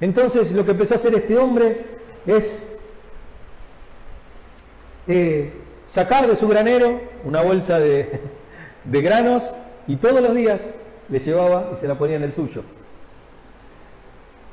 Entonces 0.00 0.52
lo 0.52 0.64
que 0.64 0.72
empezó 0.72 0.94
a 0.94 0.96
hacer 0.96 1.14
este 1.14 1.36
hombre 1.38 1.86
es 2.26 2.62
eh, 5.08 5.52
sacar 5.84 6.26
de 6.26 6.36
su 6.36 6.46
granero 6.46 7.00
una 7.24 7.42
bolsa 7.42 7.80
de 7.80 8.20
granos 8.84 9.54
y 9.86 9.96
todos 9.96 10.20
los 10.20 10.34
días 10.34 10.68
le 11.08 11.18
llevaba 11.18 11.70
y 11.72 11.76
se 11.76 11.88
la 11.88 11.96
ponía 11.96 12.16
en 12.16 12.22
el 12.22 12.32
suyo. 12.32 12.62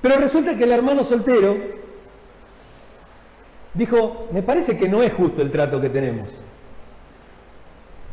Pero 0.02 0.18
resulta 0.18 0.56
que 0.58 0.64
el 0.66 0.72
hermano 0.72 1.04
soltero 1.04 1.56
dijo, 3.74 4.28
me 4.32 4.42
parece 4.42 4.78
que 4.78 4.88
no 4.88 5.02
es 5.02 5.14
justo 5.14 5.42
el 5.42 5.52
trato 5.52 5.80
que 5.80 5.90
tenemos. 5.90 6.28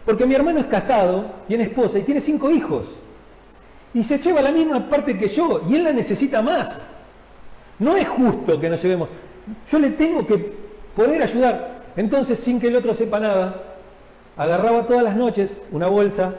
Porque 0.04 0.26
mi 0.26 0.34
hermano 0.34 0.60
es 0.60 0.66
casado, 0.66 1.26
tiene 1.46 1.64
esposa 1.64 1.98
y 1.98 2.02
tiene 2.02 2.20
cinco 2.20 2.50
hijos. 2.50 2.86
Y 3.92 4.04
se 4.04 4.18
lleva 4.18 4.40
la 4.40 4.52
misma 4.52 4.88
parte 4.88 5.18
que 5.18 5.28
yo 5.28 5.62
y 5.68 5.74
él 5.74 5.84
la 5.84 5.92
necesita 5.92 6.40
más. 6.42 6.80
No 7.78 7.96
es 7.96 8.08
justo 8.08 8.60
que 8.60 8.68
nos 8.68 8.82
llevemos. 8.82 9.08
Yo 9.68 9.78
le 9.78 9.90
tengo 9.90 10.26
que 10.26 10.52
poder 10.94 11.22
ayudar. 11.22 11.80
Entonces, 11.96 12.38
sin 12.38 12.60
que 12.60 12.68
el 12.68 12.76
otro 12.76 12.94
sepa 12.94 13.18
nada, 13.18 13.62
agarraba 14.36 14.86
todas 14.86 15.02
las 15.02 15.16
noches 15.16 15.60
una 15.72 15.88
bolsa, 15.88 16.34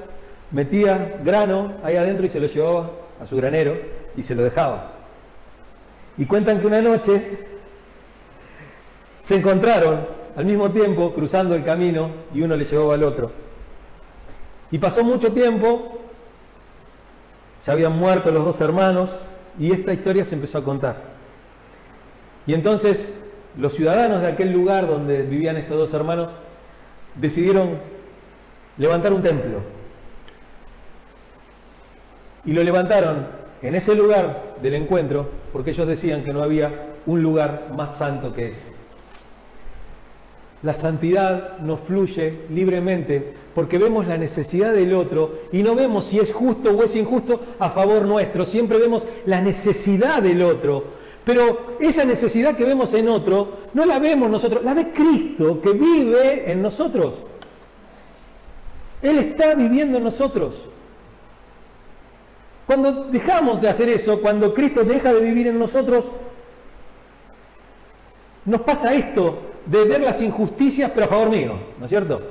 metía 0.51 1.19
grano 1.23 1.73
ahí 1.83 1.95
adentro 1.95 2.25
y 2.25 2.29
se 2.29 2.39
lo 2.39 2.47
llevaba 2.47 2.91
a 3.21 3.25
su 3.25 3.35
granero 3.37 3.77
y 4.15 4.23
se 4.23 4.35
lo 4.35 4.43
dejaba. 4.43 4.91
Y 6.17 6.25
cuentan 6.25 6.59
que 6.59 6.67
una 6.67 6.81
noche 6.81 7.39
se 9.21 9.35
encontraron 9.35 10.05
al 10.35 10.45
mismo 10.45 10.71
tiempo 10.71 11.13
cruzando 11.13 11.55
el 11.55 11.63
camino 11.63 12.11
y 12.33 12.41
uno 12.41 12.55
le 12.55 12.65
llevaba 12.65 12.95
al 12.95 13.03
otro. 13.03 13.31
Y 14.71 14.77
pasó 14.77 15.03
mucho 15.03 15.31
tiempo, 15.31 15.99
ya 17.65 17.73
habían 17.73 17.97
muerto 17.97 18.31
los 18.31 18.45
dos 18.45 18.61
hermanos 18.61 19.15
y 19.59 19.71
esta 19.71 19.93
historia 19.93 20.25
se 20.25 20.35
empezó 20.35 20.57
a 20.57 20.63
contar. 20.63 20.97
Y 22.47 22.53
entonces 22.53 23.13
los 23.57 23.73
ciudadanos 23.73 24.21
de 24.21 24.27
aquel 24.27 24.51
lugar 24.51 24.87
donde 24.87 25.21
vivían 25.23 25.57
estos 25.57 25.77
dos 25.77 25.93
hermanos 25.93 26.29
decidieron 27.15 27.77
levantar 28.77 29.13
un 29.13 29.21
templo. 29.21 29.80
Y 32.45 32.53
lo 32.53 32.63
levantaron 32.63 33.27
en 33.61 33.75
ese 33.75 33.95
lugar 33.95 34.55
del 34.61 34.75
encuentro 34.75 35.29
porque 35.53 35.71
ellos 35.71 35.87
decían 35.87 36.23
que 36.23 36.33
no 36.33 36.41
había 36.41 36.95
un 37.05 37.21
lugar 37.21 37.69
más 37.75 37.97
santo 37.97 38.33
que 38.33 38.47
ese. 38.47 38.71
La 40.63 40.73
santidad 40.75 41.57
nos 41.59 41.79
fluye 41.79 42.41
libremente 42.49 43.33
porque 43.55 43.79
vemos 43.79 44.07
la 44.07 44.17
necesidad 44.17 44.73
del 44.73 44.93
otro 44.93 45.39
y 45.51 45.63
no 45.63 45.73
vemos 45.75 46.05
si 46.05 46.19
es 46.19 46.31
justo 46.31 46.69
o 46.69 46.83
es 46.83 46.95
injusto 46.95 47.41
a 47.57 47.71
favor 47.71 48.05
nuestro, 48.05 48.45
siempre 48.45 48.77
vemos 48.77 49.05
la 49.25 49.41
necesidad 49.41 50.21
del 50.21 50.41
otro. 50.43 51.01
Pero 51.25 51.77
esa 51.79 52.05
necesidad 52.05 52.55
que 52.55 52.65
vemos 52.65 52.93
en 52.93 53.09
otro, 53.09 53.57
no 53.73 53.85
la 53.85 53.99
vemos 53.99 54.29
nosotros, 54.29 54.63
la 54.63 54.73
ve 54.73 54.91
Cristo 54.91 55.59
que 55.61 55.71
vive 55.71 56.51
en 56.51 56.61
nosotros. 56.61 57.15
Él 59.01 59.17
está 59.17 59.55
viviendo 59.55 59.97
en 59.97 60.03
nosotros. 60.03 60.69
Cuando 62.71 63.03
dejamos 63.11 63.59
de 63.59 63.67
hacer 63.67 63.89
eso, 63.89 64.21
cuando 64.21 64.53
Cristo 64.53 64.85
deja 64.85 65.11
de 65.11 65.19
vivir 65.19 65.47
en 65.47 65.59
nosotros, 65.59 66.09
nos 68.45 68.61
pasa 68.61 68.93
esto 68.93 69.41
de 69.65 69.83
ver 69.83 69.99
las 69.99 70.21
injusticias 70.21 70.89
pero 70.95 71.05
a 71.05 71.09
favor 71.09 71.29
mío, 71.29 71.59
¿no 71.77 71.83
es 71.83 71.89
cierto? 71.89 72.21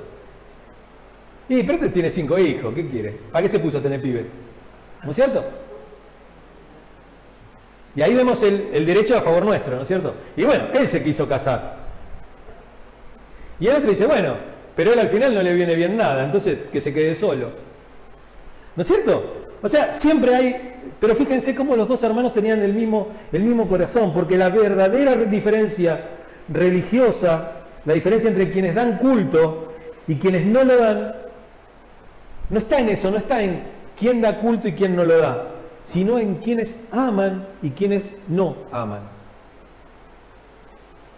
Y 1.47 1.63
pero 1.63 1.75
este 1.75 1.91
tiene 1.91 2.11
cinco 2.11 2.39
hijos, 2.39 2.75
¿qué 2.75 2.89
quiere? 2.89 3.11
¿Para 3.31 3.43
qué 3.43 3.51
se 3.51 3.59
puso 3.59 3.77
a 3.77 3.83
tener 3.83 4.01
pibe? 4.01 4.25
¿No 5.03 5.11
es 5.11 5.17
cierto? 5.17 5.45
Y 7.95 8.01
ahí 8.01 8.15
vemos 8.15 8.43
el, 8.43 8.87
derecho 8.87 9.19
a 9.19 9.21
favor 9.21 9.45
nuestro, 9.45 9.77
¿no 9.77 9.83
es 9.83 9.89
cierto? 9.89 10.15
Y 10.39 10.45
bueno, 10.45 10.69
él 10.73 10.89
se 10.89 11.03
quiso 11.03 11.29
casar. 11.29 11.77
Y 13.61 13.67
el 13.67 13.77
otro 13.77 13.91
dice, 13.91 14.07
bueno, 14.07 14.37
pero 14.75 14.95
él 14.95 15.01
al 15.01 15.11
final 15.11 15.35
no 15.35 15.43
le 15.43 15.53
viene 15.53 15.75
bien 15.75 15.99
nada, 15.99 16.25
entonces 16.25 16.61
que 16.73 16.81
se 16.81 16.95
quede 16.95 17.15
solo. 17.15 17.51
¿No 18.75 18.81
es 18.81 18.89
cierto? 18.89 19.40
O 19.63 19.69
sea, 19.69 19.93
siempre 19.93 20.35
hay, 20.35 20.75
pero 20.99 21.15
fíjense 21.15 21.55
cómo 21.55 21.77
los 21.77 21.89
dos 21.89 22.03
hermanos 22.03 22.33
tenían 22.33 22.61
el 22.61 22.73
mismo, 22.73 23.09
el 23.33 23.43
mismo 23.43 23.69
corazón, 23.69 24.13
porque 24.13 24.39
la 24.39 24.49
verdadera 24.49 25.17
diferencia 25.17 26.01
religiosa, 26.49 27.53
la 27.85 27.95
diferencia 27.95 28.29
entre 28.29 28.51
quienes 28.51 28.75
dan 28.75 28.99
culto 28.99 29.73
y 30.07 30.17
quienes 30.17 30.47
no 30.47 30.65
lo 30.65 30.77
dan, 30.77 31.15
no 32.49 32.59
está 32.59 32.81
en 32.81 32.89
eso, 32.89 33.11
no 33.11 33.19
está 33.19 33.43
en 33.43 33.63
quién 33.99 34.21
da 34.21 34.41
culto 34.41 34.69
y 34.69 34.73
quién 34.73 34.97
no 34.97 35.05
lo 35.05 35.19
da 35.19 35.51
sino 35.83 36.19
en 36.19 36.37
quienes 36.37 36.77
aman 36.93 37.47
y 37.63 37.71
quienes 37.71 38.15
no 38.29 38.57
aman. 38.71 39.01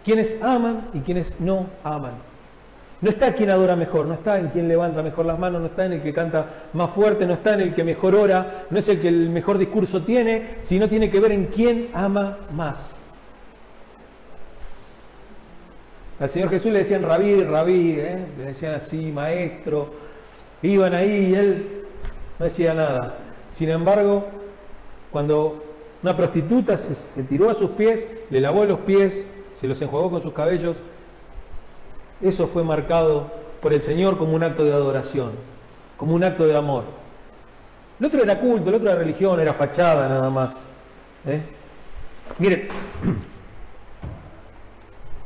Quienes 0.03 0.35
aman 0.41 0.89
y 0.93 0.99
quienes 0.99 1.39
no 1.39 1.67
aman. 1.83 2.13
No 3.03 3.09
está 3.09 3.33
quien 3.33 3.49
adora 3.49 3.75
mejor, 3.75 4.05
no 4.05 4.13
está 4.13 4.39
en 4.39 4.47
quien 4.47 4.69
levanta 4.69 5.03
mejor 5.03 5.25
las 5.25 5.37
manos, 5.37 5.59
no 5.59 5.67
está 5.67 5.85
en 5.85 5.91
el 5.91 6.01
que 6.01 6.13
canta 6.13 6.69
más 6.71 6.89
fuerte, 6.91 7.25
no 7.27 7.33
está 7.33 7.53
en 7.53 7.59
el 7.59 7.75
que 7.75 7.83
mejor 7.83 8.15
ora, 8.15 8.63
no 8.69 8.79
es 8.79 8.87
el 8.87 9.01
que 9.01 9.09
el 9.09 9.29
mejor 9.29 9.57
discurso 9.57 10.03
tiene, 10.03 10.55
sino 10.61 10.87
tiene 10.87 11.09
que 11.09 11.19
ver 11.19 11.33
en 11.33 11.47
quién 11.47 11.89
ama 11.93 12.37
más. 12.53 12.95
Al 16.17 16.29
Señor 16.29 16.49
Jesús 16.49 16.71
le 16.71 16.79
decían 16.79 17.03
rabí, 17.03 17.43
rabí, 17.43 17.97
¿eh? 17.99 18.25
le 18.37 18.45
decían 18.45 18.75
así, 18.75 19.11
maestro, 19.11 19.89
iban 20.61 20.93
ahí 20.93 21.31
y 21.31 21.35
él 21.35 21.83
no 22.39 22.45
decía 22.45 22.73
nada. 22.73 23.17
Sin 23.49 23.69
embargo, 23.69 24.27
cuando 25.11 25.61
una 26.01 26.15
prostituta 26.15 26.77
se, 26.77 26.95
tiró 27.23 27.49
a 27.49 27.53
sus 27.53 27.71
pies, 27.71 28.07
le 28.29 28.39
lavó 28.39 28.63
los 28.63 28.79
pies, 28.79 29.25
se 29.59 29.67
los 29.67 29.81
enjuagó 29.81 30.09
con 30.09 30.21
sus 30.21 30.31
cabellos, 30.31 30.77
eso 32.23 32.47
fue 32.47 32.63
marcado 32.63 33.27
por 33.61 33.73
el 33.73 33.81
Señor 33.81 34.17
como 34.17 34.33
un 34.33 34.43
acto 34.43 34.63
de 34.63 34.73
adoración, 34.73 35.31
como 35.97 36.15
un 36.15 36.23
acto 36.23 36.45
de 36.45 36.55
amor. 36.55 36.83
El 37.99 38.07
otro 38.07 38.23
era 38.23 38.39
culto, 38.39 38.69
el 38.69 38.75
otro 38.75 38.89
era 38.89 38.99
religión, 38.99 39.39
era 39.39 39.53
fachada 39.53 40.09
nada 40.09 40.29
más. 40.29 40.65
¿eh? 41.25 41.41
Miren, 42.39 42.67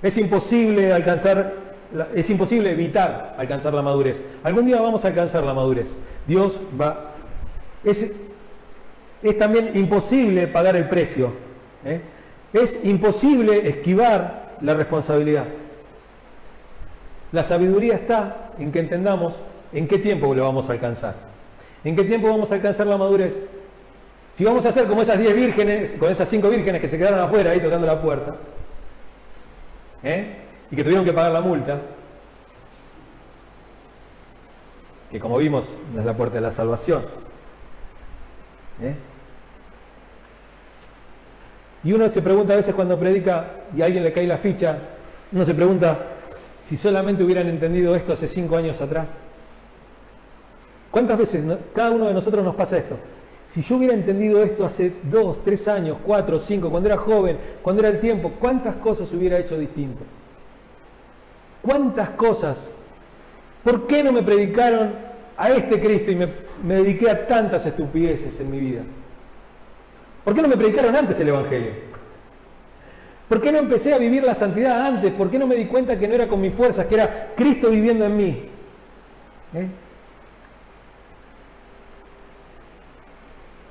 es 0.02 0.18
imposible 0.18 0.93
alcanzar, 0.93 1.54
es 2.14 2.30
imposible 2.30 2.72
evitar 2.72 3.36
alcanzar 3.38 3.74
la 3.74 3.82
madurez. 3.82 4.24
Algún 4.43 4.66
día 4.66 4.82
vamos 4.82 5.06
a 5.06 5.08
alcanzar 5.08 5.43
la 5.43 5.54
madurez. 5.54 5.98
Dios 6.28 6.60
va, 6.80 7.12
es, 7.84 8.12
es 9.24 9.38
también 9.38 9.72
imposible 9.76 10.48
pagar 10.48 10.76
el 10.76 10.88
precio. 10.88 11.32
¿eh? 11.86 12.02
Es 12.54 12.80
imposible 12.84 13.68
esquivar 13.68 14.58
la 14.62 14.74
responsabilidad. 14.74 15.45
La 17.32 17.43
sabiduría 17.43 17.95
está 17.95 18.51
en 18.59 18.71
que 18.71 18.80
entendamos 18.80 19.34
en 19.73 19.88
qué 19.88 19.97
tiempo 19.97 20.34
lo 20.34 20.43
vamos 20.43 20.69
a 20.69 20.73
alcanzar. 20.73 21.15
¿En 21.84 21.95
qué 21.95 22.03
tiempo 22.03 22.30
vamos 22.30 22.51
a 22.51 22.55
alcanzar 22.55 22.88
la 22.88 22.97
madurez? 22.97 23.34
Si 24.36 24.43
vamos 24.43 24.65
a 24.65 24.69
hacer 24.69 24.88
como 24.88 25.01
esas 25.01 25.17
10 25.17 25.36
vírgenes, 25.36 25.95
con 25.95 26.11
esas 26.11 26.30
5 26.30 26.49
vírgenes 26.49 26.80
que 26.80 26.88
se 26.88 26.97
quedaron 26.97 27.19
afuera 27.19 27.51
ahí 27.51 27.59
tocando 27.59 27.88
la 27.88 28.01
puerta, 28.01 28.36
¿eh? 30.03 30.36
y 30.69 30.75
que 30.75 30.84
tuvieron 30.84 31.03
que 31.03 31.13
pagar 31.13 31.32
la 31.32 31.41
multa, 31.41 31.80
que 35.11 35.19
como 35.19 35.38
vimos 35.38 35.65
no 35.93 35.99
es 35.99 36.05
la 36.05 36.15
puerta 36.15 36.36
de 36.36 36.41
la 36.41 36.51
salvación, 36.51 37.05
¿eh? 38.82 38.95
Y 41.84 41.93
uno 41.93 42.09
se 42.11 42.21
pregunta 42.21 42.53
a 42.53 42.57
veces 42.57 42.75
cuando 42.75 42.99
predica 42.99 43.45
y 43.75 43.82
a 43.82 43.86
alguien 43.86 44.03
le 44.03 44.11
cae 44.11 44.28
la 44.28 44.38
ficha, 44.38 44.78
uno 45.32 45.45
se 45.45 45.53
pregunta 45.53 45.97
si 46.68 46.78
solamente 46.78 47.24
hubieran 47.24 47.47
entendido 47.47 47.95
esto 47.95 48.13
hace 48.13 48.28
cinco 48.28 48.57
años 48.57 48.80
atrás. 48.82 49.09
¿Cuántas 50.91 51.18
veces 51.18 51.45
cada 51.74 51.91
uno 51.91 52.07
de 52.07 52.13
nosotros 52.13 52.43
nos 52.43 52.55
pasa 52.55 52.78
esto? 52.78 52.97
Si 53.45 53.61
yo 53.61 53.78
hubiera 53.78 53.93
entendido 53.93 54.43
esto 54.43 54.65
hace 54.65 54.91
dos, 55.03 55.43
tres 55.43 55.68
años, 55.68 55.97
cuatro, 56.05 56.39
cinco, 56.39 56.70
cuando 56.70 56.89
era 56.89 56.97
joven, 56.97 57.38
cuando 57.61 57.82
era 57.82 57.89
el 57.89 57.99
tiempo, 57.99 58.34
¿cuántas 58.39 58.76
cosas 58.78 59.11
hubiera 59.13 59.39
hecho 59.39 59.57
distinto? 59.57 60.03
¿Cuántas 61.61 62.09
cosas? 62.11 62.70
¿Por 63.63 63.88
qué 63.88 64.03
no 64.03 64.11
me 64.11 64.22
predicaron 64.22 64.91
a 65.38 65.49
este 65.49 65.80
Cristo 65.80 66.11
y 66.11 66.15
me, 66.15 66.28
me 66.65 66.76
dediqué 66.76 67.09
a 67.09 67.28
tantas 67.28 67.65
estupideces 67.65 68.38
en 68.39 68.51
mi 68.51 68.59
vida? 68.59 68.82
¿Por 70.26 70.34
qué 70.34 70.41
no 70.41 70.49
me 70.49 70.57
predicaron 70.57 70.95
antes 70.95 71.18
el 71.20 71.30
Evangelio? 71.30 71.72
¿Por 73.28 73.41
qué 73.41 73.51
no 73.51 73.57
empecé 73.57 73.93
a 73.93 73.97
vivir 73.97 74.23
la 74.23 74.36
santidad 74.36 74.86
antes? 74.86 75.11
¿Por 75.13 75.30
qué 75.30 75.38
no 75.38 75.47
me 75.47 75.55
di 75.55 75.65
cuenta 75.65 75.99
que 75.99 76.07
no 76.07 76.15
era 76.15 76.28
con 76.28 76.39
mis 76.39 76.53
fuerzas, 76.53 76.86
que 76.86 76.95
era 76.95 77.34
Cristo 77.36 77.69
viviendo 77.69 78.05
en 78.05 78.15
mí? 78.15 78.49
¿Eh? 79.53 79.67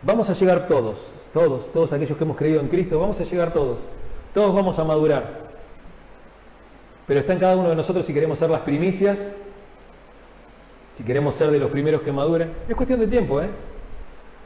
Vamos 0.02 0.28
a 0.28 0.34
llegar 0.34 0.66
todos, 0.66 0.98
todos, 1.32 1.72
todos 1.72 1.92
aquellos 1.92 2.16
que 2.16 2.24
hemos 2.24 2.36
creído 2.36 2.60
en 2.60 2.68
Cristo, 2.68 3.00
vamos 3.00 3.18
a 3.18 3.24
llegar 3.24 3.52
todos. 3.52 3.78
Todos 4.34 4.54
vamos 4.54 4.78
a 4.78 4.84
madurar. 4.84 5.46
Pero 7.06 7.20
está 7.20 7.32
en 7.32 7.38
cada 7.38 7.56
uno 7.56 7.70
de 7.70 7.76
nosotros 7.76 8.04
si 8.04 8.12
queremos 8.12 8.38
ser 8.38 8.50
las 8.50 8.60
primicias, 8.60 9.18
si 10.96 11.02
queremos 11.02 11.34
ser 11.34 11.50
de 11.50 11.58
los 11.58 11.70
primeros 11.70 12.02
que 12.02 12.12
maduren. 12.12 12.52
Es 12.68 12.76
cuestión 12.76 13.00
de 13.00 13.06
tiempo, 13.06 13.40
¿eh? 13.40 13.48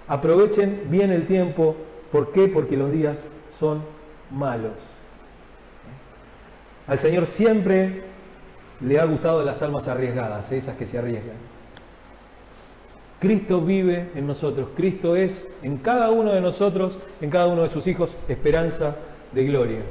Aprovechen 0.06 0.82
bien 0.88 1.10
el 1.10 1.26
tiempo. 1.26 1.74
¿Por 2.12 2.30
qué? 2.30 2.46
Porque 2.48 2.76
los 2.76 2.92
días 2.92 3.24
son 3.58 3.82
malos. 4.30 4.89
Al 6.90 6.98
Señor 6.98 7.26
siempre 7.26 8.02
le 8.80 8.98
ha 8.98 9.04
gustado 9.04 9.44
las 9.44 9.62
almas 9.62 9.86
arriesgadas, 9.86 10.50
esas 10.50 10.76
que 10.76 10.86
se 10.86 10.98
arriesgan. 10.98 11.36
Cristo 13.20 13.60
vive 13.60 14.08
en 14.16 14.26
nosotros, 14.26 14.70
Cristo 14.76 15.14
es 15.14 15.46
en 15.62 15.76
cada 15.76 16.10
uno 16.10 16.32
de 16.32 16.40
nosotros, 16.40 16.98
en 17.20 17.30
cada 17.30 17.46
uno 17.46 17.62
de 17.62 17.68
sus 17.68 17.86
hijos, 17.86 18.10
esperanza 18.26 18.96
de 19.30 19.44
gloria. 19.44 19.82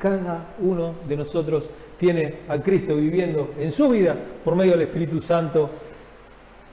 Cada 0.00 0.46
uno 0.58 0.94
de 1.06 1.16
nosotros 1.16 1.70
tiene 1.96 2.40
a 2.48 2.58
Cristo 2.58 2.96
viviendo 2.96 3.54
en 3.56 3.70
su 3.70 3.90
vida 3.90 4.16
por 4.42 4.56
medio 4.56 4.72
del 4.72 4.82
Espíritu 4.82 5.22
Santo. 5.22 5.70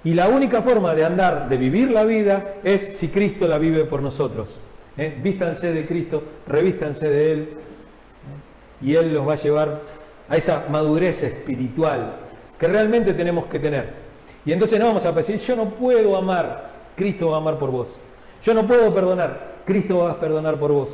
Y 0.04 0.16
la 0.16 0.30
única 0.30 0.64
forma 0.64 0.96
de 0.96 1.06
andar, 1.06 1.48
de 1.48 1.58
vivir 1.58 1.92
la 1.92 2.06
vida, 2.06 2.56
es 2.64 2.98
si 2.98 3.10
Cristo 3.10 3.48
la 3.48 3.60
vive 3.60 3.86
por 3.86 4.02
nosotros. 4.02 4.50
¿Eh? 4.98 5.16
Vístanse 5.22 5.72
de 5.72 5.86
Cristo, 5.86 6.24
revístanse 6.48 7.08
de 7.08 7.32
Él, 7.32 7.50
y 8.82 8.96
Él 8.96 9.14
los 9.14 9.28
va 9.28 9.34
a 9.34 9.38
llevar 9.38 9.82
a 10.28 10.38
esa 10.38 10.66
madurez 10.70 11.24
espiritual 11.24 12.16
que 12.60 12.68
realmente 12.68 13.14
tenemos 13.14 13.46
que 13.46 13.60
tener. 13.60 14.06
Y 14.46 14.52
entonces 14.52 14.80
no 14.80 14.86
vamos 14.86 15.06
a 15.06 15.12
decir, 15.12 15.40
yo 15.40 15.56
no 15.56 15.70
puedo 15.72 16.16
amar, 16.16 16.70
Cristo 16.96 17.30
va 17.30 17.36
a 17.36 17.38
amar 17.40 17.58
por 17.58 17.72
vos. 17.72 17.88
Yo 18.44 18.54
no 18.54 18.66
puedo 18.66 18.94
perdonar, 18.94 19.56
Cristo 19.66 19.98
va 19.98 20.12
a 20.12 20.20
perdonar 20.20 20.58
por 20.58 20.72
vos. 20.72 20.90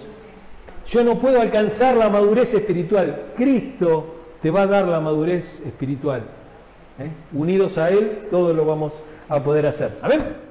Yo 0.88 1.04
no 1.04 1.20
puedo 1.20 1.42
alcanzar 1.42 1.96
la 1.96 2.10
madurez 2.10 2.54
espiritual, 2.54 3.32
Cristo 3.36 4.16
te 4.42 4.50
va 4.50 4.64
a 4.64 4.68
dar 4.68 4.88
la 4.88 5.00
madurez 5.00 5.62
espiritual. 5.66 6.24
¿Eh? 7.00 7.10
Unidos 7.34 7.78
a 7.78 7.90
Él, 7.90 8.28
todo 8.30 8.54
lo 8.54 8.66
vamos 8.66 8.94
a 9.30 9.44
poder 9.44 9.66
hacer. 9.66 9.98
Amén. 10.02 10.51